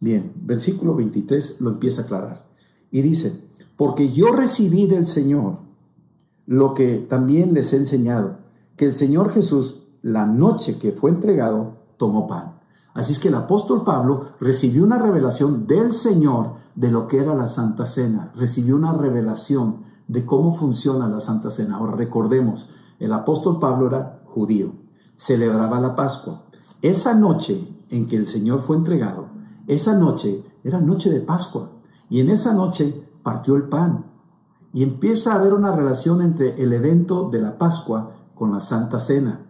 Bien, 0.00 0.32
versículo 0.36 0.94
23 0.94 1.60
lo 1.60 1.70
empieza 1.70 2.02
a 2.02 2.04
aclarar. 2.04 2.46
Y 2.90 3.02
dice, 3.02 3.50
porque 3.76 4.12
yo 4.12 4.32
recibí 4.32 4.86
del 4.86 5.06
Señor 5.06 5.58
lo 6.46 6.74
que 6.74 6.98
también 7.08 7.54
les 7.54 7.72
he 7.72 7.76
enseñado 7.76 8.38
que 8.76 8.86
el 8.86 8.94
Señor 8.94 9.32
Jesús, 9.32 9.88
la 10.02 10.26
noche 10.26 10.78
que 10.78 10.92
fue 10.92 11.10
entregado, 11.10 11.76
tomó 11.96 12.26
pan. 12.26 12.60
Así 12.94 13.12
es 13.12 13.18
que 13.18 13.28
el 13.28 13.34
apóstol 13.34 13.84
Pablo 13.84 14.28
recibió 14.40 14.84
una 14.84 14.98
revelación 14.98 15.66
del 15.66 15.92
Señor 15.92 16.54
de 16.74 16.90
lo 16.90 17.08
que 17.08 17.18
era 17.18 17.34
la 17.34 17.46
Santa 17.46 17.86
Cena, 17.86 18.32
recibió 18.36 18.76
una 18.76 18.92
revelación 18.92 19.85
de 20.08 20.24
cómo 20.24 20.54
funciona 20.54 21.08
la 21.08 21.20
Santa 21.20 21.50
Cena. 21.50 21.76
Ahora 21.76 21.92
recordemos, 21.92 22.70
el 22.98 23.12
apóstol 23.12 23.58
Pablo 23.58 23.88
era 23.88 24.22
judío, 24.24 24.72
celebraba 25.16 25.80
la 25.80 25.96
Pascua. 25.96 26.42
Esa 26.82 27.14
noche 27.14 27.84
en 27.90 28.06
que 28.06 28.16
el 28.16 28.26
Señor 28.26 28.60
fue 28.60 28.76
entregado, 28.76 29.28
esa 29.66 29.98
noche 29.98 30.44
era 30.62 30.80
noche 30.80 31.10
de 31.10 31.20
Pascua, 31.20 31.70
y 32.08 32.20
en 32.20 32.30
esa 32.30 32.52
noche 32.52 33.08
partió 33.22 33.56
el 33.56 33.64
pan. 33.64 34.06
Y 34.72 34.82
empieza 34.82 35.32
a 35.32 35.36
haber 35.36 35.54
una 35.54 35.74
relación 35.74 36.22
entre 36.22 36.62
el 36.62 36.72
evento 36.72 37.30
de 37.30 37.40
la 37.40 37.58
Pascua 37.58 38.12
con 38.34 38.52
la 38.52 38.60
Santa 38.60 39.00
Cena. 39.00 39.46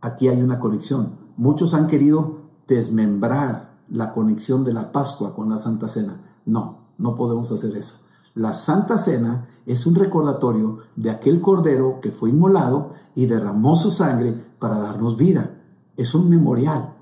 Aquí 0.00 0.28
hay 0.28 0.40
una 0.40 0.60
conexión. 0.60 1.18
Muchos 1.36 1.74
han 1.74 1.88
querido 1.88 2.38
desmembrar 2.68 3.78
la 3.88 4.12
conexión 4.12 4.64
de 4.64 4.72
la 4.72 4.92
Pascua 4.92 5.34
con 5.34 5.50
la 5.50 5.58
Santa 5.58 5.88
Cena. 5.88 6.20
No, 6.46 6.92
no 6.96 7.16
podemos 7.16 7.50
hacer 7.50 7.76
eso. 7.76 8.07
La 8.38 8.54
Santa 8.54 8.98
Cena 8.98 9.48
es 9.66 9.84
un 9.84 9.96
recordatorio 9.96 10.78
de 10.94 11.10
aquel 11.10 11.40
cordero 11.40 11.98
que 12.00 12.12
fue 12.12 12.30
inmolado 12.30 12.92
y 13.16 13.26
derramó 13.26 13.74
su 13.74 13.90
sangre 13.90 14.32
para 14.60 14.78
darnos 14.78 15.16
vida. 15.16 15.58
Es 15.96 16.14
un 16.14 16.30
memorial. 16.30 16.94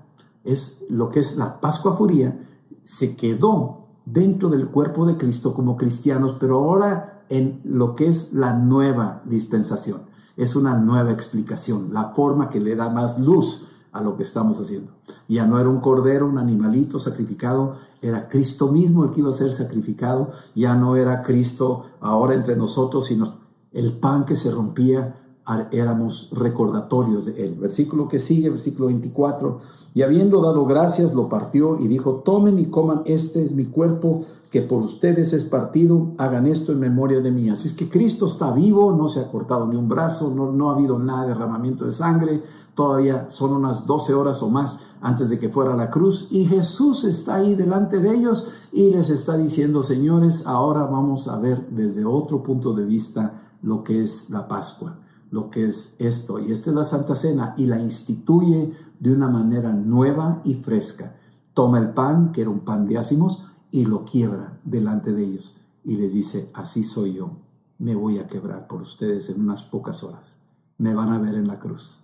Es 0.45 0.87
lo 0.89 1.11
que 1.11 1.21
es 1.21 1.37
la 1.37 1.61
Pascua 1.61 1.93
judía. 1.93 2.39
Se 2.85 3.17
quedó 3.17 3.87
dentro 4.07 4.49
del 4.49 4.69
cuerpo 4.69 5.05
de 5.05 5.19
Cristo 5.19 5.53
como 5.53 5.77
cristianos, 5.77 6.37
pero 6.41 6.57
ahora 6.57 7.25
en 7.29 7.61
lo 7.65 7.95
que 7.95 8.09
es 8.09 8.33
la 8.33 8.55
nueva 8.55 9.21
dispensación 9.27 10.01
es 10.37 10.55
una 10.55 10.75
nueva 10.77 11.13
explicación, 11.13 11.93
la 11.93 12.11
forma 12.11 12.51
que 12.51 12.61
le 12.61 12.77
da 12.77 12.91
más 12.91 13.19
luz 13.19 13.67
a 13.97 14.03
lo 14.03 14.17
que 14.17 14.23
estamos 14.23 14.61
haciendo. 14.61 14.93
Ya 15.29 15.47
no 15.47 15.59
era 15.59 15.69
un 15.69 15.81
cordero, 15.81 16.27
un 16.27 16.39
animalito 16.39 17.01
sacrificado, 17.01 17.77
era 18.03 18.29
Cristo 18.29 18.69
mismo 18.69 19.05
el 19.05 19.11
que 19.11 19.21
iba 19.21 19.31
a 19.31 19.33
ser 19.33 19.53
sacrificado, 19.53 20.33
ya 20.55 20.75
no 20.75 20.97
era 20.97 21.23
Cristo 21.23 21.87
ahora 22.01 22.35
entre 22.35 22.57
nosotros, 22.57 23.07
sino 23.07 23.39
el 23.73 23.93
pan 23.93 24.25
que 24.25 24.37
se 24.37 24.51
rompía, 24.51 25.26
éramos 25.71 26.31
recordatorios 26.33 27.27
de 27.27 27.45
él. 27.45 27.55
Versículo 27.55 28.09
que 28.09 28.19
sigue, 28.19 28.51
versículo 28.51 28.87
24, 28.87 29.61
y 29.95 30.03
habiendo 30.03 30.43
dado 30.43 30.67
gracias, 30.67 31.15
lo 31.15 31.29
partió 31.29 31.79
y 31.81 31.89
dijo, 31.89 32.17
tomen 32.25 32.59
y 32.59 32.67
coman, 32.67 33.03
este 33.07 33.45
es 33.45 33.53
mi 33.53 33.65
cuerpo 33.67 34.25
que 34.51 34.61
por 34.63 34.83
ustedes 34.83 35.33
es 35.33 35.45
partido, 35.45 36.13
hagan 36.19 36.47
esto 36.47 36.73
en 36.73 36.81
memoria 36.81 37.21
de 37.21 37.31
mí. 37.31 37.51
Así 37.51 37.69
es 37.69 37.75
que 37.75 37.89
Cristo 37.89 38.27
está 38.27 38.53
vivo, 38.53 38.93
no 38.93 39.09
se 39.09 39.21
ha 39.21 39.31
cortado 39.31 39.67
ni 39.67 39.77
un 39.77 39.89
brazo, 39.89 40.33
no, 40.35 40.53
no 40.53 40.71
ha 40.71 40.75
habido 40.75 40.99
nada 40.99 41.23
de 41.23 41.29
derramamiento 41.29 41.85
de 41.85 41.93
sangre, 41.93 42.43
todavía 42.75 43.29
son 43.29 43.53
unas 43.55 43.87
12 43.87 44.15
horas 44.15 44.43
o 44.43 44.51
más 44.51 44.87
antes 45.01 45.31
de 45.31 45.39
que 45.39 45.49
fuera 45.49 45.75
a 45.75 45.77
la 45.77 45.91
cruz 45.91 46.29
y 46.31 46.45
Jesús 46.45 47.05
está 47.05 47.37
ahí 47.37 47.55
delante 47.55 47.99
de 47.99 48.15
ellos 48.15 48.51
y 48.73 48.91
les 48.91 49.11
está 49.11 49.37
diciendo, 49.37 49.83
señores, 49.83 50.47
ahora 50.47 50.85
vamos 50.85 51.29
a 51.29 51.39
ver 51.39 51.69
desde 51.71 52.05
otro 52.05 52.43
punto 52.43 52.75
de 52.75 52.85
vista 52.85 53.33
lo 53.63 53.83
que 53.83 54.03
es 54.03 54.31
la 54.31 54.47
Pascua, 54.47 54.99
lo 55.31 55.51
que 55.51 55.67
es 55.67 55.95
esto. 55.99 56.39
Y 56.39 56.53
esta 56.53 56.71
es 56.71 56.77
la 56.77 56.85
Santa 56.85 57.15
Cena 57.15 57.55
y 57.57 57.67
la 57.67 57.81
instituye 57.81 58.73
de 58.99 59.15
una 59.15 59.29
manera 59.29 59.73
nueva 59.73 60.41
y 60.45 60.55
fresca. 60.55 61.17
Toma 61.55 61.79
el 61.79 61.91
pan, 61.91 62.33
que 62.33 62.43
era 62.43 62.51
un 62.51 62.61
pan 62.61 62.87
de 62.87 62.99
ácimos, 62.99 63.47
y 63.71 63.85
lo 63.85 64.05
quiebra 64.05 64.59
delante 64.65 65.13
de 65.13 65.25
ellos 65.25 65.57
y 65.87 65.97
les 65.97 66.13
dice, 66.13 66.51
así 66.53 66.83
soy 66.83 67.15
yo, 67.15 67.31
me 67.79 67.95
voy 67.95 68.19
a 68.19 68.27
quebrar 68.27 68.67
por 68.67 68.83
ustedes 68.83 69.31
en 69.31 69.41
unas 69.41 69.63
pocas 69.63 70.03
horas, 70.03 70.41
me 70.79 70.95
van 70.95 71.11
a 71.11 71.19
ver 71.21 71.37
en 71.37 71.47
la 71.47 71.61
cruz, 71.61 72.01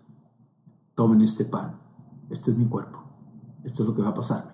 tomen 0.94 1.20
este 1.20 1.44
pan, 1.44 1.80
este 2.30 2.52
es 2.52 2.56
mi 2.56 2.66
cuerpo, 2.66 3.02
esto 3.64 3.82
es 3.82 3.88
lo 3.88 3.94
que 3.94 4.02
va 4.02 4.10
a 4.10 4.14
pasar. 4.14 4.52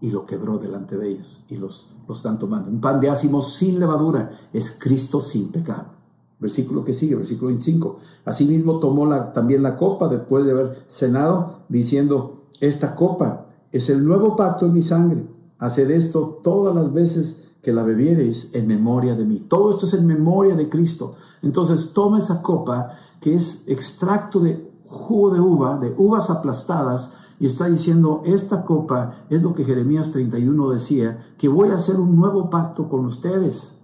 Y 0.00 0.12
lo 0.12 0.24
quebró 0.24 0.58
delante 0.58 0.96
de 0.96 1.10
ellos 1.10 1.44
y 1.48 1.56
los, 1.56 1.92
los 2.06 2.18
están 2.18 2.38
tomando. 2.38 2.70
Un 2.70 2.80
pan 2.80 3.00
de 3.00 3.10
ácimos 3.10 3.54
sin 3.54 3.80
levadura 3.80 4.30
es 4.52 4.78
Cristo 4.78 5.20
sin 5.20 5.50
pecado. 5.50 5.97
Versículo 6.40 6.84
que 6.84 6.92
sigue, 6.92 7.16
versículo 7.16 7.48
25. 7.48 7.98
Asimismo 8.24 8.78
tomó 8.78 9.08
también 9.32 9.62
la 9.62 9.76
copa 9.76 10.08
después 10.08 10.44
de 10.44 10.52
haber 10.52 10.84
cenado, 10.88 11.60
diciendo, 11.68 12.44
esta 12.60 12.94
copa 12.94 13.46
es 13.72 13.90
el 13.90 14.04
nuevo 14.04 14.36
pacto 14.36 14.66
en 14.66 14.72
mi 14.72 14.82
sangre 14.82 15.26
Haced 15.58 15.90
esto 15.90 16.40
todas 16.42 16.74
las 16.74 16.92
veces 16.92 17.48
que 17.62 17.72
la 17.72 17.82
bebiereis 17.82 18.54
en 18.54 18.68
memoria 18.68 19.16
de 19.16 19.24
mí. 19.24 19.40
Todo 19.48 19.72
esto 19.72 19.86
es 19.86 19.94
en 19.94 20.06
memoria 20.06 20.54
de 20.54 20.68
Cristo. 20.68 21.16
Entonces 21.42 21.92
toma 21.92 22.18
esa 22.18 22.42
copa 22.42 22.92
que 23.20 23.34
es 23.34 23.68
extracto 23.68 24.38
de 24.38 24.70
jugo 24.86 25.30
de 25.30 25.40
uva, 25.40 25.78
de 25.78 25.92
uvas 25.96 26.30
aplastadas, 26.30 27.14
y 27.40 27.46
está 27.46 27.66
diciendo, 27.68 28.22
esta 28.24 28.64
copa 28.64 29.26
es 29.30 29.42
lo 29.42 29.54
que 29.54 29.64
Jeremías 29.64 30.10
31 30.10 30.70
decía, 30.70 31.24
que 31.38 31.48
voy 31.48 31.68
a 31.68 31.76
hacer 31.76 31.96
un 31.96 32.16
nuevo 32.16 32.50
pacto 32.50 32.88
con 32.88 33.04
ustedes. 33.04 33.77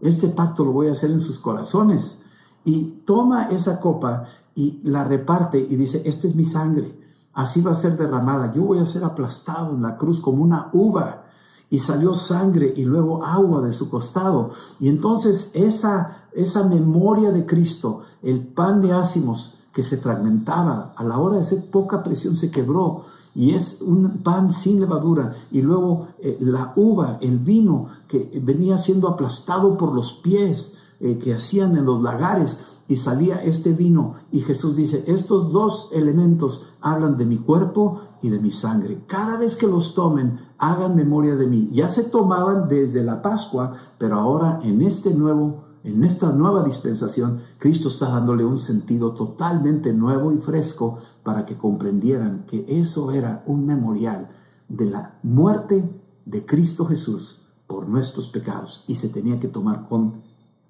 Este 0.00 0.28
pacto 0.28 0.64
lo 0.64 0.72
voy 0.72 0.88
a 0.88 0.92
hacer 0.92 1.10
en 1.10 1.20
sus 1.20 1.38
corazones. 1.38 2.18
Y 2.64 3.02
toma 3.04 3.48
esa 3.48 3.80
copa 3.80 4.24
y 4.54 4.80
la 4.84 5.04
reparte 5.04 5.58
y 5.58 5.76
dice, 5.76 6.02
esta 6.04 6.26
es 6.26 6.34
mi 6.34 6.44
sangre 6.44 6.98
así 7.38 7.60
va 7.62 7.70
a 7.70 7.76
ser 7.76 7.96
derramada. 7.96 8.52
Yo 8.52 8.62
voy 8.62 8.80
a 8.80 8.84
ser 8.84 9.04
aplastado 9.04 9.72
en 9.72 9.82
la 9.82 9.96
cruz 9.96 10.20
como 10.20 10.42
una 10.42 10.70
uva. 10.72 11.22
Y 11.70 11.78
salió 11.78 12.14
sangre 12.14 12.72
y 12.76 12.84
luego 12.84 13.24
agua 13.24 13.60
de 13.60 13.72
su 13.72 13.88
costado. 13.88 14.50
Y 14.80 14.88
entonces 14.88 15.52
esa, 15.54 16.24
esa 16.32 16.64
memoria 16.64 17.30
de 17.30 17.46
Cristo, 17.46 18.02
el 18.22 18.44
pan 18.44 18.82
de 18.82 18.92
ácimos 18.92 19.54
que 19.72 19.84
se 19.84 19.98
fragmentaba 19.98 20.94
a 20.96 21.04
la 21.04 21.18
hora 21.18 21.36
de 21.36 21.42
hacer 21.42 21.70
poca 21.70 22.02
presión, 22.02 22.36
se 22.36 22.50
quebró. 22.50 23.04
Y 23.34 23.54
es 23.54 23.82
un 23.82 24.18
pan 24.22 24.52
sin 24.52 24.80
levadura. 24.80 25.34
Y 25.50 25.62
luego 25.62 26.08
eh, 26.18 26.38
la 26.40 26.72
uva, 26.76 27.18
el 27.20 27.38
vino 27.38 27.88
que 28.08 28.40
venía 28.42 28.78
siendo 28.78 29.08
aplastado 29.08 29.76
por 29.76 29.94
los 29.94 30.14
pies 30.14 30.74
eh, 31.00 31.18
que 31.22 31.34
hacían 31.34 31.76
en 31.76 31.84
los 31.84 32.02
lagares 32.02 32.58
y 32.88 32.96
salía 32.96 33.36
este 33.44 33.72
vino 33.72 34.14
y 34.32 34.40
Jesús 34.40 34.74
dice, 34.74 35.04
estos 35.06 35.52
dos 35.52 35.90
elementos 35.92 36.70
hablan 36.80 37.18
de 37.18 37.26
mi 37.26 37.36
cuerpo 37.36 38.00
y 38.22 38.30
de 38.30 38.40
mi 38.40 38.50
sangre. 38.50 39.04
Cada 39.06 39.38
vez 39.38 39.56
que 39.56 39.66
los 39.66 39.94
tomen, 39.94 40.40
hagan 40.58 40.96
memoria 40.96 41.36
de 41.36 41.46
mí. 41.46 41.68
Ya 41.72 41.88
se 41.88 42.04
tomaban 42.04 42.68
desde 42.68 43.04
la 43.04 43.20
Pascua, 43.20 43.76
pero 43.98 44.18
ahora 44.18 44.60
en 44.64 44.82
este 44.82 45.14
nuevo 45.14 45.67
en 45.84 46.04
esta 46.04 46.32
nueva 46.32 46.64
dispensación, 46.64 47.40
Cristo 47.58 47.88
está 47.88 48.08
dándole 48.08 48.44
un 48.44 48.58
sentido 48.58 49.12
totalmente 49.12 49.92
nuevo 49.92 50.32
y 50.32 50.38
fresco 50.38 50.98
para 51.22 51.44
que 51.44 51.56
comprendieran 51.56 52.44
que 52.46 52.64
eso 52.68 53.12
era 53.12 53.42
un 53.46 53.66
memorial 53.66 54.28
de 54.68 54.86
la 54.86 55.14
muerte 55.22 55.88
de 56.24 56.44
Cristo 56.44 56.84
Jesús 56.86 57.38
por 57.66 57.88
nuestros 57.88 58.28
pecados 58.28 58.84
y 58.86 58.96
se 58.96 59.08
tenía 59.08 59.38
que 59.38 59.48
tomar 59.48 59.88
con, 59.88 60.14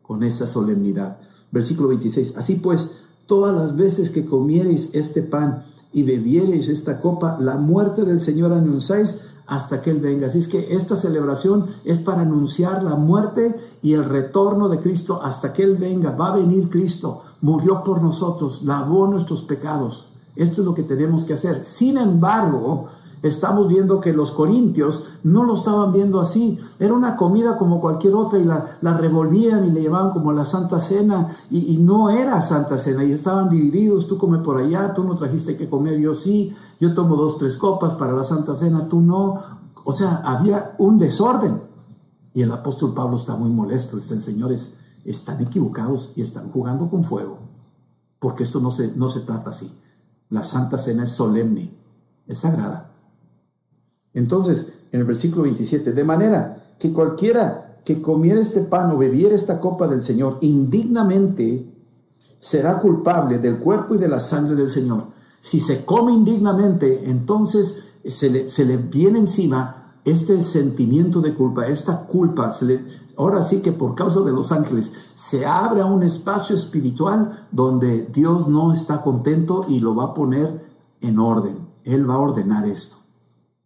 con 0.03 0.23
esa 0.23 0.47
solemnidad. 0.47 1.19
Versículo 1.51 1.89
26. 1.89 2.37
Así 2.37 2.57
pues, 2.57 2.99
todas 3.27 3.55
las 3.55 3.77
veces 3.77 4.11
que 4.11 4.27
comiereis 4.27 4.95
este 4.95 5.23
pan 5.23 5.65
y 5.93 6.03
bebiereis 6.03 6.69
esta 6.69 7.01
copa, 7.01 7.39
la 7.41 7.57
muerte 7.57 8.05
del 8.05 8.21
Señor 8.21 8.53
anunciáis 8.53 9.23
hasta 9.49 9.81
que 9.81 9.91
Él 9.91 9.99
venga. 9.99 10.27
Así 10.27 10.39
es 10.39 10.49
que 10.49 10.75
esta 10.75 10.95
celebración 10.95 11.69
es 11.85 12.01
para 12.01 12.21
anunciar 12.21 12.83
la 12.83 12.97
muerte 12.97 13.59
y 13.83 13.95
el 13.95 14.05
retorno 14.05 14.69
de 14.69 14.79
Cristo 14.79 15.21
hasta 15.23 15.53
que 15.53 15.63
Él 15.63 15.77
venga. 15.77 16.13
Va 16.13 16.29
a 16.29 16.37
venir 16.37 16.69
Cristo, 16.69 17.23
murió 17.41 17.83
por 17.83 18.03
nosotros, 18.03 18.63
lavó 18.63 19.07
nuestros 19.07 19.43
pecados. 19.43 20.09
Esto 20.37 20.61
es 20.61 20.67
lo 20.67 20.75
que 20.75 20.83
tenemos 20.83 21.25
que 21.25 21.33
hacer. 21.33 21.65
Sin 21.65 21.97
embargo, 21.97 22.87
estamos 23.23 23.69
viendo 23.69 24.01
que 24.01 24.13
los 24.13 24.33
corintios 24.33 25.07
no 25.25 25.45
lo 25.45 25.55
estaban 25.55 25.93
viendo 25.93 26.21
así. 26.21 26.59
Era 26.79 26.95
una 26.95 27.17
comida 27.17 27.57
como 27.57 27.81
cualquier 27.81 28.15
otra 28.15 28.39
y 28.39 28.45
la, 28.45 28.79
la 28.81 28.97
revolvían 28.97 29.67
y 29.67 29.71
le 29.71 29.83
llevaban 29.83 30.13
como 30.13 30.33
la 30.33 30.45
Santa 30.45 30.81
Cena 30.81 31.37
y, 31.51 31.75
y, 31.75 31.79
no 31.79 32.11
era 32.11 32.41
Santa 32.41 32.79
Cena 32.79 33.05
y 33.05 33.13
estaban 33.13 33.49
divididos. 33.49 34.07
Tú 34.07 34.19
come 34.19 34.39
por 34.39 34.59
allá, 34.59 34.93
tú 34.95 35.05
no 35.05 35.17
trajiste 35.17 35.57
que 35.57 35.69
comer, 35.69 35.99
yo 35.99 36.15
sí. 36.15 36.55
Yo 36.81 36.95
tomo 36.95 37.17
dos, 37.17 37.39
tres 37.39 37.57
copas 37.57 37.95
para 37.95 38.13
la 38.13 38.25
Santa 38.25 38.55
Cena, 38.55 38.89
tú 38.89 39.01
no. 39.01 39.43
O 39.85 39.93
sea, 39.93 40.23
había 40.25 40.75
un 40.79 40.99
desorden. 40.99 41.63
Y 42.35 42.43
el 42.43 42.53
apóstol 42.53 42.95
Pablo 42.95 43.17
está 43.17 43.35
muy 43.35 43.51
molesto. 43.51 43.97
Dicen, 43.97 44.21
señores, 44.23 44.77
están 45.05 45.41
equivocados 45.41 46.13
y 46.17 46.23
están 46.23 46.51
jugando 46.51 46.91
con 46.91 47.05
fuego, 47.05 47.39
porque 48.19 48.43
esto 48.43 48.61
no 48.61 48.71
se, 48.71 48.95
no 48.95 49.09
se 49.09 49.21
trata 49.21 49.51
así. 49.51 49.73
La 50.29 50.45
Santa 50.45 50.77
Cena 50.77 51.05
es 51.05 51.13
solemne, 51.13 51.75
es 52.27 52.41
sagrada. 52.41 52.88
Entonces, 54.19 54.73
en 54.91 55.01
el 55.01 55.07
versículo 55.07 55.45
27, 55.45 55.93
de 55.93 56.05
manera 56.05 56.75
que 56.77 56.93
cualquiera 56.93 57.81
que 57.85 58.03
comiera 58.03 58.41
este 58.41 58.63
pan 58.63 58.91
o 58.91 58.99
bebiera 58.99 59.35
esta 59.35 59.61
copa 59.61 59.87
del 59.87 60.03
Señor 60.03 60.39
indignamente 60.41 61.73
será 62.41 62.81
culpable 62.81 63.39
del 63.39 63.59
cuerpo 63.59 63.95
y 63.95 63.99
de 63.99 64.09
la 64.09 64.19
sangre 64.19 64.57
del 64.57 64.71
Señor. 64.71 65.05
Si 65.41 65.61
se 65.61 65.85
come 65.85 66.13
indignamente, 66.13 67.09
entonces 67.09 67.85
se 68.09 68.29
le, 68.29 68.77
viene 68.77 69.21
encima 69.21 69.95
este 70.05 70.43
sentimiento 70.43 71.21
de 71.21 71.35
culpa, 71.35 71.69
esta 71.69 72.01
culpa, 72.01 72.51
se 72.51 72.65
le, 72.65 72.81
ahora 73.17 73.45
sí 73.45 73.63
que 73.63 73.71
por 73.71 73.95
causa 73.95 74.21
de 74.23 74.33
los 74.33 74.51
ángeles, 74.51 74.93
se 75.15 75.47
abre 75.47 75.85
un 75.85 76.03
espacio 76.03 76.57
espiritual 76.57 77.47
donde 77.53 78.09
Dios 78.13 78.49
no 78.49 78.73
está 78.73 79.01
contento 79.01 79.65
y 79.69 79.79
lo 79.79 79.95
va 79.95 80.07
a 80.07 80.15
poner 80.15 80.67
en 81.01 81.21
orden. 81.21 81.69
Él 81.85 82.11
va 82.11 82.15
a 82.15 82.19
ordenar 82.19 82.67
esto. 82.67 82.99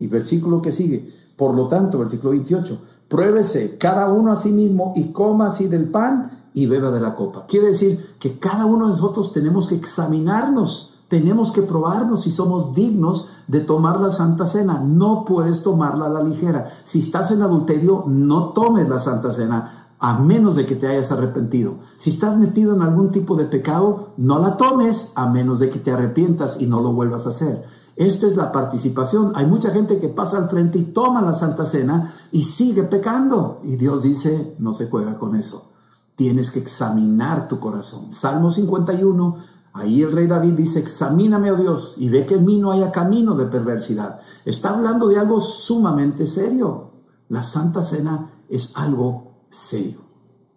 Y 0.03 0.09
versículo 0.09 0.61
que 0.61 0.73
sigue, 0.73 1.11
por 1.37 1.55
lo 1.55 1.69
tanto, 1.69 1.99
versículo 1.99 2.31
28, 2.31 2.79
pruébese 3.09 3.79
cada 3.79 4.13
uno 4.13 4.33
a 4.33 4.37
sí 4.37 4.51
mismo 4.51 4.93
y 4.97 5.13
coma 5.13 5.47
así 5.47 5.69
del 5.69 5.89
pan 5.89 6.49
y 6.55 6.67
beba 6.67 6.91
de 6.91 7.01
la 7.01 7.15
copa. 7.15 7.47
Quiere 7.47 7.69
decir 7.69 8.17
que 8.19 8.39
cada 8.39 8.67
uno 8.67 8.87
de 8.87 8.93
nosotros 8.93 9.33
tenemos 9.33 9.69
que 9.69 9.77
examinarnos 9.77 10.93
tenemos 11.13 11.53
que 11.53 11.61
probarnos 11.61 12.23
si 12.23 12.31
somos 12.31 12.73
dignos 12.73 13.29
de 13.47 13.61
tomar 13.61 14.01
la 14.01 14.11
Santa 14.11 14.47
Cena. 14.47 14.81
No 14.81 15.27
puedes 15.27 15.63
tomarla 15.63 16.07
a 16.07 16.09
la 16.09 16.23
ligera. 16.23 16.71
Si 16.87 17.01
estás 17.01 17.31
en 17.33 17.43
adulterio, 17.43 18.05
no 18.07 18.55
tomes 18.55 18.89
la 18.89 18.99
Santa 18.99 19.31
Cena 19.31 19.91
a 19.99 20.19
menos 20.19 20.57
de 20.57 20.65
que 20.65 20.75
te 20.75 20.87
hayas 20.89 21.13
arrepentido. 21.13 21.75
Si 21.99 22.09
estás 22.09 22.39
metido 22.39 22.75
en 22.75 22.81
algún 22.81 23.11
tipo 23.11 23.37
de 23.37 23.45
pecado, 23.45 24.15
no 24.17 24.39
la 24.39 24.57
tomes 24.57 25.13
a 25.15 25.29
menos 25.29 25.59
de 25.59 25.69
que 25.69 25.81
te 25.81 25.93
arrepientas 25.93 26.59
y 26.63 26.67
no 26.67 26.81
lo 26.81 26.95
vuelvas 26.95 27.27
a 27.27 27.29
hacer. 27.29 27.63
Esta 27.97 28.27
es 28.27 28.37
la 28.37 28.53
participación. 28.53 29.33
Hay 29.35 29.47
mucha 29.47 29.71
gente 29.71 29.99
que 29.99 30.09
pasa 30.09 30.39
al 30.39 30.49
frente 30.49 30.79
y 30.79 30.85
toma 30.85 31.23
la 31.23 31.35
Santa 31.35 31.65
Cena 31.65 32.13
y 32.31 32.43
sigue 32.43 32.85
pecando. 32.85 33.61
Y 33.65 33.77
Dios 33.77 34.03
dice, 34.03 34.57
no 34.59 34.75
se 34.75 34.89
juega 34.89 35.19
con 35.19 35.37
eso. 35.37 35.71
Tienes 36.17 36.51
que 36.51 36.61
examinar 36.61 37.49
tu 37.49 37.59
corazón. 37.59 38.11
Salmo 38.13 38.51
51 38.51 39.53
Ahí 39.75 40.03
el 40.03 40.13
rey 40.13 40.27
David 40.27 40.53
dice, 40.53 40.81
examíname, 40.81 41.51
oh 41.51 41.57
Dios, 41.57 41.95
y 41.97 42.11
ve 42.11 42.27
que 42.27 42.35
en 42.35 42.45
mí 42.45 42.59
no 42.59 42.73
haya 42.73 42.93
camino 42.93 43.35
de 43.35 43.47
perversidad. 43.47 44.21
Está 44.45 44.71
hablando 44.71 45.09
de 45.09 45.19
algo 45.19 45.41
sumamente 45.41 46.27
serio. 46.27 46.91
La 47.31 47.43
Santa 47.43 47.83
Cena 47.83 48.31
es 48.51 48.77
algo 48.77 49.47
serio 49.49 50.01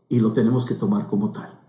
y 0.10 0.20
lo 0.20 0.34
tenemos 0.34 0.66
que 0.66 0.76
tomar 0.76 1.08
como 1.08 1.32
tal. 1.32 1.65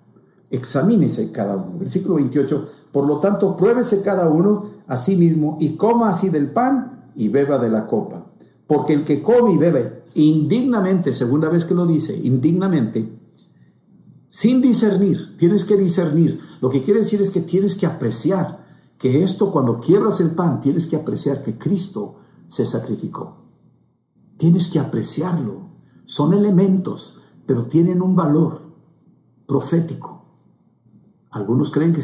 Examínese 0.51 1.33
cada 1.33 1.57
uno. 1.57 1.79
Versículo 1.79 2.17
28. 2.17 2.69
Por 2.93 3.07
lo 3.07 3.19
tanto, 3.19 3.57
pruébese 3.57 4.03
cada 4.03 4.29
uno 4.29 4.71
a 4.87 4.97
sí 4.97 5.17
mismo 5.17 5.57
y 5.61 5.77
coma 5.77 6.11
así 6.11 6.29
del 6.29 6.51
pan 6.51 7.11
y 7.15 7.29
beba 7.29 7.59
de 7.59 7.69
la 7.69 7.87
copa. 7.87 8.27
Porque 8.67 8.93
el 8.93 9.05
que 9.05 9.23
come 9.23 9.53
y 9.53 9.59
bebe 9.59 10.05
indignamente, 10.15 11.15
segunda 11.15 11.49
vez 11.49 11.67
que 11.67 11.75
lo 11.75 11.87
dice, 11.87 12.17
indignamente, 12.17 13.17
sin 14.31 14.61
discernir, 14.61 15.37
tienes 15.39 15.65
que 15.65 15.77
discernir. 15.77 16.41
Lo 16.61 16.69
que 16.69 16.83
quiere 16.83 17.01
decir 17.01 17.21
es 17.23 17.31
que 17.31 17.41
tienes 17.41 17.75
que 17.75 17.87
apreciar 17.87 18.65
que 18.99 19.23
esto, 19.23 19.53
cuando 19.53 19.81
quiebras 19.81 20.21
el 20.21 20.31
pan, 20.31 20.61
tienes 20.61 20.87
que 20.87 20.97
apreciar 20.97 21.43
que 21.43 21.59
Cristo 21.59 22.17
se 22.49 22.65
sacrificó. 22.65 23.45
Tienes 24.39 24.69
que 24.69 24.79
apreciarlo. 24.79 25.71
Son 26.07 26.35
elementos, 26.35 27.21
pero 27.47 27.65
tienen 27.65 28.03
un 28.03 28.15
valor 28.17 28.63
profético. 29.47 30.16
Algunos 31.31 31.71
creen 31.71 31.93
que 31.93 32.03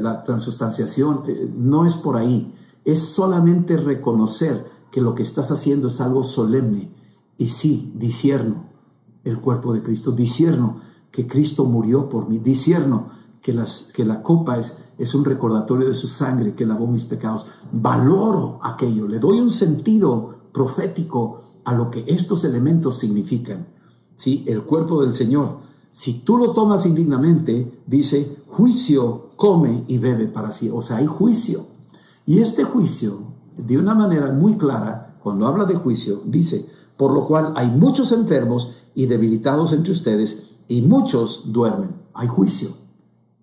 la 0.00 0.24
transustanciación 0.24 1.22
eh, 1.26 1.50
no 1.56 1.86
es 1.86 1.96
por 1.96 2.16
ahí. 2.16 2.54
Es 2.84 3.00
solamente 3.00 3.76
reconocer 3.76 4.66
que 4.90 5.00
lo 5.00 5.14
que 5.14 5.22
estás 5.22 5.50
haciendo 5.50 5.88
es 5.88 6.00
algo 6.00 6.22
solemne. 6.22 6.92
Y 7.36 7.48
sí, 7.48 7.92
disierno 7.96 8.70
el 9.24 9.38
cuerpo 9.40 9.72
de 9.72 9.82
Cristo, 9.82 10.12
disierno 10.12 10.80
que 11.10 11.26
Cristo 11.26 11.64
murió 11.64 12.08
por 12.08 12.28
mí. 12.28 12.38
Disierno 12.38 13.08
que, 13.42 13.52
las, 13.52 13.90
que 13.94 14.04
la 14.04 14.22
copa 14.22 14.58
es, 14.58 14.78
es 14.98 15.14
un 15.14 15.24
recordatorio 15.24 15.88
de 15.88 15.94
su 15.94 16.08
sangre 16.08 16.54
que 16.54 16.66
lavó 16.66 16.86
mis 16.86 17.04
pecados. 17.04 17.46
Valoro 17.72 18.60
aquello, 18.62 19.08
le 19.08 19.18
doy 19.18 19.40
un 19.40 19.50
sentido 19.50 20.36
profético 20.52 21.42
a 21.64 21.74
lo 21.74 21.90
que 21.90 22.04
estos 22.06 22.44
elementos 22.44 22.98
significan. 22.98 23.66
¿Sí? 24.16 24.44
El 24.46 24.62
cuerpo 24.62 25.02
del 25.02 25.14
Señor. 25.14 25.69
Si 25.92 26.20
tú 26.20 26.38
lo 26.38 26.52
tomas 26.52 26.86
indignamente, 26.86 27.82
dice, 27.86 28.42
juicio 28.46 29.30
come 29.36 29.84
y 29.88 29.98
bebe 29.98 30.26
para 30.26 30.52
sí. 30.52 30.70
O 30.72 30.82
sea, 30.82 30.98
hay 30.98 31.06
juicio. 31.06 31.66
Y 32.26 32.38
este 32.38 32.64
juicio, 32.64 33.18
de 33.56 33.78
una 33.78 33.94
manera 33.94 34.32
muy 34.32 34.54
clara, 34.54 35.18
cuando 35.22 35.46
habla 35.46 35.64
de 35.64 35.74
juicio, 35.74 36.22
dice, 36.24 36.70
por 36.96 37.12
lo 37.12 37.26
cual 37.26 37.54
hay 37.56 37.68
muchos 37.68 38.12
enfermos 38.12 38.72
y 38.94 39.06
debilitados 39.06 39.72
entre 39.72 39.92
ustedes 39.92 40.50
y 40.68 40.82
muchos 40.82 41.52
duermen. 41.52 41.96
Hay 42.14 42.28
juicio. 42.28 42.70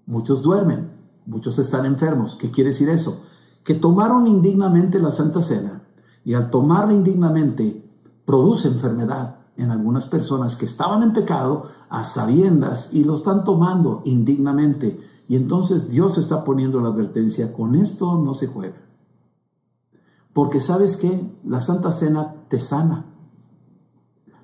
Muchos 0.05 0.41
duermen. 0.41 0.91
Muchos 1.25 1.59
están 1.59 1.85
enfermos. 1.85 2.35
¿Qué 2.35 2.49
quiere 2.51 2.69
decir 2.69 2.89
eso? 2.89 3.23
Que 3.63 3.73
tomaron 3.73 4.27
indignamente 4.27 4.99
la 4.99 5.11
Santa 5.11 5.41
Cena 5.41 5.83
y 6.23 6.33
al 6.33 6.49
tomarla 6.49 6.93
indignamente 6.93 7.83
produce 8.25 8.67
enfermedad 8.67 9.37
en 9.57 9.71
algunas 9.71 10.05
personas 10.05 10.55
que 10.55 10.65
estaban 10.65 11.03
en 11.03 11.13
pecado 11.13 11.65
a 11.89 12.03
sabiendas 12.03 12.93
y 12.93 13.03
lo 13.03 13.15
están 13.15 13.43
tomando 13.43 14.01
indignamente. 14.05 14.99
Y 15.27 15.35
entonces 15.35 15.89
Dios 15.89 16.17
está 16.17 16.43
poniendo 16.43 16.79
la 16.79 16.89
advertencia, 16.89 17.53
con 17.53 17.75
esto 17.75 18.17
no 18.17 18.33
se 18.33 18.47
juega. 18.47 18.77
Porque 20.33 20.61
sabes 20.61 20.97
que 20.97 21.37
la 21.43 21.59
Santa 21.59 21.91
Cena 21.91 22.35
te 22.47 22.59
sana. 22.59 23.05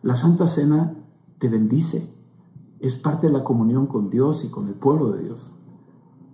La 0.01 0.15
Santa 0.15 0.47
Cena 0.47 0.95
te 1.39 1.47
bendice 1.47 2.13
es 2.83 2.95
parte 2.97 3.27
de 3.27 3.33
la 3.33 3.45
comunión 3.45 3.87
con 3.87 4.09
Dios 4.09 4.43
y 4.43 4.49
con 4.49 4.67
el 4.67 4.73
pueblo 4.73 5.13
de 5.13 5.23
Dios. 5.23 5.53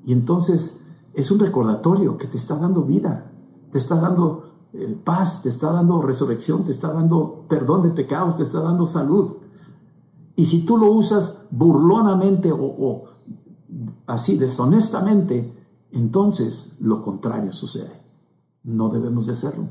Y 0.03 0.13
entonces 0.13 0.82
es 1.13 1.30
un 1.30 1.38
recordatorio 1.38 2.17
que 2.17 2.25
te 2.25 2.38
está 2.38 2.55
dando 2.55 2.82
vida, 2.82 3.32
te 3.71 3.77
está 3.77 4.01
dando 4.01 4.49
eh, 4.74 4.97
paz, 5.03 5.41
te 5.41 5.49
está 5.49 5.72
dando 5.72 6.01
resurrección, 6.01 6.63
te 6.63 6.72
está 6.72 6.93
dando 6.93 7.45
perdón 7.47 7.84
de 7.84 7.89
pecados, 7.89 8.38
te 8.38 8.43
está 8.43 8.61
dando 8.61 8.86
salud. 8.86 9.38
Y 10.36 10.45
si 10.45 10.65
tú 10.65 10.78
lo 10.78 10.91
usas 10.91 11.45
burlonamente 11.51 12.51
o, 12.51 12.63
o 12.63 13.05
así 14.07 14.38
deshonestamente, 14.38 15.53
entonces 15.91 16.78
lo 16.80 17.03
contrario 17.03 17.51
sucede. 17.51 18.01
No 18.63 18.89
debemos 18.89 19.28
de 19.28 19.34
hacerlo. 19.34 19.67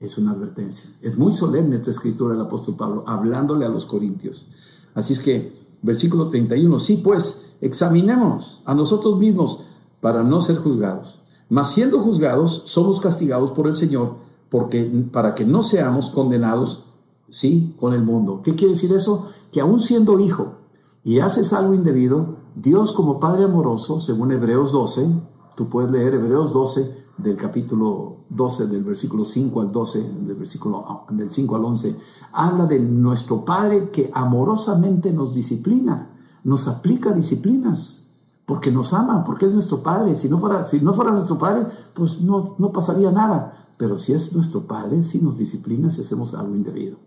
Es 0.00 0.18
una 0.18 0.32
advertencia. 0.32 0.90
Es 1.00 1.16
muy 1.16 1.32
solemne 1.32 1.76
esta 1.76 1.90
escritura 1.90 2.34
del 2.34 2.44
apóstol 2.44 2.76
Pablo, 2.76 3.04
hablándole 3.06 3.64
a 3.64 3.70
los 3.70 3.86
corintios. 3.86 4.48
Así 4.94 5.14
es 5.14 5.20
que 5.20 5.64
Versículo 5.84 6.30
31. 6.30 6.80
Sí, 6.80 7.02
pues, 7.04 7.56
examinémonos 7.60 8.62
a 8.64 8.74
nosotros 8.74 9.18
mismos 9.18 9.64
para 10.00 10.22
no 10.22 10.40
ser 10.40 10.56
juzgados. 10.56 11.20
Mas 11.50 11.72
siendo 11.72 12.00
juzgados, 12.00 12.62
somos 12.64 13.00
castigados 13.02 13.50
por 13.50 13.68
el 13.68 13.76
Señor 13.76 14.14
porque, 14.54 14.84
para 15.10 15.34
que 15.34 15.44
no 15.44 15.64
seamos 15.64 16.10
condenados, 16.10 16.84
sí, 17.28 17.74
con 17.80 17.92
el 17.92 18.04
mundo. 18.04 18.40
¿Qué 18.44 18.54
quiere 18.54 18.74
decir 18.74 18.92
eso? 18.92 19.30
Que 19.50 19.60
aún 19.60 19.80
siendo 19.80 20.20
hijo 20.20 20.58
y 21.02 21.18
haces 21.18 21.52
algo 21.52 21.74
indebido, 21.74 22.36
Dios 22.54 22.92
como 22.92 23.18
Padre 23.18 23.46
amoroso, 23.46 24.00
según 24.00 24.30
Hebreos 24.30 24.70
12, 24.70 25.08
tú 25.56 25.68
puedes 25.68 25.90
leer 25.90 26.14
Hebreos 26.14 26.52
12, 26.52 27.04
del 27.18 27.34
capítulo 27.34 28.18
12, 28.28 28.68
del 28.68 28.84
versículo 28.84 29.24
5 29.24 29.60
al 29.60 29.72
12, 29.72 30.10
del 30.24 30.36
versículo 30.36 31.04
del 31.10 31.32
5 31.32 31.56
al 31.56 31.64
11, 31.64 31.96
habla 32.30 32.66
de 32.66 32.78
nuestro 32.78 33.44
Padre 33.44 33.90
que 33.90 34.08
amorosamente 34.14 35.12
nos 35.12 35.34
disciplina, 35.34 36.12
nos 36.44 36.68
aplica 36.68 37.10
disciplinas, 37.10 38.04
porque 38.46 38.70
nos 38.70 38.94
ama, 38.94 39.24
porque 39.24 39.46
es 39.46 39.52
nuestro 39.52 39.82
Padre. 39.82 40.14
Si 40.14 40.28
no 40.28 40.38
fuera, 40.38 40.64
si 40.64 40.80
no 40.80 40.94
fuera 40.94 41.10
nuestro 41.10 41.38
Padre, 41.38 41.66
pues 41.92 42.20
no, 42.20 42.54
no 42.58 42.70
pasaría 42.70 43.10
nada. 43.10 43.63
Pero 43.76 43.98
si 43.98 44.12
es 44.12 44.32
nuestro 44.34 44.66
Padre, 44.66 45.02
si 45.02 45.20
nos 45.20 45.36
disciplina 45.36 45.90
si 45.90 46.00
hacemos 46.00 46.34
algo 46.34 46.54
indebido. 46.54 46.98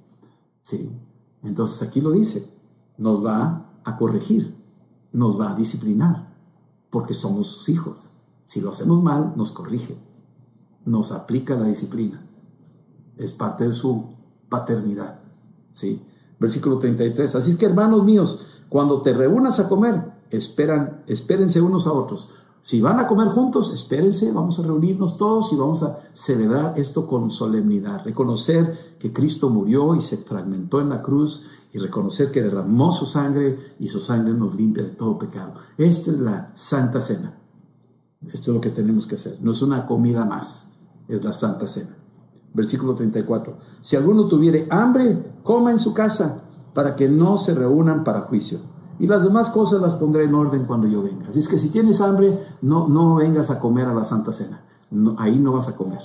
¿Sí? 0.61 0.91
Entonces 1.43 1.87
aquí 1.87 2.01
lo 2.01 2.11
dice, 2.11 2.51
nos 2.97 3.25
va 3.25 3.79
a 3.83 3.97
corregir, 3.97 4.55
nos 5.13 5.39
va 5.39 5.51
a 5.51 5.55
disciplinar, 5.55 6.35
porque 6.89 7.13
somos 7.13 7.47
sus 7.47 7.69
hijos. 7.69 8.09
Si 8.45 8.61
lo 8.61 8.71
hacemos 8.71 9.01
mal, 9.01 9.33
nos 9.35 9.51
corrige, 9.51 9.97
nos 10.85 11.11
aplica 11.11 11.55
la 11.55 11.65
disciplina. 11.65 12.25
Es 13.17 13.31
parte 13.31 13.65
de 13.65 13.73
su 13.73 14.15
paternidad. 14.49 15.21
¿sí? 15.73 16.01
Versículo 16.39 16.79
33. 16.79 17.35
Así 17.35 17.51
es 17.51 17.57
que, 17.57 17.65
hermanos 17.65 18.03
míos, 18.03 18.45
cuando 18.69 19.01
te 19.01 19.13
reúnas 19.13 19.59
a 19.59 19.69
comer, 19.69 20.13
esperan, 20.29 21.03
espérense 21.07 21.61
unos 21.61 21.87
a 21.87 21.93
otros. 21.93 22.33
Si 22.67 22.81
van 22.81 22.99
a 22.99 23.07
comer 23.07 23.29
juntos, 23.29 23.73
espérense, 23.73 24.29
vamos 24.33 24.59
a 24.59 24.63
reunirnos 24.63 25.15
todos 25.15 25.53
y 25.53 25.55
vamos 25.55 25.83
a 25.83 26.01
celebrar 26.13 26.77
esto 26.77 27.07
con 27.07 27.31
solemnidad, 27.31 28.03
reconocer 28.03 28.97
que 28.99 29.13
Cristo 29.13 29.49
murió 29.49 29.95
y 29.95 30.01
se 30.01 30.17
fragmentó 30.17 30.81
en 30.81 30.89
la 30.89 31.01
cruz 31.01 31.47
y 31.71 31.77
reconocer 31.77 32.29
que 32.29 32.41
derramó 32.41 32.91
su 32.91 33.05
sangre 33.05 33.57
y 33.79 33.87
su 33.87 34.01
sangre 34.01 34.33
nos 34.33 34.53
limpia 34.53 34.83
de 34.83 34.89
todo 34.89 35.17
pecado. 35.17 35.53
Esta 35.77 36.11
es 36.11 36.19
la 36.19 36.51
Santa 36.55 36.99
Cena. 36.99 37.37
Esto 38.25 38.51
es 38.51 38.55
lo 38.55 38.59
que 38.59 38.71
tenemos 38.71 39.07
que 39.07 39.15
hacer. 39.15 39.37
No 39.39 39.53
es 39.53 39.61
una 39.61 39.87
comida 39.87 40.25
más, 40.25 40.73
es 41.07 41.23
la 41.23 41.31
Santa 41.31 41.69
Cena. 41.69 41.95
Versículo 42.53 42.95
34. 42.95 43.59
Si 43.81 43.95
alguno 43.95 44.27
tuviere 44.27 44.67
hambre, 44.69 45.37
coma 45.41 45.71
en 45.71 45.79
su 45.79 45.93
casa, 45.93 46.43
para 46.73 46.97
que 46.97 47.07
no 47.07 47.37
se 47.37 47.55
reúnan 47.55 48.03
para 48.03 48.23
juicio. 48.23 48.59
Y 48.99 49.07
las 49.07 49.23
demás 49.23 49.49
cosas 49.51 49.81
las 49.81 49.95
pondré 49.95 50.23
en 50.23 50.35
orden 50.35 50.65
cuando 50.65 50.87
yo 50.87 51.03
venga. 51.03 51.29
Así 51.29 51.39
es 51.39 51.47
que 51.47 51.59
si 51.59 51.69
tienes 51.69 52.01
hambre, 52.01 52.43
no, 52.61 52.87
no 52.87 53.15
vengas 53.15 53.49
a 53.51 53.59
comer 53.59 53.87
a 53.87 53.93
la 53.93 54.03
Santa 54.03 54.33
Cena. 54.33 54.63
ahí 55.17 55.37
no 55.39 55.53
vas 55.53 55.69
a 55.69 55.75
comer. 55.75 56.01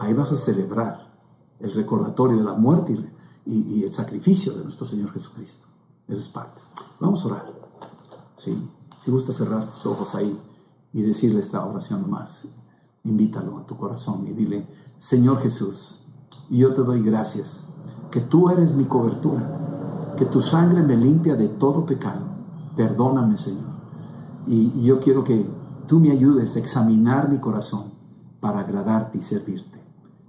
Ahí 0.00 0.12
vas 0.12 0.32
a 0.32 0.36
celebrar 0.36 1.12
el 1.60 1.72
recordatorio 1.72 2.38
de 2.38 2.44
la 2.44 2.54
muerte 2.54 2.98
y, 3.46 3.54
y, 3.54 3.84
el 3.84 3.92
sacrificio 3.92 4.52
de 4.52 4.64
nuestro 4.64 4.86
Señor 4.86 5.12
Jesucristo. 5.12 5.66
Eso 6.08 6.20
es 6.20 6.28
parte. 6.28 6.60
Vamos 6.98 7.24
a 7.24 7.28
orar. 7.28 7.52
¿Sí? 8.38 8.56
Si 9.04 9.10
gusta 9.10 9.32
cerrar 9.32 9.64
tus 9.66 9.86
ojos 9.86 10.14
ahí 10.14 10.36
y 10.92 11.02
decirle 11.02 11.40
esta 11.40 11.64
oración 11.64 12.02
nomás, 12.02 12.46
invítalo 13.04 13.58
a 13.58 13.66
tu 13.66 13.76
corazón 13.76 14.26
y 14.26 14.32
dile, 14.32 14.66
Señor 14.98 15.40
Jesús, 15.40 16.00
yo 16.50 16.72
te 16.72 16.82
doy 16.82 17.02
gracias, 17.02 17.64
que 18.10 18.20
tú 18.20 18.48
eres 18.48 18.74
mi 18.74 18.84
cobertura, 18.84 19.73
que 20.16 20.26
tu 20.26 20.40
sangre 20.40 20.82
me 20.82 20.96
limpia 20.96 21.36
de 21.36 21.48
todo 21.48 21.84
pecado. 21.84 22.26
Perdóname, 22.76 23.36
Señor. 23.36 23.74
Y, 24.46 24.72
y 24.74 24.82
yo 24.84 25.00
quiero 25.00 25.24
que 25.24 25.46
tú 25.86 26.00
me 26.00 26.10
ayudes 26.10 26.56
a 26.56 26.58
examinar 26.58 27.28
mi 27.28 27.38
corazón 27.38 27.92
para 28.40 28.60
agradarte 28.60 29.18
y 29.18 29.22
servirte. 29.22 29.80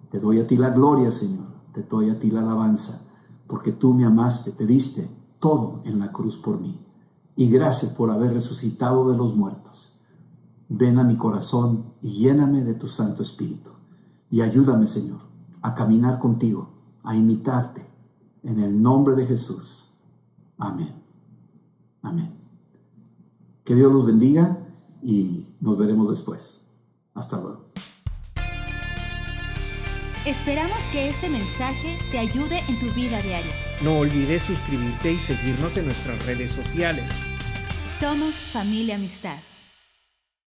Te 0.09 0.19
doy 0.19 0.39
a 0.39 0.47
ti 0.47 0.55
la 0.55 0.69
gloria, 0.69 1.11
Señor. 1.11 1.47
Te 1.73 1.83
doy 1.83 2.09
a 2.09 2.17
ti 2.17 2.31
la 2.31 2.39
alabanza, 2.39 3.01
porque 3.47 3.73
tú 3.73 3.93
me 3.93 4.05
amaste, 4.05 4.53
te 4.53 4.65
diste 4.65 5.09
todo 5.39 5.81
en 5.83 5.99
la 5.99 6.13
cruz 6.13 6.37
por 6.37 6.59
mí. 6.61 6.79
Y 7.35 7.49
gracias 7.49 7.91
por 7.91 8.09
haber 8.09 8.31
resucitado 8.31 9.11
de 9.11 9.17
los 9.17 9.35
muertos. 9.35 9.99
Ven 10.69 10.99
a 10.99 11.03
mi 11.03 11.17
corazón 11.17 11.93
y 12.01 12.13
lléname 12.13 12.63
de 12.63 12.75
tu 12.75 12.87
Santo 12.87 13.21
Espíritu. 13.21 13.71
Y 14.31 14.39
ayúdame, 14.39 14.87
Señor, 14.87 15.19
a 15.61 15.75
caminar 15.75 16.17
contigo, 16.19 16.69
a 17.03 17.15
imitarte. 17.15 17.85
En 18.45 18.59
el 18.59 18.81
nombre 18.81 19.15
de 19.15 19.25
Jesús. 19.25 19.91
Amén. 20.57 20.93
Amén. 22.01 22.31
Que 23.63 23.73
Dios 23.73 23.91
los 23.91 24.05
bendiga 24.05 24.59
y 25.01 25.47
nos 25.59 25.77
veremos 25.77 26.09
después. 26.09 26.61
Hasta 27.15 27.37
luego. 27.41 27.65
Esperamos 30.25 30.83
que 30.91 31.09
este 31.09 31.29
mensaje 31.29 31.99
te 32.11 32.19
ayude 32.19 32.59
en 32.67 32.79
tu 32.79 32.91
vida 32.95 33.21
diaria. 33.21 33.53
No 33.83 33.99
olvides 33.99 34.43
suscribirte 34.43 35.13
y 35.13 35.19
seguirnos 35.19 35.77
en 35.77 35.85
nuestras 35.85 36.25
redes 36.25 36.51
sociales. 36.51 37.11
Somos 37.99 38.35
familia 38.35 38.95
amistad. 38.95 39.37